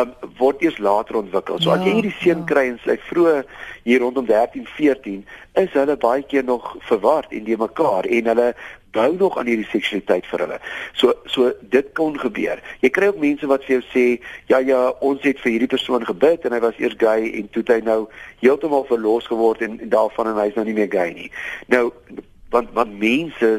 um, 0.00 0.12
word 0.38 0.62
eers 0.62 0.78
later 0.78 1.16
ontwikkel. 1.16 1.60
So 1.60 1.70
ja, 1.70 1.76
as 1.76 1.86
jy 1.86 1.94
hierdie 1.98 2.16
seun 2.18 2.44
ja. 2.44 2.44
kry 2.44 2.66
en 2.72 2.78
sy 2.84 2.98
vroeg 3.08 3.44
hier 3.82 4.00
rondom 4.00 4.26
13, 4.26 4.66
14, 4.76 5.24
is 5.56 5.72
hulle 5.72 5.96
baie 5.96 6.22
keer 6.28 6.44
nog 6.44 6.74
verward 6.88 7.32
en 7.32 7.46
die 7.46 7.56
mekaar 7.56 8.04
en 8.04 8.28
hulle 8.32 8.50
bou 8.96 9.08
nog 9.16 9.38
aan 9.38 9.48
hierdie 9.50 9.68
seksualiteit 9.68 10.26
vir 10.30 10.44
hulle. 10.44 10.58
So 10.96 11.14
so 11.32 11.52
dit 11.74 11.88
kon 11.98 12.16
gebeur. 12.20 12.60
Jy 12.84 12.90
kry 12.96 13.10
ook 13.10 13.20
mense 13.22 13.48
wat 13.50 13.64
vir 13.66 13.76
jou 13.76 13.84
sê, 13.90 14.04
ja 14.52 14.60
ja, 14.64 14.82
ons 15.04 15.24
het 15.26 15.40
vir 15.42 15.54
hierdie 15.54 15.72
persoon 15.72 16.06
gebid 16.08 16.46
en 16.46 16.56
hy 16.56 16.62
was 16.64 16.78
eers 16.80 16.96
gay 17.00 17.28
en 17.40 17.50
toe 17.52 17.64
hy 17.68 17.80
nou 17.84 17.98
heeltemal 18.44 18.86
verlos 18.88 19.28
geword 19.32 19.64
en, 19.66 19.80
en 19.80 19.92
daarvan 19.92 20.32
en 20.32 20.40
hy's 20.44 20.56
nou 20.56 20.64
nie 20.68 20.76
meer 20.76 20.92
gay 20.92 21.12
nie. 21.16 21.28
Nou 21.72 21.90
want 22.54 22.70
want 22.76 22.98
mense 23.00 23.50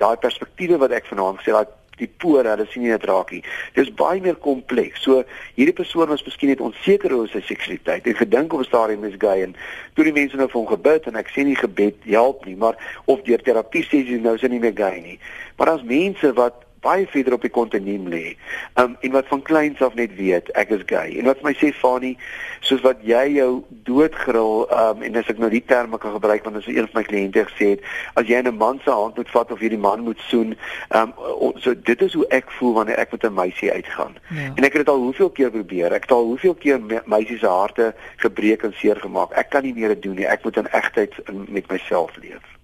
daai 0.00 0.16
perspektiewe 0.22 0.80
wat 0.80 0.94
ek 0.96 1.10
vanaand 1.10 1.42
gesê 1.42 1.54
het 1.54 1.76
die 2.00 2.10
pore, 2.22 2.48
hulle 2.48 2.66
sien 2.70 2.84
nie 2.84 2.92
dit 2.94 3.06
raak 3.08 3.32
nie. 3.34 3.42
Dis 3.76 3.92
baie 3.94 4.20
meer 4.24 4.38
kompleks. 4.40 5.04
So 5.06 5.22
hierdie 5.58 5.76
persoon 5.76 6.10
was 6.12 6.24
miskien 6.26 6.52
net 6.52 6.64
onseker 6.64 7.14
oor 7.16 7.28
sy 7.30 7.42
seksualiteit 7.46 8.08
en 8.10 8.18
gedink 8.18 8.52
op 8.56 8.64
'n 8.64 8.70
stadium 8.70 9.04
is 9.04 9.18
gay 9.18 9.42
en 9.42 9.54
toe 9.94 10.04
die 10.04 10.16
mense 10.16 10.36
nou 10.36 10.48
vir 10.48 10.60
hom 10.60 10.70
gebid 10.72 11.06
en 11.06 11.16
ek 11.16 11.30
sê 11.30 11.44
nie 11.44 11.56
gebed 11.56 11.96
help 12.04 12.46
nie, 12.46 12.56
maar 12.56 12.76
of 13.06 13.22
deur 13.22 13.42
terapie 13.42 13.84
jy 13.90 14.18
nou 14.20 14.34
is 14.34 14.42
hy 14.42 14.48
nie 14.48 14.60
meer 14.60 14.76
gay 14.76 15.00
nie. 15.00 15.18
Maar 15.56 15.68
as 15.76 15.82
mense 15.82 16.32
wat 16.32 16.64
baie 16.80 17.06
verder 17.06 17.36
op 17.36 17.44
die 17.44 17.52
kontinuum 17.52 18.08
lê. 18.08 18.36
Um 18.80 18.96
en 19.00 19.12
wat 19.16 19.28
van 19.28 19.42
kleins 19.42 19.82
af 19.84 19.94
net 19.94 20.14
weet 20.16 20.50
ek 20.58 20.72
is 20.76 20.84
gay. 20.86 21.18
En 21.18 21.28
wat 21.28 21.42
my 21.42 21.52
sê 21.58 21.72
Fani, 21.76 22.14
soos 22.60 22.80
wat 22.84 23.02
jy 23.06 23.24
jou 23.36 23.50
doodgril 23.88 24.64
um 24.76 25.02
en 25.06 25.20
as 25.20 25.28
ek 25.32 25.40
nou 25.42 25.50
die 25.52 25.64
terme 25.64 26.00
kan 26.00 26.16
gebruik 26.16 26.44
want 26.44 26.56
dit 26.60 26.68
is 26.68 26.76
een 26.76 26.88
van 26.88 27.00
my 27.00 27.04
kliënte 27.08 27.44
gesê 27.50 27.72
het, 27.74 27.84
as 28.14 28.28
jy 28.28 28.40
'n 28.42 28.56
man 28.56 28.80
se 28.84 28.90
hand 28.90 29.16
moet 29.16 29.30
vat 29.30 29.52
of 29.52 29.58
hierdie 29.58 29.78
man 29.78 30.00
moet 30.08 30.20
soen, 30.28 30.56
um 30.94 31.12
so 31.56 31.74
dit 31.74 32.02
is 32.02 32.14
hoe 32.14 32.26
ek 32.30 32.50
voel 32.58 32.74
wanneer 32.74 32.98
ek 32.98 33.12
met 33.12 33.24
'n 33.24 33.34
meisie 33.34 33.72
uitgaan. 33.72 34.16
Ja. 34.28 34.52
En 34.54 34.64
ek 34.64 34.72
het 34.72 34.86
dit 34.86 34.88
al 34.88 35.04
hoeveel 35.04 35.30
keer 35.30 35.50
probeer. 35.50 35.92
Ek 35.92 36.02
het 36.02 36.12
al 36.12 36.24
hoeveel 36.24 36.54
keer 36.54 36.80
meisies 37.04 37.40
se 37.40 37.46
harte 37.46 37.94
gebreek 38.16 38.62
en 38.62 38.72
seer 38.72 38.96
gemaak. 38.96 39.32
Ek 39.32 39.50
kan 39.50 39.62
nie 39.62 39.74
meer 39.74 39.88
dit 39.88 40.02
doen 40.02 40.14
nie. 40.14 40.26
Ek 40.26 40.44
moet 40.44 40.56
in 40.56 40.66
egtheid 40.66 41.14
met 41.48 41.70
myself 41.70 42.16
leef. 42.16 42.59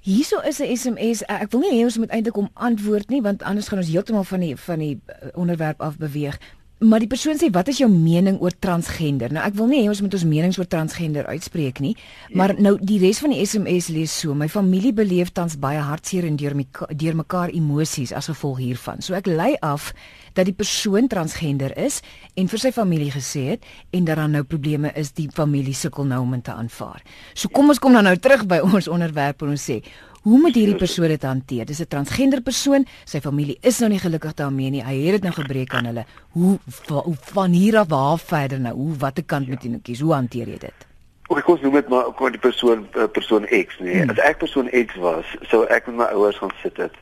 Hierso 0.00 0.40
is 0.40 0.60
'n 0.60 0.76
SMS. 0.76 1.22
Ek 1.26 1.50
wil 1.50 1.60
nie 1.60 1.80
hê 1.80 1.84
ons 1.84 1.98
moet 1.98 2.10
eintlik 2.10 2.36
om 2.36 2.50
antwoord 2.54 3.10
nie 3.10 3.22
want 3.22 3.42
anders 3.42 3.68
gaan 3.68 3.78
ons 3.78 3.90
heeltemal 3.90 4.24
van 4.24 4.40
die 4.40 4.56
van 4.56 4.78
die 4.78 5.00
eh, 5.06 5.28
onderwerp 5.34 5.80
af 5.80 5.96
beweeg. 5.96 6.38
Maar 6.78 7.02
die 7.02 7.10
persoon 7.10 7.34
sê 7.34 7.48
wat 7.50 7.66
is 7.72 7.80
jou 7.82 7.88
mening 7.90 8.36
oor 8.38 8.54
transgender? 8.54 9.32
Nou 9.34 9.42
ek 9.42 9.56
wil 9.58 9.66
nie 9.66 9.80
hê 9.82 9.88
ons 9.90 9.98
moet 10.04 10.12
ons 10.14 10.24
menings 10.30 10.58
oor 10.60 10.68
transgender 10.70 11.26
uitspreek 11.26 11.80
nie, 11.82 11.96
maar 12.38 12.54
nou 12.54 12.76
die 12.78 13.00
res 13.02 13.18
van 13.18 13.34
die 13.34 13.40
SMS 13.42 13.88
lees 13.90 14.14
so: 14.14 14.36
My 14.38 14.46
familie 14.52 14.92
beleef 14.94 15.32
tans 15.34 15.56
baie 15.58 15.80
hartseer 15.82 16.28
en 16.28 16.38
deur 16.38 16.54
deur 16.94 17.18
mekaar 17.18 17.50
emosies 17.50 18.12
as 18.14 18.30
gevolg 18.30 18.62
hiervan. 18.62 19.02
So 19.02 19.18
ek 19.18 19.26
lei 19.26 19.56
af 19.58 19.90
dat 20.38 20.46
die 20.46 20.54
persoon 20.54 21.10
transgender 21.10 21.74
is 21.74 21.98
en 22.38 22.46
vir 22.46 22.62
sy 22.62 22.70
familie 22.70 23.10
gesê 23.10 23.42
het 23.56 23.66
en 23.90 24.06
dat 24.06 24.20
daar 24.22 24.30
nou 24.30 24.44
probleme 24.46 24.92
is, 24.94 25.10
die 25.18 25.26
familie 25.34 25.74
sukkel 25.74 26.06
nou 26.06 26.22
om 26.22 26.36
dit 26.36 26.46
te 26.46 26.54
aanvaar. 26.54 27.02
So 27.34 27.50
kom 27.50 27.74
ons 27.74 27.82
kom 27.82 27.98
dan 27.98 28.06
nou 28.06 28.14
terug 28.22 28.46
by 28.46 28.62
ons 28.70 28.86
onderwerp 28.86 29.42
en 29.42 29.56
ons 29.56 29.66
sê 29.70 29.80
Hoe 30.22 30.38
moet 30.38 30.54
hierdie 30.54 30.76
persoon 30.76 31.08
dit 31.12 31.22
hanteer? 31.22 31.66
Dis 31.66 31.80
'n 31.80 31.88
transgender 31.88 32.40
persoon, 32.42 32.86
sy 33.04 33.20
familie 33.20 33.58
is 33.60 33.78
nou 33.78 33.90
nie 33.90 33.98
gelukkig 33.98 34.34
daarmee 34.34 34.70
nie. 34.70 34.82
Hy 34.82 34.94
het 35.04 35.12
dit 35.12 35.22
nou 35.22 35.32
gebreek 35.32 35.74
aan 35.74 35.84
hulle. 35.84 36.04
Hoe 36.30 36.58
hoe 36.86 37.16
van 37.20 37.50
hier 37.50 37.78
af 37.78 37.88
waar 37.88 38.18
verder 38.18 38.60
nou? 38.60 38.74
Hoe 38.74 38.96
watter 38.96 39.24
kant 39.24 39.46
ja. 39.46 39.52
moet 39.52 39.62
jy 39.62 39.70
nou 39.70 39.80
kies? 39.82 40.00
Hoe 40.00 40.12
hanteer 40.12 40.48
jy 40.48 40.58
dit? 40.58 40.86
Ek 41.28 41.44
kon 41.44 41.58
nou 41.60 41.72
met 41.72 41.88
maar 41.88 42.04
kon 42.16 42.30
die 42.32 42.40
persoon 42.40 42.88
uh, 42.96 43.04
persoon 43.12 43.44
X 43.44 43.78
nee. 43.78 44.00
Hmm. 44.00 44.10
As 44.10 44.18
ek 44.18 44.38
persoon 44.38 44.68
X 44.70 44.94
was, 44.96 45.24
sou 45.42 45.64
ek 45.66 45.86
met 45.86 45.96
my 45.96 46.04
ouers 46.04 46.38
gaan 46.38 46.52
sit 46.62 46.76
het. 46.76 46.94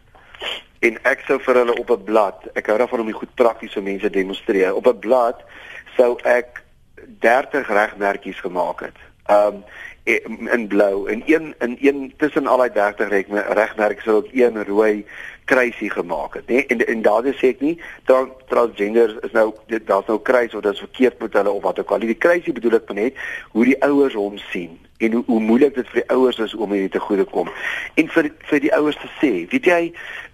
En 0.81 0.98
ek 1.02 1.22
sou 1.26 1.38
vir 1.40 1.55
hulle 1.55 1.74
op 1.79 1.90
'n 1.90 2.05
blad, 2.05 2.48
ek 2.55 2.66
hou 2.66 2.79
daarvan 2.79 3.00
om 3.00 3.07
dit 3.07 3.14
goed 3.14 3.35
prakties 3.35 3.72
so 3.72 3.81
mense 3.81 4.11
demonstreer. 4.11 4.74
Op 4.74 4.87
'n 4.87 4.98
blad 4.98 5.44
sou 5.96 6.18
ek 6.22 6.62
30 7.20 7.68
regmerkies 7.68 8.40
gemaak 8.40 8.81
het. 8.81 8.98
Um 9.31 9.55
Eh, 9.57 9.62
in 10.07 10.66
blou 10.71 11.09
en 11.11 11.23
een 11.27 11.55
in 11.59 11.77
een 11.81 12.12
tussen 12.16 12.47
al 12.47 12.57
daai 12.57 12.73
30 12.73 13.09
regmerke 13.59 14.03
sou 14.03 14.21
ek 14.23 14.31
een 14.33 14.64
rooi 14.64 15.05
kruisie 15.45 15.90
gemaak 15.90 16.35
het, 16.35 16.47
nê? 16.51 16.66
En 16.66 16.87
en 16.87 17.03
daardie 17.03 17.35
sê 17.38 17.53
ek 17.55 17.61
nie 17.62 17.77
trans, 18.05 18.31
transgender 18.51 19.16
is 19.27 19.35
nou 19.35 19.53
daar's 19.66 20.07
nou 20.07 20.19
kruis 20.23 20.55
of 20.55 20.62
dit 20.62 20.73
is 20.73 20.85
verkeerd 20.87 21.19
met 21.23 21.38
hulle 21.38 21.51
of 21.51 21.62
wat 21.62 21.79
ook 21.79 21.90
al. 21.90 22.07
Die 22.07 22.14
kruisie 22.14 22.55
bedoel 22.55 22.79
ek 22.81 22.92
net 22.99 23.23
hoe 23.55 23.64
die 23.64 23.79
ouers 23.83 24.14
hom 24.19 24.38
sien 24.51 24.79
en 24.98 25.12
hoe, 25.12 25.24
hoe 25.26 25.40
moeilik 25.40 25.74
dit 25.74 25.88
vir 25.88 26.02
die 26.02 26.11
ouers 26.16 26.38
is 26.38 26.54
om 26.54 26.72
hierdie 26.72 26.92
te 26.92 27.00
goede 27.00 27.24
kom. 27.24 27.50
En 27.94 28.09
vir 28.09 28.30
vir 28.50 28.61
die 28.61 28.74
ouers 28.74 28.96
te 29.00 29.11
sê, 29.20 29.32
weet 29.50 29.64
jy, 29.64 29.80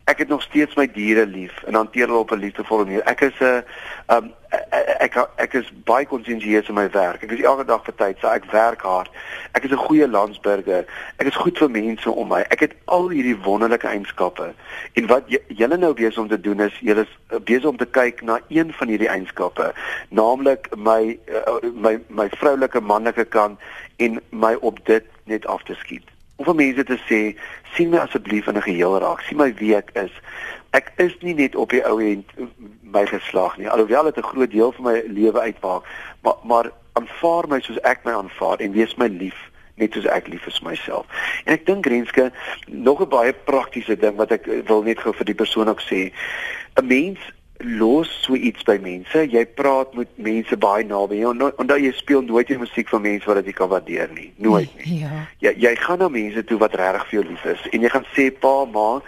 ek 0.05 0.19
het 0.19 0.29
nog 0.29 0.43
steeds 0.43 0.75
my 0.75 0.89
diere 0.93 1.27
lief 1.27 1.63
en 1.67 1.75
hanteer 1.75 2.07
hulle 2.07 2.19
op 2.19 2.33
'n 2.33 2.45
liefdevolle 2.45 2.85
manier. 2.85 3.03
Ek 3.03 3.21
is 3.21 3.41
'n 3.41 3.65
um 4.09 4.33
ek, 4.49 5.17
ek 5.17 5.29
ek 5.37 5.55
is 5.55 5.71
baie 5.85 6.07
konsensieus 6.07 6.69
in 6.69 6.75
my 6.75 6.91
werk. 6.91 7.23
Ek 7.23 7.31
is 7.31 7.41
elke 7.41 7.65
dag 7.65 7.85
vir 7.85 7.95
tyd, 7.95 8.19
so 8.21 8.29
ek 8.29 8.45
werk 8.53 8.83
hard. 8.83 9.11
Ek 9.53 9.65
is 9.65 9.71
'n 9.71 9.87
goeie 9.87 10.09
landsburger. 10.09 10.85
Ek 11.17 11.27
is 11.27 11.37
goed 11.37 11.59
vir 11.59 11.71
mense 11.71 12.11
om 12.11 12.29
my. 12.29 12.41
Ek 12.51 12.61
het 12.61 12.75
al 12.85 13.09
hierdie 13.09 13.37
wonderlike 13.37 13.87
eienskappe. 13.87 14.53
En 14.93 15.07
wat 15.07 15.23
julle 15.49 15.77
nou 15.77 15.95
besig 15.95 16.19
om 16.19 16.29
te 16.29 16.41
doen 16.41 16.61
is, 16.61 16.79
julle 16.81 17.07
is 17.07 17.41
besig 17.45 17.65
om 17.65 17.77
te 17.77 17.87
kyk 17.87 18.23
na 18.23 18.41
een 18.49 18.73
van 18.73 18.89
hierdie 18.89 19.09
eienskappe, 19.09 19.73
naamlik 20.09 20.69
my 20.77 21.19
uh, 21.29 21.71
my 21.75 21.99
my 22.09 22.29
vroulike 22.29 22.81
manlike 22.81 23.25
kant 23.25 23.61
en 24.05 24.21
my 24.31 24.55
op 24.61 24.81
dit 24.87 25.05
net 25.31 25.47
af 25.47 25.63
te 25.63 25.75
skiet. 25.75 26.09
Om 26.37 26.45
vir 26.45 26.59
mense 26.59 26.85
te 26.85 26.99
sê, 27.07 27.21
sien 27.75 27.91
my 27.93 28.03
asseblief 28.03 28.47
in 28.47 28.57
'n 28.57 28.69
geheel 28.69 28.99
raak. 28.99 29.21
Sien 29.21 29.39
my 29.39 29.55
wie 29.55 29.75
ek 29.77 29.91
is. 29.95 30.15
Ek 30.71 30.93
is 30.97 31.17
nie 31.21 31.35
net 31.35 31.55
op 31.55 31.71
die 31.71 31.85
ou 31.85 32.01
end 32.01 32.27
my 32.81 33.07
geslag 33.07 33.57
nie. 33.59 33.69
Alhoewel 33.69 34.05
dit 34.05 34.17
'n 34.17 34.31
groot 34.33 34.51
deel 34.51 34.73
van 34.73 34.85
my 34.85 35.03
lewe 35.07 35.41
uitmaak, 35.41 35.83
maar 36.23 36.37
maar 36.43 36.71
aanvaar 36.93 37.49
my 37.49 37.61
soos 37.61 37.81
ek 37.81 38.05
my 38.05 38.13
aanvaar 38.13 38.59
en 38.59 38.73
wees 38.73 38.95
my 38.95 39.07
lief 39.07 39.51
net 39.75 39.93
soos 39.93 40.07
ek 40.07 40.29
lief 40.29 40.47
is 40.47 40.59
vir 40.59 40.71
myself. 40.71 41.07
En 41.45 41.55
ek 41.57 41.67
dink 41.67 41.87
Renske 41.87 42.31
nog 42.67 43.01
'n 43.01 43.09
baie 43.09 43.33
praktiese 43.33 43.97
ding 43.97 44.17
wat 44.17 44.33
ek 44.33 44.47
wil 44.67 44.83
net 44.83 45.01
gou 45.01 45.13
vir 45.13 45.25
die 45.25 45.35
persoon 45.35 45.69
ook 45.69 45.81
sê. 45.81 46.13
'n 46.77 46.87
Mens 46.87 47.19
los 47.65 48.11
so 48.23 48.35
iets 48.35 48.63
by 48.67 48.77
mense. 48.83 49.25
Jy 49.31 49.43
praat 49.57 49.95
met 49.95 50.11
mense 50.17 50.57
baie 50.57 50.85
naby. 50.85 51.23
Onthou 51.27 51.79
jy 51.81 51.93
speel 51.97 52.23
nooit 52.27 52.51
jy 52.51 52.59
musiek 52.61 52.89
van 52.93 53.05
mense 53.05 53.29
wat 53.29 53.47
jy 53.47 53.55
kan 53.57 53.71
waardeer 53.73 54.11
nie. 54.15 54.33
Nooit 54.43 54.71
nie. 54.83 55.01
Ja. 55.03 55.25
Jy 55.45 55.55
jy 55.67 55.75
gaan 55.81 56.03
na 56.03 56.09
mense 56.13 56.45
toe 56.45 56.59
wat 56.63 56.77
regtig 56.79 57.09
vir 57.09 57.19
jou 57.21 57.25
lief 57.31 57.45
is 57.55 57.67
en 57.73 57.87
jy 57.87 57.91
gaan 57.93 58.07
sê 58.17 58.29
pa, 58.35 58.55
ma, 58.69 59.01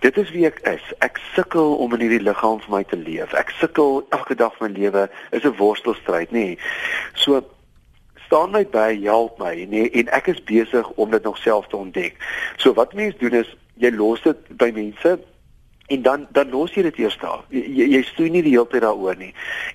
dit 0.00 0.18
is 0.22 0.32
wie 0.34 0.46
ek 0.48 0.60
is. 0.70 0.90
Ek 1.04 1.20
sukkel 1.34 1.76
om 1.82 1.94
in 1.96 2.04
hierdie 2.06 2.22
liggaam 2.24 2.60
vir 2.64 2.76
my 2.76 2.82
te 2.88 2.98
leef. 2.98 3.34
Ek 3.38 3.52
sukkel 3.60 4.04
elke 4.16 4.36
dag 4.38 4.54
van 4.58 4.70
my 4.70 4.78
lewe 4.78 5.08
is 5.32 5.44
'n 5.44 5.56
worstelstryd, 5.58 6.30
nê. 6.32 6.58
So 7.14 7.42
staan 8.26 8.52
my 8.52 8.64
by, 8.64 8.94
help 9.02 9.38
my, 9.38 9.54
nê, 9.66 9.90
en 9.92 10.08
ek 10.14 10.28
is 10.28 10.44
besig 10.44 10.86
om 10.96 11.10
dit 11.10 11.22
nog 11.22 11.38
self 11.38 11.66
te 11.66 11.76
ontdek. 11.76 12.14
So 12.56 12.72
wat 12.74 12.94
mense 12.94 13.18
doen 13.18 13.34
is 13.42 13.56
jy 13.80 13.90
los 13.90 14.22
dit 14.22 14.56
by 14.56 14.70
mense 14.70 15.18
en 15.90 16.02
dan 16.02 16.26
dan 16.30 16.50
los 16.50 16.74
jy 16.74 16.82
dit 16.86 16.98
eers 17.02 17.18
daar. 17.18 17.42
Jy 17.50 17.88
jy 17.96 18.02
stoei 18.06 18.30
nie 18.30 18.44
die 18.46 18.54
hele 18.54 18.68
tyd 18.70 18.84
daaroor 18.86 19.16
nie. 19.18 19.32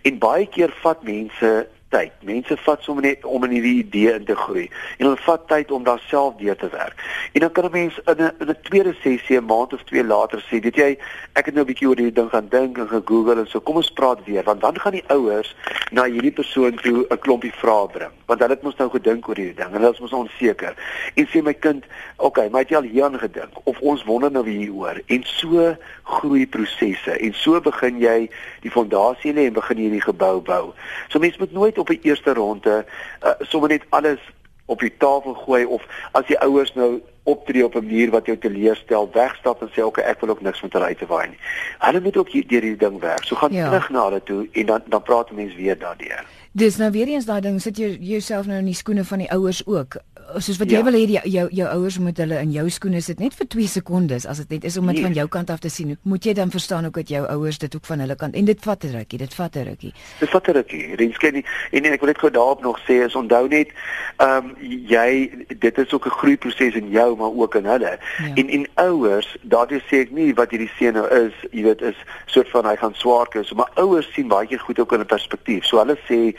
En 0.07 0.19
baie 0.21 0.47
keer 0.47 0.71
vat 0.83 1.03
mense 1.03 1.49
tyd. 1.91 2.15
Mense 2.27 2.57
vat 2.65 2.83
sommer 2.83 3.03
net 3.03 3.25
om 3.25 3.43
in 3.47 3.55
hierdie 3.57 3.81
idee 3.83 4.13
in 4.15 4.27
te 4.27 4.35
groei. 4.39 4.69
En 4.97 5.09
hulle 5.09 5.19
vat 5.27 5.43
tyd 5.51 5.71
om 5.75 5.83
daar 5.83 6.01
self 6.07 6.37
deur 6.39 6.55
te 6.59 6.69
werk. 6.71 7.03
En 7.35 7.41
dan 7.41 7.51
kan 7.51 7.65
'n 7.65 7.71
mens 7.71 7.99
in 8.05 8.15
'n 8.23 8.31
in 8.39 8.49
'n 8.49 8.57
tweede 8.61 8.93
sessie 9.01 9.37
'n 9.37 9.45
maand 9.45 9.73
of 9.73 9.83
twee 9.83 10.03
later 10.03 10.39
sê, 10.47 10.59
weet 10.59 10.75
jy, 10.75 10.97
ek 11.33 11.45
het 11.45 11.53
nou 11.53 11.65
'n 11.65 11.67
bietjie 11.71 11.87
oor 11.87 11.97
hierdie 11.97 12.19
ding 12.19 12.29
gaan 12.29 12.47
dink 12.49 12.77
en 12.77 12.87
gegoogel 12.87 13.37
en 13.37 13.47
so. 13.47 13.59
Kom 13.59 13.75
ons 13.75 13.91
praat 13.91 14.23
weer, 14.23 14.43
want 14.43 14.61
dan 14.61 14.79
gaan 14.79 14.91
die 14.91 15.03
ouers 15.07 15.55
na 15.91 16.03
hierdie 16.03 16.31
persoon 16.31 16.75
toe 16.75 17.05
'n 17.09 17.19
klompie 17.19 17.51
vrae 17.53 17.87
bring, 17.87 18.11
want 18.25 18.39
hulle 18.39 18.53
het 18.53 18.61
mos 18.61 18.75
nou 18.75 18.89
gedink 18.89 19.27
oor 19.27 19.35
hierdie 19.35 19.55
ding 19.55 19.67
en 19.67 19.81
hulle 19.81 19.91
is 19.91 19.99
mos 19.99 20.13
onseker. 20.13 20.73
En 21.13 21.27
sê 21.27 21.43
my 21.43 21.53
kind, 21.53 21.83
"Oké, 22.15 22.25
okay, 22.25 22.49
maar 22.49 22.61
het 22.61 22.69
jy 22.69 22.75
al 22.75 22.83
hieraan 22.83 23.19
gedink 23.19 23.53
of 23.63 23.79
ons 23.79 24.03
wonder 24.03 24.31
nou 24.31 24.49
hieroor?" 24.49 25.01
En 25.05 25.23
so 25.23 25.75
groei 26.03 26.47
prosesse 26.47 27.17
en 27.19 27.33
so 27.33 27.61
begin 27.61 27.99
jy 27.99 28.29
die 28.61 28.71
fondasie 28.71 29.33
lê 29.33 29.45
en 29.45 29.53
begin 29.53 29.77
jy 29.77 29.89
die 29.89 30.01
gebou 30.01 30.41
bou. 30.41 30.73
So 31.07 31.19
mense 31.19 31.39
moet 31.39 31.51
nooit 31.51 31.77
op 31.77 31.89
'n 31.89 31.99
eerste 32.01 32.33
ronde 32.33 32.85
uh, 33.23 33.31
sommer 33.39 33.69
net 33.69 33.83
alles 33.89 34.19
op 34.65 34.79
die 34.79 34.93
tafel 34.97 35.33
gooi 35.33 35.65
of 35.65 35.83
as 36.11 36.25
die 36.27 36.39
ouers 36.39 36.73
nou 36.73 37.01
optree 37.23 37.65
op 37.65 37.75
'n 37.75 37.85
manier 37.85 38.09
wat 38.09 38.25
jou 38.25 38.37
teleurstel, 38.37 39.09
wegstap 39.13 39.61
en 39.61 39.69
sê 39.73 39.81
okay, 39.83 40.03
ek 40.03 40.19
wil 40.19 40.29
ook 40.29 40.41
niks 40.41 40.61
met 40.61 40.73
hulle 40.73 40.85
uit 40.85 40.97
te 40.97 41.05
waai 41.05 41.27
nie. 41.27 41.39
Hulle 41.79 42.01
moet 42.01 42.17
ook 42.17 42.29
hier 42.29 42.47
deur 42.47 42.61
hierdie 42.61 42.87
ding 42.89 42.99
werk. 42.99 43.23
So 43.23 43.35
gaan 43.35 43.53
ja. 43.53 43.67
terug 43.69 43.89
na 43.89 44.03
hulle 44.03 44.23
toe 44.23 44.47
en 44.51 44.65
dan 44.65 44.81
dan 44.85 45.01
praat 45.01 45.31
mense 45.31 45.55
weer 45.55 45.77
daardeur. 45.77 46.25
Dis 46.51 46.77
nou 46.77 46.91
weer 46.91 47.07
eens 47.07 47.25
daai 47.25 47.41
ding, 47.41 47.61
sit 47.61 47.77
jy 47.77 47.97
jouself 47.99 48.45
nou 48.45 48.57
in 48.57 48.65
die 48.65 48.73
skoene 48.73 49.03
van 49.03 49.17
die 49.17 49.31
ouers 49.31 49.65
ook. 49.67 49.97
Soos 50.39 50.57
wat 50.59 50.71
jy 50.71 50.79
ja. 50.79 50.85
wil 50.85 50.97
hê 50.97 51.05
jou 51.29 51.45
jou 51.53 51.67
ouers 51.69 51.97
moet 52.01 52.17
hulle 52.17 52.39
in 52.41 52.51
jou 52.53 52.65
skoene 52.73 53.01
sit 53.01 53.19
net 53.21 53.35
vir 53.37 53.47
2 53.55 53.67
sekondes 53.75 54.25
as 54.29 54.41
dit 54.43 54.55
net 54.55 54.67
is 54.69 54.77
om 54.77 54.87
dit 54.89 54.99
yes. 54.99 55.05
van 55.05 55.17
jou 55.17 55.27
kant 55.27 55.51
af 55.53 55.61
te 55.63 55.69
sien. 55.69 55.95
Moet 56.03 56.25
jy 56.25 56.33
dan 56.37 56.51
verstaan 56.51 56.85
ook 56.89 56.99
dat 57.01 57.11
jou 57.13 57.23
ouers 57.35 57.59
dit 57.61 57.75
ook 57.75 57.85
van 57.85 58.03
hulle 58.03 58.17
kant 58.19 58.35
en 58.35 58.45
dit 58.45 58.65
vat 58.67 58.83
'n 58.83 58.95
rukkie, 58.97 59.19
dit 59.19 59.33
vat 59.33 59.55
'n 59.55 59.65
rukkie. 59.69 59.93
Dit 60.19 60.29
vat 60.29 60.47
'n 60.47 60.51
rukkie. 60.51 60.95
Renskenie 60.95 61.45
en, 61.71 61.83
en 61.83 61.91
ek 61.91 61.99
wil 61.99 62.09
net 62.09 62.19
gou 62.19 62.31
daarop 62.31 62.61
nog 62.61 62.79
sê 62.87 63.05
is 63.05 63.15
onthou 63.15 63.47
net 63.47 63.69
ehm 64.17 64.45
um, 64.45 64.55
jy 64.65 65.31
dit 65.59 65.77
is 65.77 65.93
ook 65.93 66.05
'n 66.05 66.17
groeiproses 66.19 66.75
in 66.75 66.89
jou 66.89 67.15
maar 67.17 67.33
ook 67.33 67.55
in 67.55 67.65
hulle. 67.65 67.99
Ja. 68.17 68.33
En 68.35 68.49
en 68.49 68.67
ouers, 68.75 69.37
daardie 69.41 69.81
sê 69.81 70.05
ek 70.05 70.11
nie 70.11 70.33
wat 70.33 70.51
hierdie 70.51 70.71
seun 70.77 70.93
nou 70.93 71.07
is, 71.07 71.33
jy 71.51 71.63
weet 71.63 71.81
is 71.81 71.97
soort 72.25 72.49
van 72.49 72.65
hy 72.65 72.75
gaan 72.75 72.93
swaar 72.93 73.27
kry, 73.27 73.43
so 73.43 73.55
maar 73.55 73.71
ouers 73.75 74.13
sien 74.13 74.27
baie 74.27 74.47
keer 74.47 74.59
goed 74.59 74.79
ook 74.79 74.93
in 74.93 74.99
'n 74.99 75.05
perspektief. 75.05 75.65
So 75.65 75.77
hulle 75.77 75.97
sê 76.09 76.35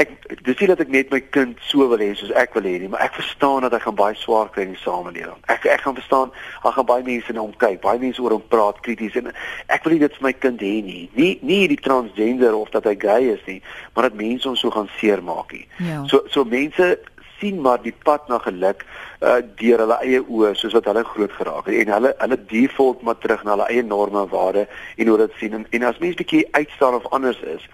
ek 0.00 0.12
dis 0.44 0.58
nie 0.60 0.68
dat 0.70 0.80
ek 0.84 0.92
net 0.92 1.12
my 1.12 1.20
kind 1.34 1.60
so 1.64 1.86
wil 1.90 2.02
hê 2.02 2.10
soos 2.18 2.32
ek 2.36 2.54
wil 2.58 2.68
hê 2.68 2.76
nie, 2.82 2.90
maar 2.92 3.04
ek 3.06 3.16
verstaan 3.18 3.64
dat 3.66 3.74
hy 3.76 3.80
gaan 3.84 3.98
baie 3.98 4.18
swaar 4.20 4.50
kry 4.52 4.66
in 4.66 4.74
die 4.74 4.82
samelewing. 4.82 5.40
Ek 5.52 5.66
ek 5.72 5.84
gaan 5.86 5.96
verstaan, 5.98 6.32
hy 6.62 6.72
gaan 6.76 6.88
baie 6.88 7.06
mense 7.06 7.32
na 7.32 7.44
hom 7.44 7.56
kyk, 7.62 7.80
baie 7.84 8.00
mense 8.02 8.22
oor 8.22 8.36
hom 8.36 8.44
praat 8.52 8.82
krities 8.86 9.16
en 9.20 9.32
ek 9.32 9.86
wil 9.86 9.96
nie 9.96 10.04
dit 10.04 10.18
vir 10.18 10.28
my 10.28 10.34
kind 10.36 10.64
hê 10.64 10.74
nie. 10.86 11.02
Nie 11.16 11.32
nie 11.46 11.62
die 11.72 11.80
transgender 11.80 12.56
of 12.58 12.72
dat 12.76 12.88
hy 12.88 12.96
gay 13.00 13.32
is 13.34 13.44
nie, 13.48 13.60
maar 13.94 14.10
dat 14.10 14.20
mense 14.20 14.48
hom 14.48 14.56
so 14.60 14.72
gaan 14.74 14.90
seermaak 15.00 15.52
nie. 15.56 15.66
Ja. 15.88 16.04
So 16.12 16.24
so 16.32 16.44
mense 16.44 16.96
sien 17.40 17.60
maar 17.60 17.82
die 17.82 17.94
pad 18.04 18.28
na 18.28 18.38
geluk 18.44 18.84
uh 19.24 19.40
deur 19.60 19.82
hulle 19.84 19.98
eie 20.04 20.20
oë 20.22 20.54
soos 20.60 20.76
wat 20.76 20.88
hulle 20.90 21.04
groot 21.08 21.32
geraak 21.38 21.68
het 21.68 21.82
en 21.82 21.92
hulle 21.94 22.12
hulle 22.20 22.38
default 22.52 23.02
maar 23.04 23.18
terug 23.20 23.44
na 23.44 23.54
hulle 23.54 23.68
eie 23.72 23.84
norme 23.84 24.22
en 24.24 24.32
waardes 24.32 24.80
en 24.96 25.10
hoe 25.12 25.18
dit 25.24 25.36
sien 25.40 25.56
en, 25.56 25.66
en 25.70 25.86
as 25.88 26.00
mens 26.04 26.16
bietjie 26.20 26.44
uitstaan 26.56 26.96
of 27.00 27.08
anders 27.16 27.40
is 27.56 27.64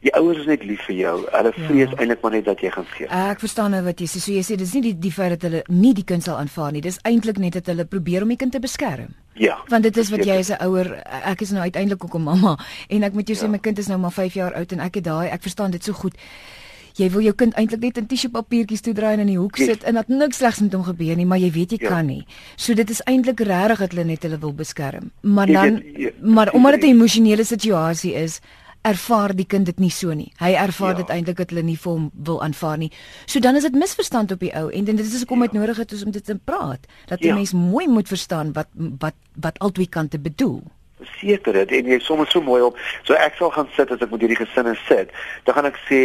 Die 0.00 0.12
ouers 0.16 0.38
is 0.40 0.46
net 0.48 0.62
lief 0.64 0.80
vir 0.88 0.96
jou. 0.96 1.14
Hulle 1.28 1.52
ja. 1.52 1.64
vrees 1.66 1.90
ja. 1.90 1.96
eintlik 2.00 2.22
maar 2.24 2.32
net 2.32 2.46
dat 2.48 2.62
jy 2.64 2.70
gaan 2.72 2.86
gee. 2.94 3.08
Ek 3.12 3.42
verstaan 3.42 3.74
nou 3.76 3.82
wat 3.84 4.00
jy 4.00 4.06
sê. 4.08 4.22
So 4.24 4.32
jy 4.32 4.44
sê 4.46 4.56
dis 4.60 4.72
nie 4.78 4.84
die 4.88 4.94
die 5.08 5.12
feit 5.12 5.34
dat 5.36 5.48
hulle 5.48 5.64
nie 5.68 5.92
die 5.96 6.06
kind 6.08 6.24
sal 6.24 6.38
aanvaar 6.40 6.72
nie. 6.72 6.84
Dis 6.84 7.00
eintlik 7.08 7.40
net 7.42 7.58
dat 7.58 7.68
hulle 7.72 7.84
probeer 7.84 8.24
om 8.24 8.32
die 8.32 8.38
kind 8.40 8.56
te 8.56 8.62
beskerm. 8.64 9.12
Ja. 9.40 9.58
Want 9.68 9.84
dit 9.88 9.96
is 10.00 10.12
wat 10.12 10.24
jy 10.24 10.38
as 10.40 10.50
'n 10.50 10.62
ouer, 10.64 11.02
ek 11.04 11.44
is 11.44 11.52
nou 11.52 11.62
uiteindelik 11.62 12.04
ook 12.04 12.16
'n 12.16 12.22
mamma 12.22 12.56
en 12.88 13.02
ek 13.02 13.12
moet 13.12 13.28
jou 13.28 13.36
ja. 13.36 13.44
sê 13.44 13.50
my 13.50 13.58
kind 13.58 13.78
is 13.78 13.88
nou 13.88 13.98
maar 13.98 14.12
5 14.12 14.34
jaar 14.34 14.54
oud 14.54 14.72
en 14.72 14.80
ek 14.80 14.94
het 14.94 15.04
daai 15.04 15.28
ek 15.28 15.42
verstaan 15.42 15.70
dit 15.70 15.84
so 15.84 15.92
goed. 15.92 16.14
Jy 16.96 17.10
wil 17.10 17.22
jou 17.22 17.34
kind 17.34 17.54
eintlik 17.54 17.80
net 17.80 17.98
in 17.98 18.06
tissue 18.06 18.30
papiertjies 18.30 18.80
toedraai 18.80 19.12
en 19.14 19.20
in 19.20 19.26
die 19.26 19.38
hoek 19.38 19.56
yes. 19.56 19.66
sit 19.66 19.84
en 19.84 19.94
dat 19.94 20.08
niks 20.08 20.36
slegs 20.36 20.60
met 20.60 20.72
hom 20.72 20.82
gebeur 20.84 21.16
nie, 21.16 21.26
maar 21.26 21.38
jy 21.38 21.50
weet 21.50 21.70
jy 21.70 21.78
ja. 21.80 21.88
kan 21.88 22.06
nie. 22.06 22.26
So 22.56 22.74
dit 22.74 22.90
is 22.90 23.02
eintlik 23.06 23.40
regtig 23.40 23.78
dat 23.78 23.94
hulle 23.94 24.04
net 24.04 24.22
hulle 24.22 24.38
wil 24.38 24.52
beskerm. 24.52 25.10
Maar 25.22 25.46
dan 25.46 25.64
jy 25.64 25.82
weet, 25.82 25.98
jy, 25.98 26.12
maar 26.20 26.52
omdat 26.52 26.80
dit 26.80 26.84
'n 26.84 26.94
emosionele 26.96 27.44
situasie 27.44 28.14
is, 28.14 28.40
ervaar 28.82 29.34
die 29.36 29.46
kind 29.46 29.68
dit 29.68 29.78
nie 29.78 29.90
so 29.92 30.14
nie. 30.16 30.30
Hy 30.40 30.54
ervaar 30.56 30.94
ja. 30.94 31.02
dit 31.02 31.12
eintlik 31.12 31.36
dat 31.42 31.52
hulle 31.52 31.64
nie 31.66 31.76
vir 31.78 31.92
hom 31.92 32.10
wil 32.26 32.40
aanvaar 32.44 32.80
nie. 32.80 32.90
So 33.26 33.40
dan 33.40 33.56
is 33.60 33.68
dit 33.68 33.76
misverstand 33.76 34.32
op 34.32 34.40
die 34.40 34.52
ou 34.56 34.68
en 34.70 34.88
dit 34.88 35.00
is 35.04 35.18
hoekom 35.20 35.44
dit 35.46 35.56
ja. 35.56 35.60
nodig 35.60 35.84
is 35.84 36.04
om 36.04 36.12
dit 36.16 36.24
te 36.24 36.36
praat. 36.36 36.88
Dat 37.12 37.20
jy 37.20 37.34
ja. 37.34 37.38
mens 37.38 37.52
mooi 37.52 37.88
moet 37.88 38.08
verstaan 38.08 38.54
wat 38.56 38.68
wat 38.74 39.16
wat 39.40 39.58
albei 39.58 39.88
kante 39.88 40.18
bedoel 40.18 40.62
seker 41.20 41.56
dit 41.56 41.72
en 41.78 41.90
jy 41.92 41.98
soms 42.04 42.32
so 42.32 42.42
mooi 42.44 42.60
op. 42.64 42.78
So 43.08 43.16
ek 43.16 43.38
sal 43.38 43.52
gaan 43.54 43.68
sit 43.76 43.92
as 43.92 44.02
ek 44.04 44.12
met 44.12 44.24
hierdie 44.24 44.38
gesinne 44.40 44.74
sit. 44.86 45.12
Dan 45.46 45.56
gaan 45.56 45.70
ek 45.70 45.78
sê 45.86 46.00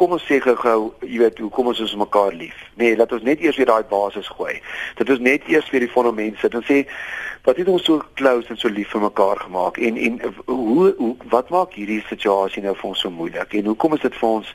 kom 0.00 0.14
ons 0.16 0.26
sê 0.28 0.38
gou, 0.42 0.78
jy 1.02 1.22
weet, 1.24 1.42
hoe 1.42 1.50
kom 1.54 1.70
ons 1.72 1.82
ons 1.82 1.96
mekaar 2.04 2.34
lief. 2.36 2.58
Nee, 2.80 2.96
laat 2.98 3.12
ons 3.14 3.26
net 3.26 3.42
eers 3.42 3.58
weer 3.60 3.70
daai 3.70 3.86
basis 3.90 4.30
gooi. 4.36 4.58
Dat 5.00 5.10
ons 5.12 5.22
net 5.22 5.46
eers 5.50 5.70
weer 5.74 5.86
die 5.86 5.92
fondament 5.92 6.38
sit 6.42 6.54
en 6.58 6.66
sê 6.68 6.82
wat 7.42 7.56
het 7.56 7.68
ons 7.68 7.84
so 7.84 8.02
close 8.14 8.48
en 8.48 8.56
so 8.56 8.68
lief 8.68 8.90
vir 8.94 9.00
mekaar 9.00 9.36
gemaak? 9.36 9.76
En 9.76 9.96
en 9.96 10.20
hoe, 10.44 10.94
hoe 10.98 11.16
wat 11.30 11.48
maak 11.50 11.74
hierdie 11.74 12.02
situasie 12.06 12.62
nou 12.62 12.74
vir 12.76 12.88
ons 12.88 13.00
so 13.00 13.10
moeilik? 13.10 13.54
En 13.58 13.70
hoekom 13.70 13.96
is 13.96 14.04
dit 14.04 14.18
vir 14.20 14.28
ons 14.28 14.52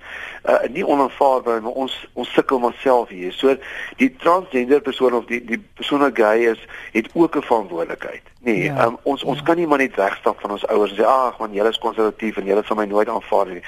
uh, 0.47 0.59
nie 0.71 0.85
onaanvaarbaar 0.87 1.61
maar 1.65 1.81
ons 1.83 1.97
ons 2.13 2.33
sukkel 2.33 2.61
maar 2.63 2.75
self 2.83 3.11
hier? 3.11 3.33
So 3.35 3.55
die 3.99 4.09
transgender 4.23 4.81
persoon 4.81 5.17
of 5.19 5.27
die 5.31 5.41
die 5.45 5.59
persoon 5.79 6.05
wat 6.05 6.15
gay 6.15 6.47
is 6.53 6.63
het 6.93 7.09
ook 7.13 7.35
'n 7.35 7.47
verantwoordelikheid. 7.49 8.23
Nee 8.39 8.63
ja, 8.63 8.85
um, 8.85 8.97
ons 9.03 9.23
ons 9.23 9.37
ja. 9.37 9.43
kan 9.43 9.57
nie 9.57 9.67
maar 9.67 9.83
net 9.83 9.95
wegstap 9.95 10.39
van 10.41 10.51
ons 10.51 10.67
ouers 10.67 10.91
en 10.91 10.97
sê 10.97 11.05
ag 11.05 11.39
man 11.39 11.53
julle 11.53 11.69
is 11.69 11.83
konservatief 11.83 12.37
en 12.37 12.45
julle 12.45 12.63
sal 12.63 12.75
my 12.75 12.85
nooit 12.85 13.09
aanvaar 13.09 13.47
nie. 13.47 13.63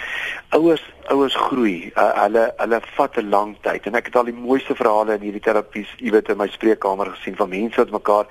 Ouers 0.49 0.83
ouers 1.09 1.35
groei 1.35 1.91
uh, 1.95 2.11
hulle 2.23 2.45
hulle 2.57 2.79
vat 2.95 3.17
'n 3.17 3.29
lang 3.29 3.55
tyd 3.65 3.87
en 3.87 3.95
ek 3.95 4.09
het 4.09 4.15
al 4.15 4.29
die 4.29 4.39
mooiste 4.39 4.75
verhale 4.75 5.17
in 5.17 5.25
hierdie 5.27 5.45
terapies 5.47 5.91
jy 5.97 6.11
weet 6.15 6.29
in 6.29 6.37
my 6.37 6.47
spreekkamer 6.47 7.11
gesien 7.15 7.35
van 7.35 7.49
mense 7.49 7.81
wat 7.81 7.91
mekaar 7.91 8.25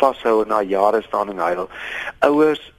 vashou 0.00 0.42
en 0.42 0.48
na 0.48 0.62
jare 0.62 1.02
staan 1.02 1.30
en 1.30 1.38
huil. 1.38 1.68
Ouers 2.20 2.72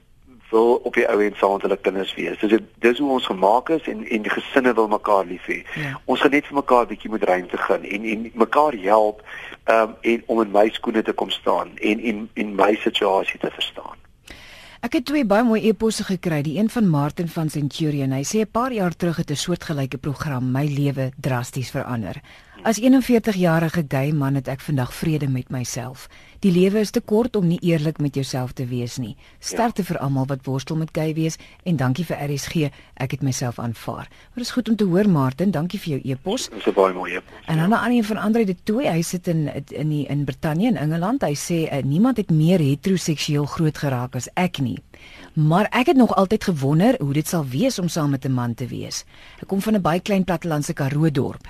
wil 0.50 0.76
op 0.84 0.94
die 0.94 1.08
ou 1.10 1.20
end 1.24 1.38
saam 1.38 1.58
met 1.58 1.62
hulle 1.62 1.78
kinders 1.78 2.14
wees. 2.14 2.40
Dis 2.40 2.62
dis 2.84 3.00
hoe 3.00 3.12
ons 3.18 3.26
gemaak 3.32 3.70
is 3.70 3.88
en 3.92 4.06
en 4.18 4.30
gesinne 4.38 4.74
wil 4.74 4.88
mekaar 4.88 5.26
lief 5.26 5.46
hê. 5.52 5.62
Ja. 5.82 6.00
Ons 6.06 6.22
gaan 6.22 6.36
net 6.38 6.48
vir 6.48 6.60
mekaar 6.62 6.88
bietjie 6.92 7.12
moet 7.12 7.24
ruimte 7.24 7.58
gee 7.58 7.92
en 7.98 8.08
en 8.14 8.32
mekaar 8.34 8.78
help 8.86 9.22
um, 9.66 9.96
en 10.02 10.24
om 10.26 10.42
in 10.42 10.52
my 10.52 10.70
skoene 10.78 11.02
te 11.02 11.14
kom 11.14 11.30
staan 11.30 11.78
en 11.92 12.00
en 12.12 12.30
en 12.34 12.56
my 12.56 12.74
situasie 12.88 13.40
te 13.40 13.52
verstaan. 13.52 14.05
Ek 14.86 15.00
het 15.00 15.06
twee 15.10 15.26
baie 15.26 15.42
mooi 15.42 15.64
eposse 15.66 16.04
gekry, 16.06 16.44
die 16.46 16.60
een 16.60 16.68
van 16.70 16.86
Martin 16.86 17.30
van 17.34 17.48
Centurion. 17.50 18.12
Hy 18.14 18.22
sê 18.22 18.44
'n 18.46 18.52
paar 18.52 18.74
jaar 18.74 18.94
terug 18.94 19.18
het 19.18 19.32
'n 19.32 19.36
soortgelyke 19.36 19.98
program 19.98 20.52
my 20.52 20.66
lewe 20.68 21.12
drasties 21.18 21.72
verander. 21.72 22.22
As 22.64 22.78
41-jarige 22.80 23.86
gay 23.88 24.12
man 24.12 24.36
het 24.36 24.48
ek 24.48 24.62
vandag 24.62 24.94
vrede 24.94 25.28
met 25.28 25.50
myself. 25.50 26.08
Die 26.46 26.52
lewe 26.54 26.84
is 26.86 26.92
te 26.94 27.02
kort 27.02 27.34
om 27.40 27.48
nie 27.50 27.58
eerlik 27.66 27.98
met 27.98 28.14
jouself 28.14 28.52
te 28.54 28.68
wees 28.70 29.00
nie. 29.02 29.16
Sterkte 29.42 29.82
ja. 29.82 29.88
vir 29.88 29.98
almal 30.06 30.28
wat 30.30 30.44
worstel 30.46 30.78
met 30.78 30.92
gay 30.94 31.16
wees 31.18 31.40
en 31.66 31.80
dankie 31.80 32.04
vir 32.06 32.20
RSG. 32.22 32.68
Ek 33.02 33.16
het 33.16 33.24
myself 33.26 33.58
aanvaar. 33.58 34.06
Maar 34.06 34.44
dit 34.44 34.46
is 34.46 34.52
goed 34.54 34.70
om 34.70 34.76
te 34.78 34.86
hoor 34.86 35.10
Martin, 35.10 35.50
dankie 35.56 35.80
vir 35.82 35.96
jou 35.96 36.14
e-pos. 36.14 36.46
Dis 36.54 36.68
'n 36.70 36.76
baie 36.78 36.94
mooi 36.94 37.16
e-pos. 37.16 37.48
En 37.50 37.58
dan 37.58 37.70
'n 37.70 37.74
ander 37.74 37.98
een 37.98 38.04
van 38.04 38.18
Andre 38.18 38.46
de 38.46 38.56
Tooi, 38.64 38.86
hy 38.88 39.02
sit 39.02 39.28
in 39.28 39.50
in 39.72 39.90
die, 39.90 40.06
in 40.06 40.24
Brittanje 40.24 40.68
in 40.68 40.78
Engeland. 40.78 41.22
Hy 41.22 41.34
sê 41.34 41.66
uh, 41.66 41.82
niemand 41.84 42.18
het 42.18 42.30
meer 42.30 42.60
heteroseksueel 42.60 43.46
groot 43.46 43.78
geraak 43.78 44.16
as 44.16 44.30
ek 44.36 44.60
nie. 44.60 44.78
Maar 45.34 45.66
ek 45.72 45.86
het 45.86 45.98
nog 45.98 46.16
altyd 46.16 46.44
gewonder 46.44 46.96
hoe 47.00 47.14
dit 47.14 47.28
sal 47.28 47.46
wees 47.46 47.80
om 47.80 47.88
saam 47.88 48.10
met 48.10 48.26
'n 48.26 48.32
man 48.32 48.54
te 48.54 48.68
wees. 48.68 49.06
Ek 49.42 49.48
kom 49.48 49.62
van 49.62 49.74
'n 49.74 49.82
baie 49.82 50.00
klein 50.00 50.24
plattelandse 50.24 50.74
Karoo 50.74 51.12
dorp. 51.12 51.48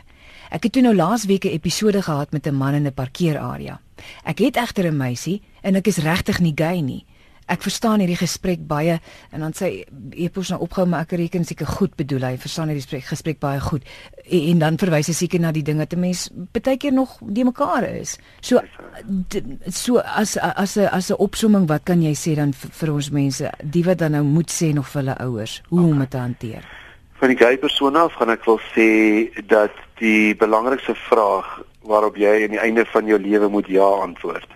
Ek 0.49 0.63
het 0.63 0.71
toe 0.73 0.81
nou 0.81 0.95
laasweek 0.95 1.45
'n 1.45 1.55
episode 1.57 2.01
gehad 2.01 2.31
met 2.31 2.47
'n 2.47 2.55
man 2.55 2.73
in 2.73 2.87
'n 2.87 2.93
parkeerarea. 2.93 3.79
Ek 4.23 4.39
het 4.39 4.55
egter 4.55 4.85
'n 4.85 4.97
meisie 4.97 5.41
en 5.61 5.75
ek 5.75 5.87
is 5.87 5.97
regtig 5.97 6.39
nie 6.39 6.53
gay 6.55 6.81
nie. 6.81 7.05
Ek 7.45 7.61
verstaan 7.61 7.99
hierdie 7.99 8.17
gesprek 8.17 8.63
baie 8.67 8.99
en 9.31 9.39
dan 9.39 9.53
sê 9.53 9.85
epos 10.17 10.49
nou 10.49 10.61
opgehou 10.65 10.87
maar 10.89 11.05
ek 11.05 11.11
reken 11.11 11.45
seker 11.45 11.67
goed 11.67 11.95
bedoel 11.95 12.21
hy 12.21 12.37
verstaan 12.41 12.71
hierdie 12.71 12.81
gesprek, 12.81 13.05
gesprek 13.05 13.39
baie 13.39 13.59
goed 13.59 13.83
en, 14.25 14.41
en 14.49 14.59
dan 14.59 14.77
verwys 14.77 15.07
hy 15.07 15.13
seker 15.13 15.39
na 15.39 15.51
die 15.51 15.63
dinge 15.63 15.85
te 15.85 15.95
mens 15.95 16.29
baie 16.33 16.77
keer 16.77 16.93
nog 16.93 17.19
die 17.21 17.45
mekaar 17.45 17.83
is. 17.83 18.17
So 18.41 18.61
so 19.69 19.97
as 19.97 20.37
as 20.37 20.77
'n 20.77 20.89
as 20.89 21.11
'n 21.11 21.21
opsomming 21.21 21.67
wat 21.67 21.85
kan 21.85 22.01
jy 22.01 22.13
sê 22.13 22.35
dan 22.35 22.53
vir, 22.53 22.71
vir 22.71 22.93
ons 22.93 23.09
mense 23.11 23.51
die 23.61 23.83
wat 23.83 23.97
dan 23.97 24.11
nou 24.11 24.23
moet 24.23 24.49
sê 24.49 24.73
nog 24.73 24.87
vir 24.87 25.01
hulle 25.01 25.17
ouers 25.17 25.61
hoe 25.69 25.85
om 25.85 25.99
dit 25.99 26.09
te 26.09 26.17
hanteer? 26.17 26.65
Van 27.13 27.29
die 27.29 27.37
gay 27.37 27.57
persoon 27.57 27.95
af 27.95 28.13
gaan 28.13 28.29
ek 28.29 28.45
wil 28.45 28.59
sê 28.73 29.29
dat 29.47 29.84
die 29.99 30.35
belangrikste 30.35 30.95
vraag 30.95 31.61
waarop 31.85 32.17
jy 32.17 32.43
aan 32.43 32.55
die 32.57 32.61
einde 32.61 32.85
van 32.85 33.07
jou 33.07 33.19
lewe 33.19 33.47
moet 33.49 33.67
ja 33.67 33.87
antwoord 34.03 34.55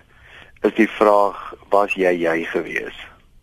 is 0.60 0.74
die 0.76 0.88
vraag 0.88 1.54
was 1.72 1.94
jy 1.96 2.12
jy 2.20 2.44
gewees? 2.52 2.96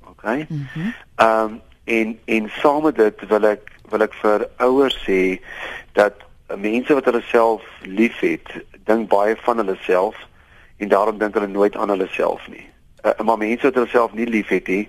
OK? 0.09 0.23
Ehm 0.23 0.45
mm 0.49 0.93
um, 1.17 1.61
en 1.87 2.19
en 2.25 2.49
saam 2.59 2.83
met 2.83 2.95
dit 2.95 3.21
wil 3.29 3.45
ek 3.47 3.69
wil 3.89 4.03
ek 4.03 4.15
vir 4.21 4.43
ouers 4.59 4.95
sê 5.05 5.39
dat 5.95 6.19
mense 6.59 6.93
wat 6.93 7.05
hulle 7.07 7.21
self 7.29 7.63
liefhet 7.83 8.51
dink 8.89 9.07
baie 9.09 9.37
van 9.45 9.63
hulle 9.63 9.77
self 9.85 10.19
en 10.83 10.91
daarom 10.91 11.17
dink 11.17 11.33
hulle 11.39 11.47
nooit 11.47 11.77
aan 11.77 11.89
hulle 11.95 12.07
self 12.11 12.43
nie. 12.51 12.65
Uh, 13.03 13.15
maar 13.23 13.39
mense 13.39 13.63
wat 13.63 13.79
hulle 13.79 13.93
self 13.93 14.13
nie 14.13 14.27
liefhet 14.27 14.67
nie 14.67 14.83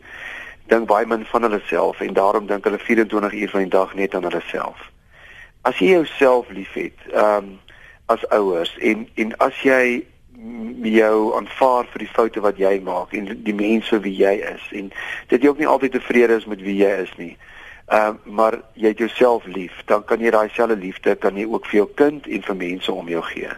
dink 0.67 0.89
baie 0.91 1.07
min 1.07 1.25
van 1.31 1.47
hulle 1.47 1.63
self 1.71 2.01
en 2.01 2.19
daarom 2.19 2.51
dink 2.51 2.67
hulle 2.67 2.83
24 2.83 3.33
uur 3.33 3.51
van 3.55 3.61
die 3.61 3.75
dag 3.79 3.95
net 3.95 4.15
aan 4.15 4.27
hulle 4.27 4.43
self 4.51 4.83
as 5.69 5.81
jy 5.83 5.95
jouself 5.97 6.51
liefhet, 6.55 6.97
ehm 7.12 7.45
um, 7.45 7.57
as 8.09 8.23
ouers 8.33 8.71
en 8.81 9.05
en 9.21 9.35
as 9.45 9.57
jy 9.62 10.01
jou 10.89 11.35
aanvaar 11.37 11.89
vir 11.93 12.05
die 12.05 12.12
foute 12.14 12.41
wat 12.41 12.61
jy 12.62 12.79
maak 12.87 13.12
en 13.12 13.27
die 13.45 13.55
mense 13.55 13.99
wie 14.01 14.14
jy 14.16 14.39
is 14.49 14.64
en 14.81 14.93
dit 15.29 15.43
jy 15.43 15.51
ook 15.51 15.61
nie 15.61 15.69
altyd 15.69 15.97
tevrede 15.99 16.39
is 16.39 16.47
met 16.49 16.62
wie 16.62 16.79
jy 16.79 16.93
is 17.05 17.12
nie. 17.21 17.35
Ehm 17.89 18.16
um, 18.16 18.35
maar 18.39 18.61
jy 18.75 18.95
het 18.95 18.99
jouself 19.05 19.47
lief, 19.47 19.77
dan 19.91 20.05
kan 20.05 20.21
jy 20.25 20.31
daai 20.31 20.49
selfde 20.55 20.77
liefde 20.77 21.16
kan 21.16 21.37
jy 21.37 21.45
ook 21.49 21.66
vir 21.66 21.83
jou 21.83 21.89
kind 22.01 22.27
en 22.27 22.43
vir 22.49 22.61
mense 22.64 22.93
om 22.93 23.09
jou 23.09 23.23
gee. 23.33 23.53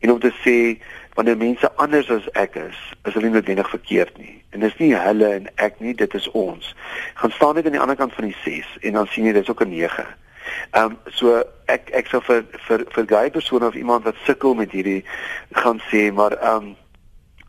En 0.00 0.12
om 0.12 0.20
te 0.20 0.32
sê 0.44 0.56
wanneer 1.14 1.36
mense 1.36 1.74
anders 1.76 2.10
as 2.10 2.28
ek 2.32 2.56
is, 2.56 2.78
is 3.04 3.14
hulle 3.14 3.28
nie 3.28 3.34
noodwendig 3.36 3.70
verkeerd 3.70 4.18
nie. 4.18 4.36
En 4.50 4.62
dis 4.64 4.76
nie 4.78 4.94
hulle 4.96 5.34
en 5.34 5.50
ek 5.56 5.80
nie, 5.80 5.94
dit 5.94 6.14
is 6.14 6.30
ons. 6.30 6.74
Gaan 7.14 7.34
staan 7.36 7.54
net 7.54 7.66
aan 7.66 7.76
die 7.76 7.82
ander 7.82 7.98
kant 7.98 8.14
van 8.14 8.30
die 8.30 8.36
6 8.44 8.76
en 8.80 8.98
dan 8.98 9.10
sien 9.12 9.28
jy 9.28 9.32
dis 9.36 9.50
ook 9.50 9.62
'n 9.66 9.74
9. 9.74 10.06
Ehm 10.70 10.84
um, 10.84 10.98
so 11.14 11.42
ek 11.66 11.90
ek 11.94 12.10
sou 12.12 12.20
vir 12.26 12.44
vir 12.68 12.84
vir 12.94 13.08
gay 13.14 13.30
persone 13.30 13.66
of 13.66 13.74
iemand 13.74 14.04
wat 14.04 14.22
sukkel 14.26 14.54
met 14.54 14.72
hierdie 14.72 15.04
gaan 15.62 15.82
sê 15.90 16.08
maar 16.12 16.38
ehm 16.38 16.70
um, 16.70 16.76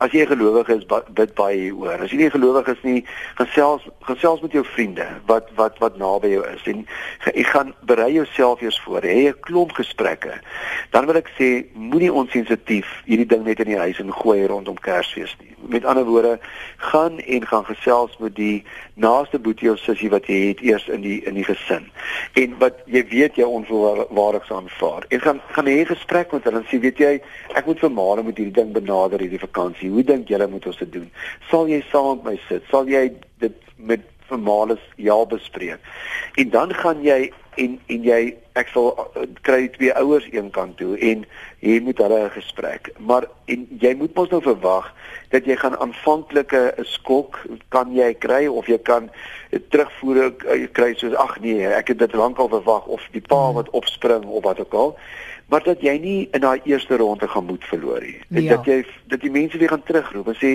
as 0.01 0.11
jy 0.15 0.25
gelowig 0.25 0.69
is, 0.73 0.85
bid 0.89 1.33
baie 1.37 1.57
hieroor. 1.57 2.01
As 2.01 2.13
jy 2.13 2.23
nie 2.23 2.31
gelowig 2.33 2.69
is 2.73 2.79
nie, 2.85 3.01
gesels 3.37 3.85
gesels 4.07 4.41
met 4.41 4.55
jou 4.57 4.63
vriende 4.65 5.05
wat 5.29 5.51
wat 5.59 5.77
wat 5.83 5.99
naby 6.01 6.31
jou 6.33 6.41
is 6.49 6.63
en 6.71 6.81
jy 7.29 7.43
gaan 7.45 7.73
berei 7.89 8.09
jouself 8.15 8.63
eers 8.65 8.79
voor. 8.85 9.05
Hê 9.05 9.29
'n 9.29 9.39
klomp 9.45 9.75
gesprekke. 9.77 10.41
Dan 10.91 11.05
wil 11.05 11.21
ek 11.21 11.29
sê, 11.37 11.65
moenie 11.73 12.13
onsensitief 12.13 12.87
hierdie 13.05 13.27
ding 13.27 13.45
net 13.45 13.59
in 13.59 13.69
die 13.71 13.77
huis 13.77 13.99
en 13.99 14.11
gooi 14.11 14.47
rondom 14.47 14.79
Kersfees 14.79 15.35
nie. 15.39 15.55
Met 15.69 15.85
ander 15.85 16.05
woorde, 16.05 16.39
gaan 16.77 17.19
en 17.19 17.47
gaan 17.47 17.65
gesels 17.65 18.17
met 18.17 18.35
die 18.35 18.63
naaste 18.95 19.39
boetie 19.39 19.71
of 19.71 19.79
sussie 19.79 20.09
wat 20.09 20.25
jy 20.25 20.47
het 20.47 20.61
eers 20.61 20.87
in 20.87 21.01
die 21.01 21.21
in 21.25 21.33
die 21.33 21.45
gesin. 21.45 21.85
En 22.33 22.57
wat 22.57 22.81
jy 22.85 23.05
weet 23.07 23.35
jy 23.35 23.43
onvoorwaardig 23.43 24.51
aanvaar. 24.51 25.05
En 25.09 25.21
gaan 25.21 25.41
gaan 25.51 25.67
hê 25.67 25.81
'n 25.81 25.93
gesprek 25.93 26.31
met 26.31 26.43
hulle 26.43 26.57
en 26.57 26.65
sê, 26.65 26.79
weet 26.79 26.97
jy, 26.97 27.21
ek 27.53 27.65
moet 27.65 27.79
vir 27.79 27.91
Mare 27.91 28.23
met 28.23 28.37
hierdie 28.37 28.59
ding 28.61 28.71
benader 28.73 29.19
hierdie 29.19 29.39
vakansie. 29.39 29.90
Hoe 29.91 30.03
dink 30.07 30.31
julle 30.31 30.47
moet 30.47 30.65
ons 30.65 30.79
dit 30.83 30.93
doen? 30.93 31.11
Sal 31.49 31.69
jy 31.71 31.81
saam 31.91 32.21
met 32.21 32.31
my 32.31 32.37
sit? 32.47 32.65
Sal 32.71 32.89
jy 32.89 33.09
dit 33.43 33.69
met 33.75 34.07
vermales 34.29 34.83
ja 34.95 35.17
bespreek? 35.25 35.79
En 36.39 36.49
dan 36.49 36.73
gaan 36.73 37.03
jy 37.03 37.31
en 37.59 37.79
en 37.91 38.03
jy 38.07 38.19
ek 38.59 38.69
sal 38.71 38.91
uh, 38.95 39.25
kry 39.47 39.65
twee 39.75 39.91
ouers 39.99 40.27
eenkant 40.31 40.77
toe 40.79 40.95
en 40.99 41.25
jy 41.59 41.79
moet 41.83 41.99
hulle 41.99 42.19
'n 42.25 42.35
gesprek. 42.35 42.91
Maar 42.99 43.27
en 43.45 43.67
jy 43.79 43.93
moet 43.95 44.15
mos 44.15 44.29
nou 44.29 44.41
verwag 44.41 44.93
dat 45.31 45.45
jy 45.45 45.55
gaan 45.55 45.77
aanvanklike 45.77 46.73
'n 46.77 46.85
skok 46.85 47.39
kan 47.69 47.93
jy 47.95 48.13
kry 48.13 48.47
of 48.47 48.67
jy 48.67 48.77
kan 48.77 49.09
terugvoer 49.69 50.31
uh, 50.31 50.67
kry 50.71 50.93
soos 50.95 51.15
ag 51.15 51.39
nee, 51.39 51.67
ek 51.67 51.87
het 51.87 51.99
dit 51.99 52.13
lankal 52.13 52.47
verwag 52.47 52.85
of 52.85 53.01
die 53.11 53.21
pa 53.27 53.45
hmm. 53.45 53.55
wat 53.55 53.69
opspring 53.69 54.25
of 54.25 54.43
wat 54.43 54.59
ook 54.59 54.73
al 54.73 54.97
maar 55.51 55.63
dat 55.63 55.81
jy 55.83 55.97
nie 55.99 56.27
in 56.31 56.39
daai 56.45 56.61
eerste 56.63 56.95
ronde 56.95 57.27
gaan 57.27 57.45
moed 57.45 57.63
verloor 57.67 57.99
nie. 58.01 58.43
Ja. 58.43 58.55
Dat 58.55 58.65
jy 58.65 58.85
dat 59.11 59.19
die 59.19 59.31
mense 59.31 59.57
weer 59.59 59.67
gaan 59.73 59.83
terugroep 59.83 60.27
en 60.31 60.37
sê, 60.39 60.51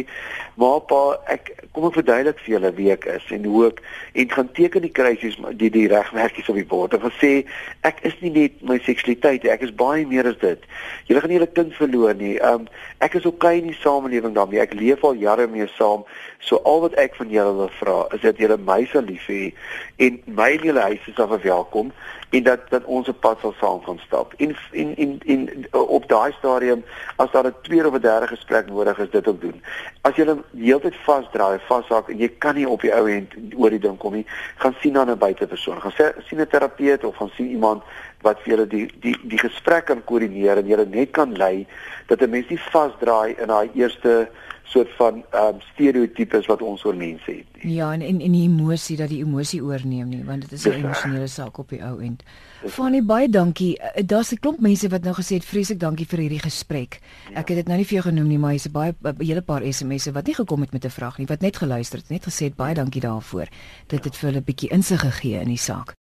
"Maar 0.54 0.80
pa, 0.80 1.20
ek 1.26 1.52
kom 1.72 1.84
ek 1.86 1.98
verduidelik 1.98 2.38
vir 2.38 2.54
julle 2.54 2.70
wie 2.74 2.90
ek 2.92 3.04
is 3.04 3.26
en 3.30 3.44
hoe 3.44 3.66
ek 3.66 3.82
en 4.12 4.30
gaan 4.30 4.48
teken 4.52 4.82
die 4.82 4.90
kruisies 4.90 5.36
die 5.50 5.70
die 5.70 5.88
regwerkies 5.88 6.48
op 6.48 6.54
die 6.54 6.64
bord 6.64 6.94
en 6.94 7.12
sê 7.20 7.44
ek 7.82 8.00
is 8.08 8.14
nie 8.20 8.30
net 8.30 8.62
my 8.62 8.78
seksualiteit 8.78 9.44
ek 9.44 9.62
is 9.62 9.74
baie 9.74 10.06
meer 10.06 10.26
as 10.26 10.38
dit. 10.40 10.64
Julle 11.04 11.20
gaan 11.20 11.30
nie 11.30 11.38
julle 11.38 11.52
kind 11.52 11.74
verloor 11.74 12.14
nie. 12.14 12.40
Um 12.40 12.66
ek 12.98 13.14
is 13.14 13.26
okay 13.26 13.58
in 13.58 13.66
die 13.66 13.80
samelewing 13.82 14.34
daarmee. 14.34 14.60
Ek 14.60 14.74
leef 14.74 15.04
al 15.04 15.14
jare 15.14 15.46
mee 15.46 15.68
saam. 15.76 16.04
So 16.40 16.56
al 16.64 16.80
wat 16.80 16.94
ek 16.94 17.14
van 17.14 17.28
julle 17.28 17.54
wil 17.56 17.70
vra 17.80 18.06
is 18.14 18.20
dat 18.20 18.38
julle 18.38 18.56
my 18.56 18.86
sal 18.92 19.02
lief 19.02 19.28
hê 19.28 19.52
en 19.98 20.22
my 20.24 20.50
in 20.56 20.64
julle 20.70 20.80
huis 20.80 21.06
is 21.06 21.20
af 21.20 21.42
welkom 21.42 21.92
en 22.30 22.42
dat 22.42 22.60
dat 22.68 22.84
ons 22.84 23.08
op 23.08 23.20
pad 23.20 23.38
sal 23.40 23.54
saam 23.60 23.82
gaan 23.82 23.98
stap. 24.06 24.32
En 24.36 24.56
en 24.70 24.96
en, 24.96 25.20
en 25.26 25.66
op 25.70 26.08
daai 26.08 26.32
stadium 26.38 26.84
as 27.16 27.30
daar 27.30 27.46
'n 27.46 27.54
tweede 27.62 27.88
of 27.88 27.94
'n 27.94 28.00
derde 28.00 28.26
gesprek 28.26 28.66
nodig 28.66 28.98
is, 28.98 29.10
dit 29.10 29.28
ook 29.28 29.40
doen. 29.40 29.62
As 30.00 30.16
jy 30.16 30.24
die 30.24 30.64
hele 30.64 30.80
tyd 30.80 30.96
vasdraai, 30.96 31.58
vashak 31.68 32.08
en 32.08 32.18
jy 32.18 32.28
kan 32.38 32.54
nie 32.54 32.68
op 32.68 32.80
die 32.80 32.94
ou 32.94 33.10
end 33.10 33.34
oor 33.56 33.70
die 33.70 33.78
ding 33.78 33.98
kom 33.98 34.12
nie, 34.12 34.26
gaan 34.56 34.74
sien 34.80 34.98
aan 34.98 35.10
'n 35.10 35.18
buitepersoon. 35.18 35.80
Gaan 35.80 36.12
sien 36.28 36.40
'n 36.40 36.46
terapeut 36.46 37.04
of 37.04 37.16
gaan 37.16 37.30
sien 37.36 37.50
iemand 37.50 37.82
wat 38.22 38.40
vir 38.40 38.52
julle 38.52 38.66
die 38.66 38.86
die 39.00 39.16
die 39.22 39.38
gesprek 39.38 39.84
kan 39.84 40.04
koördineer 40.04 40.56
en 40.56 40.66
julle 40.66 40.86
net 40.86 41.10
kan 41.10 41.36
lei 41.36 41.66
dat 42.06 42.22
'n 42.22 42.30
mens 42.30 42.48
nie 42.48 42.60
vasdraai 42.60 43.34
in 43.38 43.46
daai 43.46 43.70
eerste 43.74 44.28
soort 44.66 44.90
van 44.98 45.22
um, 45.34 45.60
stereotypes 45.72 46.46
wat 46.50 46.62
ons 46.62 46.84
oor 46.84 46.96
mense 46.96 47.30
het 47.30 47.62
nie. 47.62 47.74
Ja, 47.76 47.92
en 47.92 48.02
en 48.02 48.20
en 48.20 48.32
die 48.34 48.42
emosie 48.48 48.96
dat 48.96 49.08
die 49.12 49.22
emosie 49.24 49.62
oorneem 49.64 50.08
nie, 50.08 50.24
want 50.24 50.40
dit 50.40 50.52
is 50.52 50.66
'n 50.66 50.82
emosionele 50.82 51.26
saak 51.26 51.58
op 51.58 51.68
die 51.68 51.82
ou 51.82 52.00
end. 52.02 52.22
Fanny 52.66 53.02
baie 53.04 53.28
dankie. 53.28 53.78
Eh, 53.78 54.02
daar's 54.06 54.32
'n 54.32 54.38
klomp 54.40 54.60
mense 54.60 54.88
wat 54.88 55.02
nou 55.02 55.14
gesê 55.14 55.34
het 55.38 55.44
vreeslik 55.44 55.78
dankie 55.78 56.06
vir 56.06 56.18
hierdie 56.18 56.42
gesprek. 56.42 57.00
Ja. 57.30 57.40
Ek 57.40 57.48
het 57.48 57.56
dit 57.56 57.66
nou 57.66 57.76
nie 57.76 57.86
vir 57.86 57.94
jou 57.94 58.02
genoem 58.02 58.28
nie, 58.28 58.38
maar 58.38 58.50
hier's 58.50 58.66
'n 58.66 58.72
baie 58.72 58.94
'n 59.02 59.14
hele 59.18 59.42
paar 59.42 59.62
SMS'e 59.62 60.12
wat 60.12 60.26
nie 60.26 60.34
gekom 60.34 60.60
het 60.60 60.72
met 60.72 60.84
'n 60.84 60.90
vraag 60.90 61.18
nie, 61.18 61.26
wat 61.26 61.40
net 61.40 61.56
geluister 61.56 61.98
het, 61.98 62.08
net 62.08 62.24
gesê 62.24 62.44
het 62.44 62.56
baie 62.56 62.74
dankie 62.74 63.00
daarvoor. 63.00 63.46
Dit 63.86 64.04
het 64.04 64.16
vir 64.16 64.28
hulle 64.28 64.40
'n 64.40 64.44
bietjie 64.44 64.70
insig 64.70 65.00
gegee 65.00 65.40
in 65.40 65.48
die 65.48 65.56
saak. 65.58 65.94